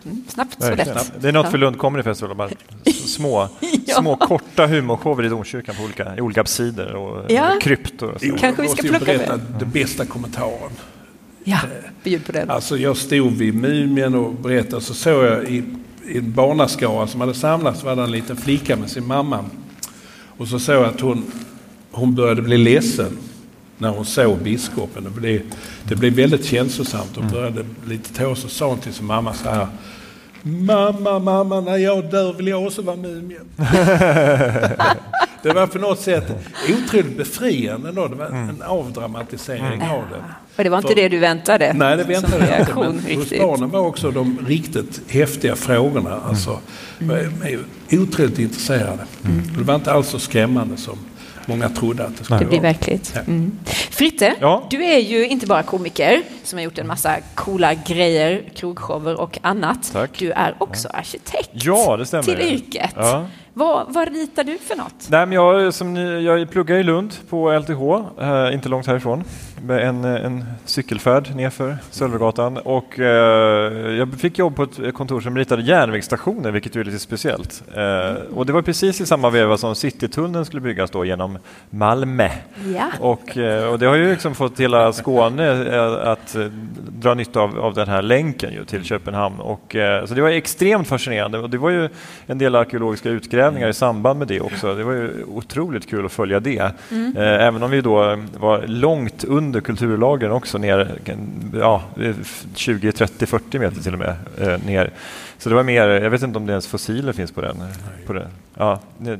Mm, 0.05 0.23
snabbt 0.27 0.63
så 0.63 0.75
lätt. 0.75 1.13
Det 1.19 1.27
är 1.27 1.31
något 1.31 1.51
för 1.51 1.57
Lund 1.57 1.77
Comedy 1.77 2.03
Festival. 2.03 2.35
Bara 2.35 2.49
små, 3.05 3.49
ja. 3.85 3.95
små 3.95 4.15
korta 4.15 4.65
humorshower 4.65 5.25
i 5.25 5.29
domkyrkan 5.29 5.75
på 5.75 5.83
olika, 5.83 6.17
i 6.17 6.21
olika 6.21 6.41
absider 6.41 6.95
och 6.95 7.31
ja. 7.31 7.57
kryptor. 7.61 8.11
Och 8.11 8.21
så. 8.21 8.37
Kanske 8.37 8.61
vi 8.61 8.67
ska 8.67 8.81
plocka 8.81 9.05
berätta 9.05 9.37
med. 9.37 9.45
den 9.59 9.69
bästa 9.69 10.05
kommentaren. 10.05 10.71
Ja, 11.43 11.59
bjud 12.03 12.25
på 12.25 12.31
den. 12.31 12.49
Alltså 12.49 12.77
jag 12.77 12.97
stod 12.97 13.31
vid 13.33 13.55
Mumien 13.55 14.15
och 14.15 14.33
berättade 14.33 14.81
så 14.81 14.93
såg 14.93 15.23
jag 15.23 15.43
i, 15.43 15.63
i 16.07 16.17
en 16.17 16.31
barnaskara 16.31 17.07
som 17.07 17.21
hade 17.21 17.33
samlats 17.33 17.83
var 17.83 17.95
det 17.95 18.03
en 18.03 18.11
liten 18.11 18.37
flicka 18.37 18.75
med 18.75 18.89
sin 18.89 19.07
mamma. 19.07 19.45
Och 20.37 20.47
så 20.47 20.59
såg 20.59 20.75
jag 20.75 20.85
att 20.85 21.01
hon, 21.01 21.31
hon 21.91 22.15
började 22.15 22.41
bli 22.41 22.57
ledsen 22.57 23.17
när 23.77 23.89
hon 23.89 24.05
såg 24.05 24.37
biskopen. 24.37 25.03
Det 25.03 25.09
blev, 25.09 25.41
det 25.83 25.95
blev 25.95 26.13
väldigt 26.13 26.45
känslosamt 26.45 27.17
och 27.17 27.23
började 27.23 27.65
lite 27.87 28.13
tås 28.13 28.41
så 28.41 28.47
sa 28.47 28.67
hon 28.67 28.79
till 28.79 28.93
sin 28.93 29.05
mamma 29.05 29.33
så 29.33 29.49
här 29.49 29.67
Mamma, 30.45 31.19
mamma, 31.19 31.61
när 31.61 31.77
jag 31.77 32.11
dör 32.11 32.33
vill 32.33 32.47
jag 32.47 32.65
också 32.65 32.81
vara 32.81 32.95
mumie. 32.95 33.39
det 35.43 35.53
var 35.53 35.67
på 35.67 35.79
något 35.79 35.99
sätt 35.99 36.31
otroligt 36.69 37.17
befriande. 37.17 37.91
Då. 37.91 38.07
Det 38.07 38.15
var 38.15 38.25
en 38.25 38.61
avdramatisering 38.61 39.65
mm. 39.65 39.91
av 39.91 40.03
det. 40.11 40.23
Och 40.55 40.63
det 40.63 40.69
var 40.69 40.77
inte 40.77 40.87
För, 40.87 40.95
det 40.95 41.09
du 41.09 41.19
väntade? 41.19 41.73
Nej, 41.73 41.97
det 41.97 42.03
väntade 42.03 42.47
jag 42.49 42.59
inte. 42.59 42.75
Men 42.75 43.17
hos 43.17 43.29
barnen 43.29 43.69
var 43.69 43.79
också 43.79 44.11
de 44.11 44.39
riktigt 44.47 45.01
häftiga 45.07 45.55
frågorna. 45.55 46.21
Alltså, 46.27 46.59
mm. 46.99 47.65
otroligt 47.91 48.39
intresserade. 48.39 49.05
Mm. 49.25 49.41
Det 49.57 49.63
var 49.63 49.75
inte 49.75 49.91
alls 49.91 50.07
så 50.07 50.19
skrämmande 50.19 50.77
som 50.77 50.97
många 51.47 51.69
trodde 51.69 52.05
att 52.05 52.17
det 52.17 52.23
skulle 52.23 52.39
det 52.39 52.45
blir 52.45 52.61
verkligt. 52.61 53.13
Mm. 53.27 53.59
Fritte, 53.65 54.35
ja. 54.39 54.67
du 54.69 54.85
är 54.85 54.99
ju 54.99 55.27
inte 55.27 55.47
bara 55.47 55.63
komiker 55.63 56.21
som 56.43 56.57
har 56.57 56.63
gjort 56.63 56.77
en 56.77 56.87
massa 56.87 57.15
coola 57.35 57.73
grejer, 57.73 58.43
krogshower 58.55 59.19
och 59.19 59.39
annat. 59.41 59.89
Tack. 59.93 60.19
Du 60.19 60.31
är 60.31 60.55
också 60.57 60.87
arkitekt 60.87 61.49
ja, 61.53 61.97
det 61.97 62.05
stämmer. 62.05 62.23
till 62.23 62.41
yrket. 62.41 62.93
Ja. 62.95 63.25
Vad, 63.53 63.93
vad 63.93 64.13
ritar 64.13 64.43
du 64.43 64.57
för 64.57 64.75
något? 64.75 65.07
Nej, 65.09 65.25
men 65.25 65.31
jag, 65.31 65.73
som 65.73 65.93
ni, 65.93 66.23
jag 66.23 66.49
pluggar 66.49 66.75
i 66.75 66.83
Lund 66.83 67.13
på 67.29 67.59
LTH, 67.59 68.21
äh, 68.23 68.53
inte 68.53 68.69
långt 68.69 68.87
härifrån, 68.87 69.23
en, 69.69 70.05
en 70.05 70.45
cykelfärd 70.65 71.35
nerför 71.35 71.77
Sölvgatan. 71.89 72.57
Och, 72.57 72.99
äh, 72.99 73.05
jag 73.97 74.13
fick 74.13 74.39
jobb 74.39 74.55
på 74.55 74.63
ett 74.63 74.93
kontor 74.93 75.21
som 75.21 75.37
ritade 75.37 75.61
järnvägsstationer, 75.61 76.51
vilket 76.51 76.75
är 76.75 76.83
lite 76.83 76.99
speciellt. 76.99 77.63
Äh, 77.75 78.35
och 78.35 78.45
det 78.45 78.53
var 78.53 78.61
precis 78.61 79.01
i 79.01 79.05
samma 79.05 79.29
veva 79.29 79.57
som 79.57 79.75
Citytunneln 79.75 80.45
skulle 80.45 80.61
byggas 80.61 80.91
då 80.91 81.05
genom 81.05 81.37
Malmö. 81.69 82.29
Ja. 82.73 82.91
Och, 82.99 83.37
och 83.71 83.79
det 83.79 83.85
har 83.85 83.95
ju 83.95 84.11
liksom 84.11 84.35
fått 84.35 84.59
hela 84.59 84.93
Skåne 84.93 85.51
att 86.03 86.35
dra 86.89 87.13
nytta 87.13 87.39
av, 87.39 87.59
av 87.59 87.73
den 87.73 87.87
här 87.87 88.01
länken 88.01 88.53
ju 88.53 88.65
till 88.65 88.83
Köpenhamn. 88.83 89.39
Och, 89.39 89.75
så 90.05 90.13
det 90.13 90.21
var 90.21 90.29
extremt 90.29 90.87
fascinerande 90.87 91.39
och 91.39 91.49
det 91.49 91.57
var 91.57 91.69
ju 91.69 91.89
en 92.25 92.37
del 92.37 92.55
arkeologiska 92.55 93.09
utgrävningar 93.09 93.69
i 93.69 93.73
samband 93.73 94.19
med 94.19 94.27
det 94.27 94.41
också. 94.41 94.75
Det 94.75 94.83
var 94.83 94.93
ju 94.93 95.23
otroligt 95.23 95.89
kul 95.89 96.05
att 96.05 96.11
följa 96.11 96.39
det. 96.39 96.71
Mm. 96.91 97.17
Eh, 97.17 97.23
även 97.23 97.63
om 97.63 97.71
vi 97.71 97.81
då 97.81 98.19
var 98.37 98.67
långt 98.67 99.23
under 99.23 99.52
kulturlagen 99.61 100.31
också, 100.31 100.57
ner 100.57 100.99
ja, 101.53 101.83
20, 102.55 102.91
30, 102.91 103.25
40 103.25 103.59
meter 103.59 103.81
till 103.81 103.93
och 103.93 103.99
med 103.99 104.15
eh, 104.41 104.65
ner. 104.65 104.91
Så 105.37 105.49
det 105.49 105.55
var 105.55 105.63
mer, 105.63 105.87
jag 105.87 106.09
vet 106.09 106.21
inte 106.21 106.37
om 106.37 106.45
det 106.45 106.51
ens 106.51 106.67
fossiler 106.67 107.13
finns 107.13 107.31
på 107.31 107.41
den. 107.41 107.57
På 108.05 108.13
den. 108.13 108.29
Ja, 108.57 108.79
det, 108.97 109.19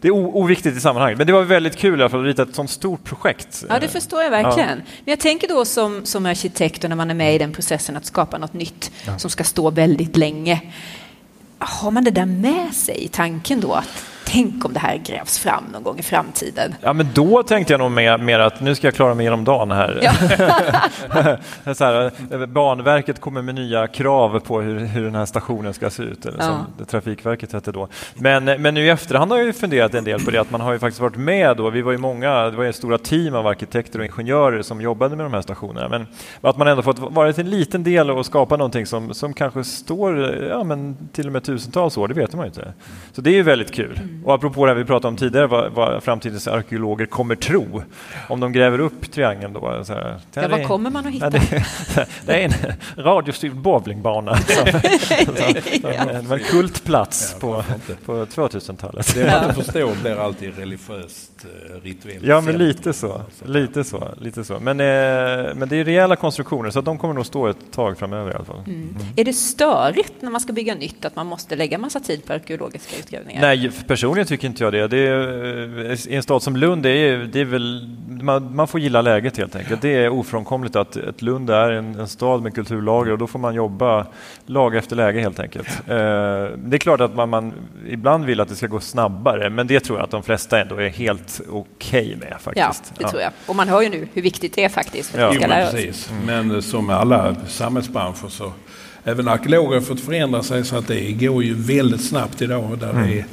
det, 0.00 0.08
är 0.08 0.12
oviktigt 0.12 0.76
i 0.76 0.80
sammanhanget, 0.80 1.18
men 1.18 1.26
det 1.26 1.32
var 1.32 1.42
väldigt 1.42 1.76
kul 1.76 2.00
i 2.00 2.02
alla 2.02 2.10
fall 2.10 2.20
att 2.20 2.26
rita 2.26 2.42
ett 2.42 2.54
sånt 2.54 2.70
stort 2.70 3.04
projekt. 3.04 3.64
Ja, 3.68 3.78
det 3.80 3.88
förstår 3.88 4.22
jag 4.22 4.30
verkligen. 4.30 4.68
Ja. 4.68 4.74
Men 4.74 5.12
jag 5.12 5.20
tänker 5.20 5.48
då 5.48 5.64
som, 5.64 6.04
som 6.04 6.26
arkitekt 6.26 6.84
och 6.84 6.90
när 6.90 6.96
man 6.96 7.10
är 7.10 7.14
med 7.14 7.34
i 7.34 7.38
den 7.38 7.52
processen 7.52 7.96
att 7.96 8.06
skapa 8.06 8.38
något 8.38 8.52
nytt 8.52 8.92
ja. 9.06 9.18
som 9.18 9.30
ska 9.30 9.44
stå 9.44 9.70
väldigt 9.70 10.16
länge 10.16 10.60
har 11.64 11.90
man 11.90 12.04
det 12.04 12.10
där 12.10 12.26
med 12.26 12.74
sig 12.74 13.04
i 13.04 13.08
tanken 13.08 13.60
då? 13.60 13.72
Att 13.72 14.04
tänk 14.34 14.64
om 14.64 14.72
det 14.72 14.78
här 14.78 14.96
grävs 14.96 15.38
fram 15.38 15.64
någon 15.72 15.82
gång 15.82 15.98
i 15.98 16.02
framtiden. 16.02 16.74
Ja, 16.80 16.92
men 16.92 17.08
då 17.14 17.42
tänkte 17.42 17.72
jag 17.72 17.78
nog 17.78 17.90
mer, 17.90 18.18
mer 18.18 18.38
att 18.38 18.60
nu 18.60 18.74
ska 18.74 18.86
jag 18.86 18.94
klara 18.94 19.14
mig 19.14 19.24
genom 19.24 19.44
dagen 19.44 19.70
här. 19.70 20.00
Ja. 20.02 20.14
så 21.74 21.84
här 21.84 22.46
Banverket 22.46 23.20
kommer 23.20 23.42
med 23.42 23.54
nya 23.54 23.86
krav 23.86 24.40
på 24.40 24.60
hur, 24.60 24.78
hur 24.78 25.04
den 25.04 25.14
här 25.14 25.26
stationen 25.26 25.74
ska 25.74 25.90
se 25.90 26.02
ut, 26.02 26.26
eller 26.26 26.38
ja. 26.38 26.66
som 26.76 26.86
Trafikverket 26.86 27.52
hette 27.52 27.72
då. 27.72 27.88
Men, 28.14 28.44
men 28.44 28.74
nu 28.74 28.86
i 28.86 28.88
efterhand 28.88 29.30
har 29.30 29.38
jag 29.38 29.46
ju 29.46 29.52
funderat 29.52 29.94
en 29.94 30.04
del 30.04 30.24
på 30.24 30.30
det, 30.30 30.38
att 30.38 30.50
man 30.50 30.60
har 30.60 30.72
ju 30.72 30.78
faktiskt 30.78 31.00
varit 31.00 31.16
med 31.16 31.56
då. 31.56 31.70
Vi 31.70 31.82
var 31.82 31.92
ju 31.92 31.98
många, 31.98 32.50
det 32.50 32.56
var 32.56 32.64
ju 32.64 32.72
stora 32.72 32.98
team 32.98 33.34
av 33.34 33.46
arkitekter 33.46 33.98
och 33.98 34.04
ingenjörer 34.04 34.62
som 34.62 34.80
jobbade 34.80 35.16
med 35.16 35.26
de 35.26 35.34
här 35.34 35.42
stationerna. 35.42 35.88
Men 35.88 36.06
att 36.40 36.56
man 36.56 36.68
ändå 36.68 36.82
fått 36.82 36.98
vara 36.98 37.28
en 37.30 37.50
liten 37.50 37.82
del 37.82 38.10
och 38.10 38.26
skapa 38.26 38.56
någonting 38.56 38.86
som, 38.86 39.14
som 39.14 39.32
kanske 39.34 39.64
står 39.64 40.18
ja, 40.48 40.64
men 40.64 40.96
till 41.12 41.26
och 41.26 41.32
med 41.32 41.44
tusentals 41.44 41.96
år, 41.96 42.08
det 42.08 42.14
vet 42.14 42.34
man 42.34 42.44
ju 42.44 42.48
inte. 42.48 42.72
Så 43.12 43.20
det 43.20 43.30
är 43.30 43.34
ju 43.34 43.42
väldigt 43.42 43.72
kul. 43.72 44.00
Och 44.24 44.34
apropå 44.34 44.66
det 44.66 44.74
vi 44.74 44.84
pratade 44.84 45.08
om 45.08 45.16
tidigare, 45.16 45.46
vad, 45.46 45.72
vad 45.72 46.02
framtidens 46.02 46.48
arkeologer 46.48 47.06
kommer 47.06 47.34
tro 47.34 47.82
om 48.28 48.40
de 48.40 48.52
gräver 48.52 48.78
upp 48.78 49.12
triangeln. 49.12 49.52
Då, 49.52 49.84
så 49.84 49.92
här, 49.92 50.20
ja, 50.34 50.48
vad 50.48 50.66
kommer 50.66 50.90
man 50.90 51.06
att 51.06 51.12
hitta? 51.12 51.30
det, 51.30 51.40
det, 52.26 52.32
är 52.32 52.44
en 52.44 52.52
radiostyrd 53.04 53.56
bowlingbana. 53.56 54.32
det 55.82 56.22
var 56.28 56.36
en 56.36 56.44
kultplats 56.44 57.36
på, 57.40 57.64
på 58.04 58.24
2000-talet. 58.24 59.14
Det 59.14 59.30
man 59.30 59.50
inte 59.50 59.64
förstår 59.64 60.02
blir 60.02 60.16
alltid 60.16 60.58
religiöst 60.58 61.32
eh, 61.44 61.82
rituellt. 61.82 62.24
Ja, 62.24 62.40
men 62.40 62.58
lite 62.58 62.92
så. 62.92 63.20
Lite 63.44 63.84
så, 63.84 64.08
lite 64.20 64.44
så. 64.44 64.60
Men, 64.60 64.80
eh, 64.80 65.54
men 65.54 65.68
det 65.68 65.76
är 65.76 65.84
rejäla 65.84 66.16
konstruktioner 66.16 66.70
så 66.70 66.80
de 66.80 66.98
kommer 66.98 67.14
nog 67.14 67.26
stå 67.26 67.46
ett 67.46 67.72
tag 67.72 67.98
framöver 67.98 68.30
i 68.30 68.34
alla 68.34 68.44
fall. 68.44 68.62
Mm. 68.66 68.80
Mm. 68.80 69.06
Är 69.16 69.24
det 69.24 69.32
störigt 69.32 70.12
när 70.20 70.30
man 70.30 70.40
ska 70.40 70.52
bygga 70.52 70.74
nytt 70.74 71.04
att 71.04 71.16
man 71.16 71.26
måste 71.26 71.56
lägga 71.56 71.78
massa 71.78 72.00
tid 72.00 72.26
på 72.26 72.32
arkeologiska 72.32 72.96
utgrävningar? 72.96 73.40
Nej, 73.40 73.70
personligen 74.14 74.26
tycker 74.26 74.48
inte 74.48 74.64
jag 74.64 74.72
det. 74.72 74.88
det 74.88 75.08
är, 75.08 75.90
eh, 75.90 76.12
I 76.12 76.16
en 76.16 76.22
stad 76.22 76.42
som 76.42 76.56
Lund, 76.56 76.82
det 76.82 76.90
är, 76.90 77.18
det 77.18 77.40
är 77.40 77.44
väl, 77.44 77.96
man, 78.22 78.56
man, 78.56 78.68
får 78.68 78.80
gilla 78.80 79.02
läget 79.02 79.36
helt 79.36 79.56
enkelt. 79.56 79.82
Det 79.82 79.88
är 79.88 80.08
ofrånkomligt 80.08 80.76
att 80.76 80.96
ett 80.96 81.22
Lund 81.22 81.50
är 81.50 81.70
en, 81.70 82.00
en, 82.00 82.08
stad 82.08 82.42
med 82.42 82.54
kulturlager 82.54 83.12
och 83.12 83.18
då 83.18 83.26
får 83.26 83.38
man 83.38 83.54
jobba 83.54 84.06
lag 84.46 84.76
efter 84.76 84.96
läge 84.96 85.20
helt 85.20 85.40
enkelt. 85.40 85.68
Eh, 85.94 86.50
det 86.56 86.76
är 86.76 86.78
klart 86.78 87.00
att 87.00 87.14
man, 87.14 87.28
man, 87.28 87.52
ibland 87.88 88.24
vill 88.24 88.40
att 88.40 88.48
det 88.48 88.56
ska 88.56 88.66
gå 88.66 88.80
snabbare, 88.80 89.50
men 89.50 89.66
det 89.66 89.80
tror 89.80 89.98
jag 89.98 90.04
att 90.04 90.10
de 90.10 90.22
flesta 90.22 90.60
ändå 90.60 90.76
är 90.76 90.88
helt 90.88 91.40
okej 91.48 92.14
okay 92.14 92.16
med 92.16 92.36
faktiskt. 92.40 92.92
Ja, 92.94 92.94
det 92.98 93.02
ja. 93.02 93.08
tror 93.08 93.22
jag. 93.22 93.32
Och 93.46 93.56
man 93.56 93.68
hör 93.68 93.82
ju 93.82 93.88
nu 93.88 94.08
hur 94.12 94.22
viktigt 94.22 94.54
det 94.54 94.64
är 94.64 94.68
faktiskt 94.68 95.10
för 95.10 95.18
att 95.18 95.24
ja. 95.24 95.30
vi 95.30 95.36
ska 95.36 95.46
lära 95.46 95.90
oss. 95.90 96.10
Mm. 96.10 96.48
Men 96.48 96.62
som 96.62 96.86
med 96.86 96.96
alla 96.96 97.34
samhällsbranscher 97.46 98.28
så 98.28 98.52
även 99.04 99.28
arkeologer 99.28 99.74
har 99.74 99.80
fått 99.80 100.00
förändra 100.00 100.42
sig 100.42 100.64
så 100.64 100.76
att 100.76 100.88
det 100.88 101.12
går 101.12 101.44
ju 101.44 101.54
väldigt 101.54 102.04
snabbt 102.04 102.42
idag. 102.42 102.78
Där 102.78 102.90
mm. 102.90 103.08
det 103.08 103.14
är 103.14 103.18
eh, 103.18 103.24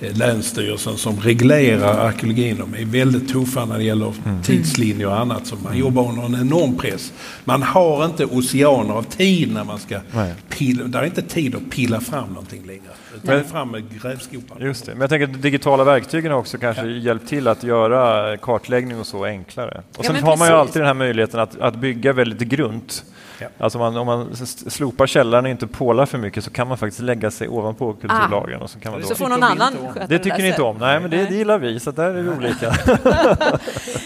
Länsstyrelsen 0.00 0.96
som 0.96 1.20
reglerar 1.20 1.98
arkeologin. 2.08 2.56
De 2.58 2.74
är 2.82 2.84
väldigt 2.84 3.28
tuffa 3.32 3.64
när 3.64 3.78
det 3.78 3.84
gäller 3.84 4.12
Mm. 4.26 4.42
tidslinjer 4.42 5.06
och 5.06 5.18
annat. 5.20 5.46
Så 5.46 5.56
man 5.56 5.78
jobbar 5.78 6.08
under 6.08 6.22
en 6.24 6.34
enorm 6.34 6.76
press. 6.76 7.12
Man 7.44 7.62
har 7.62 8.04
inte 8.04 8.24
oceaner 8.24 8.94
av 8.94 9.02
tid 9.02 9.52
när 9.54 9.64
man 9.64 9.78
ska 9.78 10.00
Nej. 10.12 10.34
pilla. 10.48 10.84
Det 10.84 10.98
är 10.98 11.04
inte 11.04 11.22
tid 11.22 11.54
att 11.54 11.70
pilla 11.70 12.00
fram 12.00 12.28
någonting 12.28 12.66
längre. 12.66 12.80
Men- 13.22 13.44
fram 13.44 13.70
med 13.70 13.82
grävskopan. 14.02 14.56
Just 14.60 14.86
det. 14.86 14.92
Men 14.92 15.00
jag 15.00 15.10
tänker 15.10 15.26
att 15.26 15.32
de 15.32 15.38
digitala 15.40 15.84
verktygen 15.84 16.32
har 16.32 16.38
också 16.38 16.58
kanske 16.58 16.86
hjälpt 16.86 17.28
till 17.28 17.48
att 17.48 17.62
göra 17.62 18.36
kartläggning 18.36 19.00
och 19.00 19.06
så 19.06 19.24
enklare. 19.24 19.82
Och 19.96 20.04
sen 20.04 20.14
men 20.14 20.22
har 20.24 20.36
man 20.36 20.48
ju 20.48 20.54
alltid 20.54 20.80
den 20.82 20.86
här 20.86 20.94
möjligheten 20.94 21.40
att, 21.40 21.60
att 21.60 21.76
bygga 21.76 22.12
väldigt 22.12 22.48
grunt. 22.48 23.04
Ja. 23.40 23.48
Alltså 23.58 23.78
man, 23.78 23.96
om 23.96 24.06
man 24.06 24.36
slopar 24.68 25.06
källaren 25.06 25.44
och 25.44 25.50
inte 25.50 25.66
pålar 25.66 26.06
för 26.06 26.18
mycket 26.18 26.44
så 26.44 26.50
kan 26.50 26.68
man 26.68 26.78
faktiskt 26.78 27.02
lägga 27.02 27.30
sig 27.30 27.48
ovanpå 27.48 27.92
kulturlagen. 27.92 28.62
Och 28.62 28.70
så 28.70 28.78
kan 28.80 28.92
man 28.92 29.02
Så 29.02 29.08
då, 29.08 29.14
får 29.14 29.28
någon 29.28 29.42
annan 29.42 29.74
sköta 29.94 30.06
det 30.06 30.18
tycker 30.18 30.38
ni 30.38 30.48
inte 30.48 30.62
om? 30.62 30.78
Nej, 30.78 31.00
men 31.00 31.10
det, 31.10 31.24
det 31.24 31.34
gillar 31.34 31.58
vi, 31.58 31.80
så 31.80 31.90
där 31.90 32.14
är 32.14 32.22
vi 32.22 32.30
olika. 32.30 32.74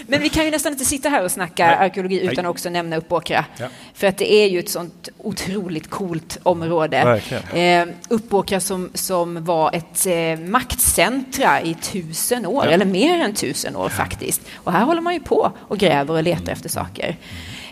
Men 0.07 0.21
vi 0.21 0.29
kan 0.29 0.45
ju 0.45 0.51
nästan 0.51 0.71
inte 0.71 0.85
sitta 0.85 1.09
här 1.09 1.23
och 1.23 1.31
snacka 1.31 1.65
Nej. 1.65 1.75
arkeologi 1.75 2.21
utan 2.21 2.43
Nej. 2.43 2.49
också 2.49 2.69
nämna 2.69 2.95
Uppåkra. 2.97 3.45
Ja. 3.57 3.67
För 3.93 4.07
att 4.07 4.17
det 4.17 4.33
är 4.33 4.49
ju 4.49 4.59
ett 4.59 4.69
sånt 4.69 5.09
otroligt 5.17 5.89
coolt 5.89 6.37
område. 6.43 7.03
Verkligen. 7.05 7.89
Eh, 7.89 7.95
Uppåkra 8.09 8.59
som, 8.59 8.89
som 8.93 9.45
var 9.45 9.71
ett 9.73 10.05
eh, 10.05 10.49
maktcentra 10.49 11.61
i 11.61 11.73
tusen 11.73 12.45
år, 12.45 12.67
eller 12.67 12.85
mer 12.85 13.19
än 13.19 13.33
tusen 13.33 13.75
år 13.75 13.89
faktiskt. 13.89 14.41
Och 14.55 14.71
här 14.71 14.83
håller 14.83 15.01
man 15.01 15.13
ju 15.13 15.19
på 15.19 15.51
och 15.59 15.77
gräver 15.77 16.13
och 16.13 16.23
letar 16.23 16.51
efter 16.51 16.69
saker. 16.69 17.15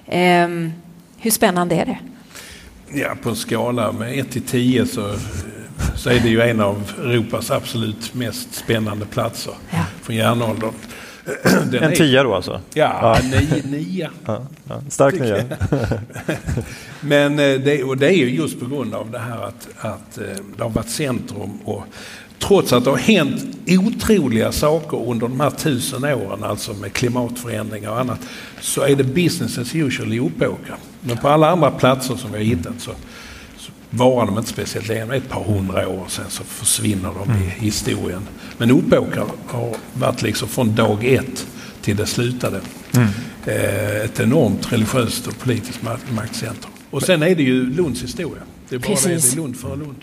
Eh, 0.06 0.48
hur 1.22 1.32
spännande 1.32 1.76
är 1.76 1.86
det? 1.86 1.98
Ja, 3.00 3.16
på 3.24 3.30
en 3.30 3.36
skala 3.36 3.92
med 3.92 4.20
1 4.20 4.32
till 4.32 4.42
10 4.42 4.86
så, 4.86 5.16
så 5.96 6.10
är 6.10 6.20
det 6.20 6.30
ju 6.30 6.42
en 6.42 6.60
av 6.60 6.92
Europas 7.00 7.52
absolut 7.52 8.14
mest 8.14 8.54
spännande 8.56 9.06
platser 9.06 9.54
Ja. 9.70 9.86
från 10.02 10.16
järnåldern. 10.16 10.72
Den 11.72 11.84
En 11.84 11.96
tia 11.96 12.24
då 12.24 12.36
alltså? 12.36 12.62
Ja, 12.74 13.20
nio, 13.24 13.64
nia. 13.66 14.10
Ja, 14.26 14.46
ja. 14.68 14.82
Stark 14.90 15.14
nia. 15.20 15.44
Men 17.02 17.40
eh, 17.40 17.60
det, 17.60 17.84
och 17.84 17.98
det 17.98 18.08
är 18.08 18.18
ju 18.18 18.30
just 18.30 18.60
på 18.60 18.66
grund 18.66 18.94
av 18.94 19.12
det 19.12 19.20
här 19.20 19.44
att, 19.48 19.68
att 19.78 20.18
eh, 20.18 20.24
det 20.58 20.64
har 20.64 20.70
varit 20.70 20.90
centrum 20.90 21.60
och 21.66 21.84
trots 22.40 22.74
att 22.74 22.84
det 22.84 22.90
har 22.90 22.98
hänt 22.98 23.44
otroliga 23.68 24.52
saker 24.52 25.10
under 25.10 25.28
de 25.28 25.40
här 25.40 25.50
tusen 25.50 26.04
åren, 26.04 26.44
alltså 26.44 26.74
med 26.74 26.94
klimatförändringar 26.94 27.90
och 27.92 28.00
annat, 28.00 28.20
så 28.62 28.82
är 28.82 28.96
det 28.96 29.04
business 29.04 29.58
as 29.58 29.76
usual 29.76 30.14
i 30.14 30.20
Uppåkra. 30.20 30.76
Men 31.02 31.18
på 31.18 31.28
alla 31.30 31.50
andra 31.50 31.72
platser 31.72 32.16
som 32.16 32.32
vi 32.32 32.38
har 32.38 32.44
hittat 32.46 32.74
så, 32.82 32.92
så 33.58 33.72
varar 33.90 34.26
de 34.26 34.38
inte 34.38 34.50
speciellt 34.50 34.88
länge, 34.88 35.16
ett 35.16 35.30
par 35.30 35.44
hundra 35.44 35.88
år 35.88 36.06
sen 36.08 36.26
så 36.30 36.44
försvinner 36.44 37.12
de 37.26 37.32
i 37.44 37.50
historien. 37.66 38.22
Men 38.58 38.72
Uppåkra 38.72 39.24
har 39.48 39.76
varit 39.94 40.22
liksom 40.22 40.48
från 40.48 40.76
dag 40.76 41.06
ett 41.06 41.48
till 41.82 41.96
det 41.98 42.06
slutade. 42.06 42.62
Eh, 43.46 43.96
ett 44.06 44.20
enormt 44.20 44.72
religiöst 44.74 45.28
och 45.28 45.40
politiskt 45.40 45.82
ma- 45.82 46.14
maktcentrum. 46.16 46.72
Och 46.90 47.04
sen 47.04 47.24
är 47.24 47.36
det 47.36 47.44
ju 47.44 47.66
Lunds 47.74 48.04
historia. 48.04 48.44
Det 48.70 48.76
är 48.76 48.80
bara 48.80 48.88
det, 48.88 48.94
det 48.94 49.14
Precis. 49.16 49.34
är 49.34 49.38
Lund 49.38 49.58
före 49.58 49.76
Lund. 49.76 49.96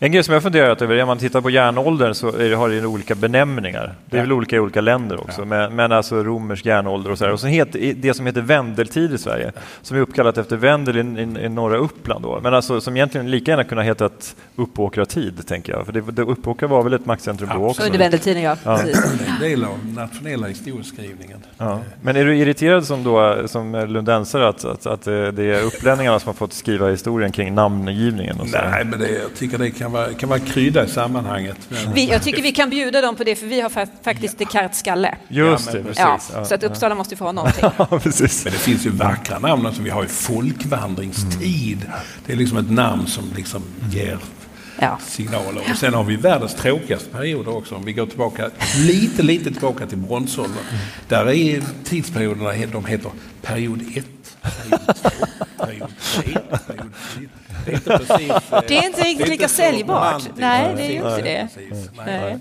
En 0.00 0.12
grej 0.12 0.22
som 0.22 0.34
jag 0.34 0.42
funderat 0.42 0.82
över, 0.82 0.94
är 0.96 1.02
om 1.02 1.06
man 1.08 1.18
tittar 1.18 1.40
på 1.40 1.50
järnåldern 1.50 2.14
så 2.14 2.28
är 2.36 2.50
det, 2.50 2.56
har 2.56 2.68
det 2.68 2.86
olika 2.86 3.14
benämningar. 3.14 3.94
Det 4.06 4.16
är 4.16 4.18
Ja. 4.18 4.22
väl 4.22 4.32
olika 4.32 4.56
i 4.56 4.58
olika 4.58 4.80
länder 4.80 5.20
också, 5.20 5.44
men, 5.44 5.76
men 5.76 5.92
alltså 5.92 6.22
romersk 6.22 6.66
järnålder 6.66 7.10
och 7.10 7.18
så 7.18 7.24
här. 7.24 7.32
Och 7.32 7.40
sen 7.40 7.50
heter, 7.50 7.94
det 7.96 8.14
som 8.14 8.26
heter 8.26 8.40
Vendeltid 8.40 9.12
i 9.12 9.18
Sverige, 9.18 9.52
som 9.82 9.96
är 9.96 10.00
uppkallat 10.00 10.38
efter 10.38 10.56
Vendel 10.56 10.96
i, 10.96 11.20
i, 11.20 11.44
i 11.44 11.48
norra 11.48 11.76
Uppland 11.76 12.22
då. 12.24 12.40
Men 12.42 12.54
alltså 12.54 12.80
som 12.80 12.96
egentligen 12.96 13.30
lika 13.30 13.50
gärna 13.50 13.64
kunna 13.64 13.82
heta 13.82 14.06
ett 14.06 14.36
Uppåkra-tid, 14.56 15.46
tänker 15.46 15.72
jag. 15.72 15.86
För 15.86 15.92
det, 15.92 16.00
det, 16.00 16.22
Uppåkra 16.22 16.68
var 16.68 16.82
väl 16.82 16.92
ett 16.92 17.06
maktcentrum 17.06 17.50
då 17.54 17.66
också? 17.66 17.80
Så 17.80 17.86
under 17.86 17.98
Vendeltiden, 17.98 18.42
ja. 18.42 18.56
Ja. 18.64 18.78
Är 18.78 18.86
en 18.86 19.40
del 19.40 19.64
av 19.64 19.86
nationella 19.86 20.46
historieskrivningen. 20.46 21.38
Ja. 21.58 21.80
Men 22.02 22.16
är 22.16 22.24
du 22.24 22.36
irriterad 22.36 22.84
som, 22.86 23.04
då, 23.04 23.42
som 23.48 23.86
lundensare 23.88 24.48
att, 24.48 24.64
att, 24.64 24.86
att 24.86 25.02
det 25.04 25.44
är 25.44 25.62
upplänningarna 25.62 26.18
som 26.20 26.26
har 26.28 26.34
fått 26.34 26.52
skriva 26.52 26.88
historien 26.90 27.32
kring 27.32 27.54
namngivningen? 27.54 28.40
Och 28.40 28.48
så? 28.48 28.58
Nej, 28.70 28.84
men 28.84 28.98
det, 28.98 29.20
jag 29.32 29.38
tycker 29.38 29.58
det 29.58 29.70
kan 29.70 29.92
vara, 29.92 30.14
kan 30.14 30.28
vara 30.28 30.38
krydda 30.38 30.84
i 30.84 30.88
sammanhanget. 30.88 31.56
Vi, 31.94 32.08
jag 32.10 32.22
tycker 32.22 32.42
vi 32.42 32.52
kan 32.52 32.70
bjuda 32.70 33.00
dem 33.00 33.16
på 33.16 33.24
det, 33.24 33.36
för 33.36 33.46
vi 33.46 33.60
har 33.60 33.68
fa- 33.70 33.88
faktiskt 34.02 34.38
Descartes 34.38 34.78
skalle. 34.78 35.14
Just 35.28 35.66
Ja, 35.66 35.72
det, 35.72 35.78
men- 35.78 35.86
precis. 35.94 36.30
Ja, 36.34 36.44
så 36.44 36.54
att 36.54 36.62
Uppsala 36.62 36.94
måste 36.94 37.16
få 37.16 37.24
ha 37.24 37.32
någonting. 37.32 37.64
ja, 37.78 37.98
precis. 38.02 38.44
men 38.44 38.52
det 38.52 38.58
finns 38.58 38.86
ju 38.86 38.90
vackra 38.90 39.38
namn. 39.38 39.66
Alltså, 39.66 39.82
vi 39.82 39.90
har 39.90 40.02
ju 40.02 40.08
folkvandringstid. 40.08 41.86
Det 42.26 42.32
är 42.32 42.36
liksom 42.36 42.58
ett 42.58 42.70
namn 42.70 43.06
som 43.06 43.24
liksom 43.36 43.62
ger 43.92 44.18
Ja. 44.80 44.98
signaler. 45.06 45.62
Och 45.70 45.76
sen 45.76 45.94
har 45.94 46.04
vi 46.04 46.16
världens 46.16 46.54
tråkigaste 46.54 47.10
perioder 47.10 47.56
också. 47.56 47.74
Om 47.74 47.84
vi 47.84 47.92
går 47.92 48.06
tillbaka 48.06 48.50
lite, 48.78 49.22
lite 49.22 49.50
tillbaka 49.52 49.86
till 49.86 49.98
bronsåldern. 49.98 50.64
Där 51.08 51.30
är 51.30 51.62
tidsperioderna, 51.84 52.52
de 52.72 52.84
heter 52.84 53.10
period 53.42 53.82
1, 53.96 54.04
period 54.42 54.80
2, 54.94 55.10
period 55.58 55.88
3, 56.12 56.22
period 56.66 56.90
4. 56.94 57.30
Det 57.66 57.72
är 57.72 57.74
inte 57.74 57.98
precis... 57.98 58.30
eh, 58.30 58.62
Det 58.68 58.76
är 58.78 58.86
inte 58.86 59.02
riktigt 59.02 59.28
lika 59.28 59.48
säljbart. 59.48 60.22
Nej, 60.36 60.74
det 60.76 60.82
är 60.82 60.88
ju 60.90 60.96
inte 60.96 61.22
det. 61.22 61.48
precis. 61.54 61.90
Nej. 61.96 62.20
Nej. 62.20 62.38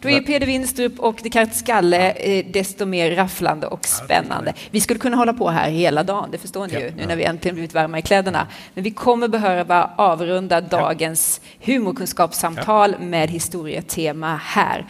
Då 0.00 0.08
är 0.10 0.20
Peder 0.20 0.46
Winstrup 0.46 1.00
och 1.00 1.20
Descartes 1.22 1.58
skalle 1.58 2.10
eh, 2.10 2.46
desto 2.52 2.86
mer 2.86 3.10
rafflande 3.16 3.66
och 3.66 3.84
spännande. 3.86 4.54
Vi 4.70 4.80
skulle 4.80 4.98
kunna 5.00 5.16
hålla 5.16 5.32
på 5.32 5.50
här 5.50 5.70
hela 5.70 6.02
dagen, 6.02 6.28
det 6.32 6.38
förstår 6.38 6.66
ni 6.66 6.74
ju, 6.74 6.90
nu 6.96 7.06
när 7.06 7.16
vi 7.16 7.24
äntligen 7.24 7.54
blivit 7.54 7.74
varma 7.74 7.98
i 7.98 8.02
kläderna. 8.02 8.46
Men 8.74 8.84
vi 8.84 8.90
kommer 8.90 9.28
behöva 9.28 9.90
avrunda 9.96 10.60
dagens 10.60 11.40
humorkunskapssamtal 11.60 12.98
med 13.00 13.30
historietema 13.30 14.36
här. 14.44 14.86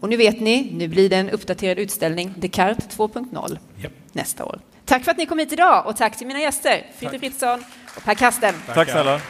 Och 0.00 0.08
nu 0.08 0.16
vet 0.16 0.40
ni, 0.40 0.70
nu 0.72 0.88
blir 0.88 1.08
det 1.10 1.16
en 1.16 1.30
uppdaterad 1.30 1.78
utställning, 1.78 2.34
Descartes 2.36 2.98
2.0, 2.98 3.58
Japp. 3.82 3.92
nästa 4.12 4.44
år. 4.44 4.58
Tack 4.88 5.04
för 5.04 5.10
att 5.10 5.16
ni 5.16 5.26
kom 5.26 5.38
hit 5.38 5.52
idag 5.52 5.86
och 5.86 5.96
tack 5.96 6.16
till 6.16 6.26
mina 6.26 6.40
gäster, 6.40 6.86
Fritte 6.98 7.18
Fritzson 7.18 7.64
och 7.96 8.04
Per 8.04 8.14
Kasten. 8.14 8.54
Tack 8.74 8.90
snälla. 8.90 9.20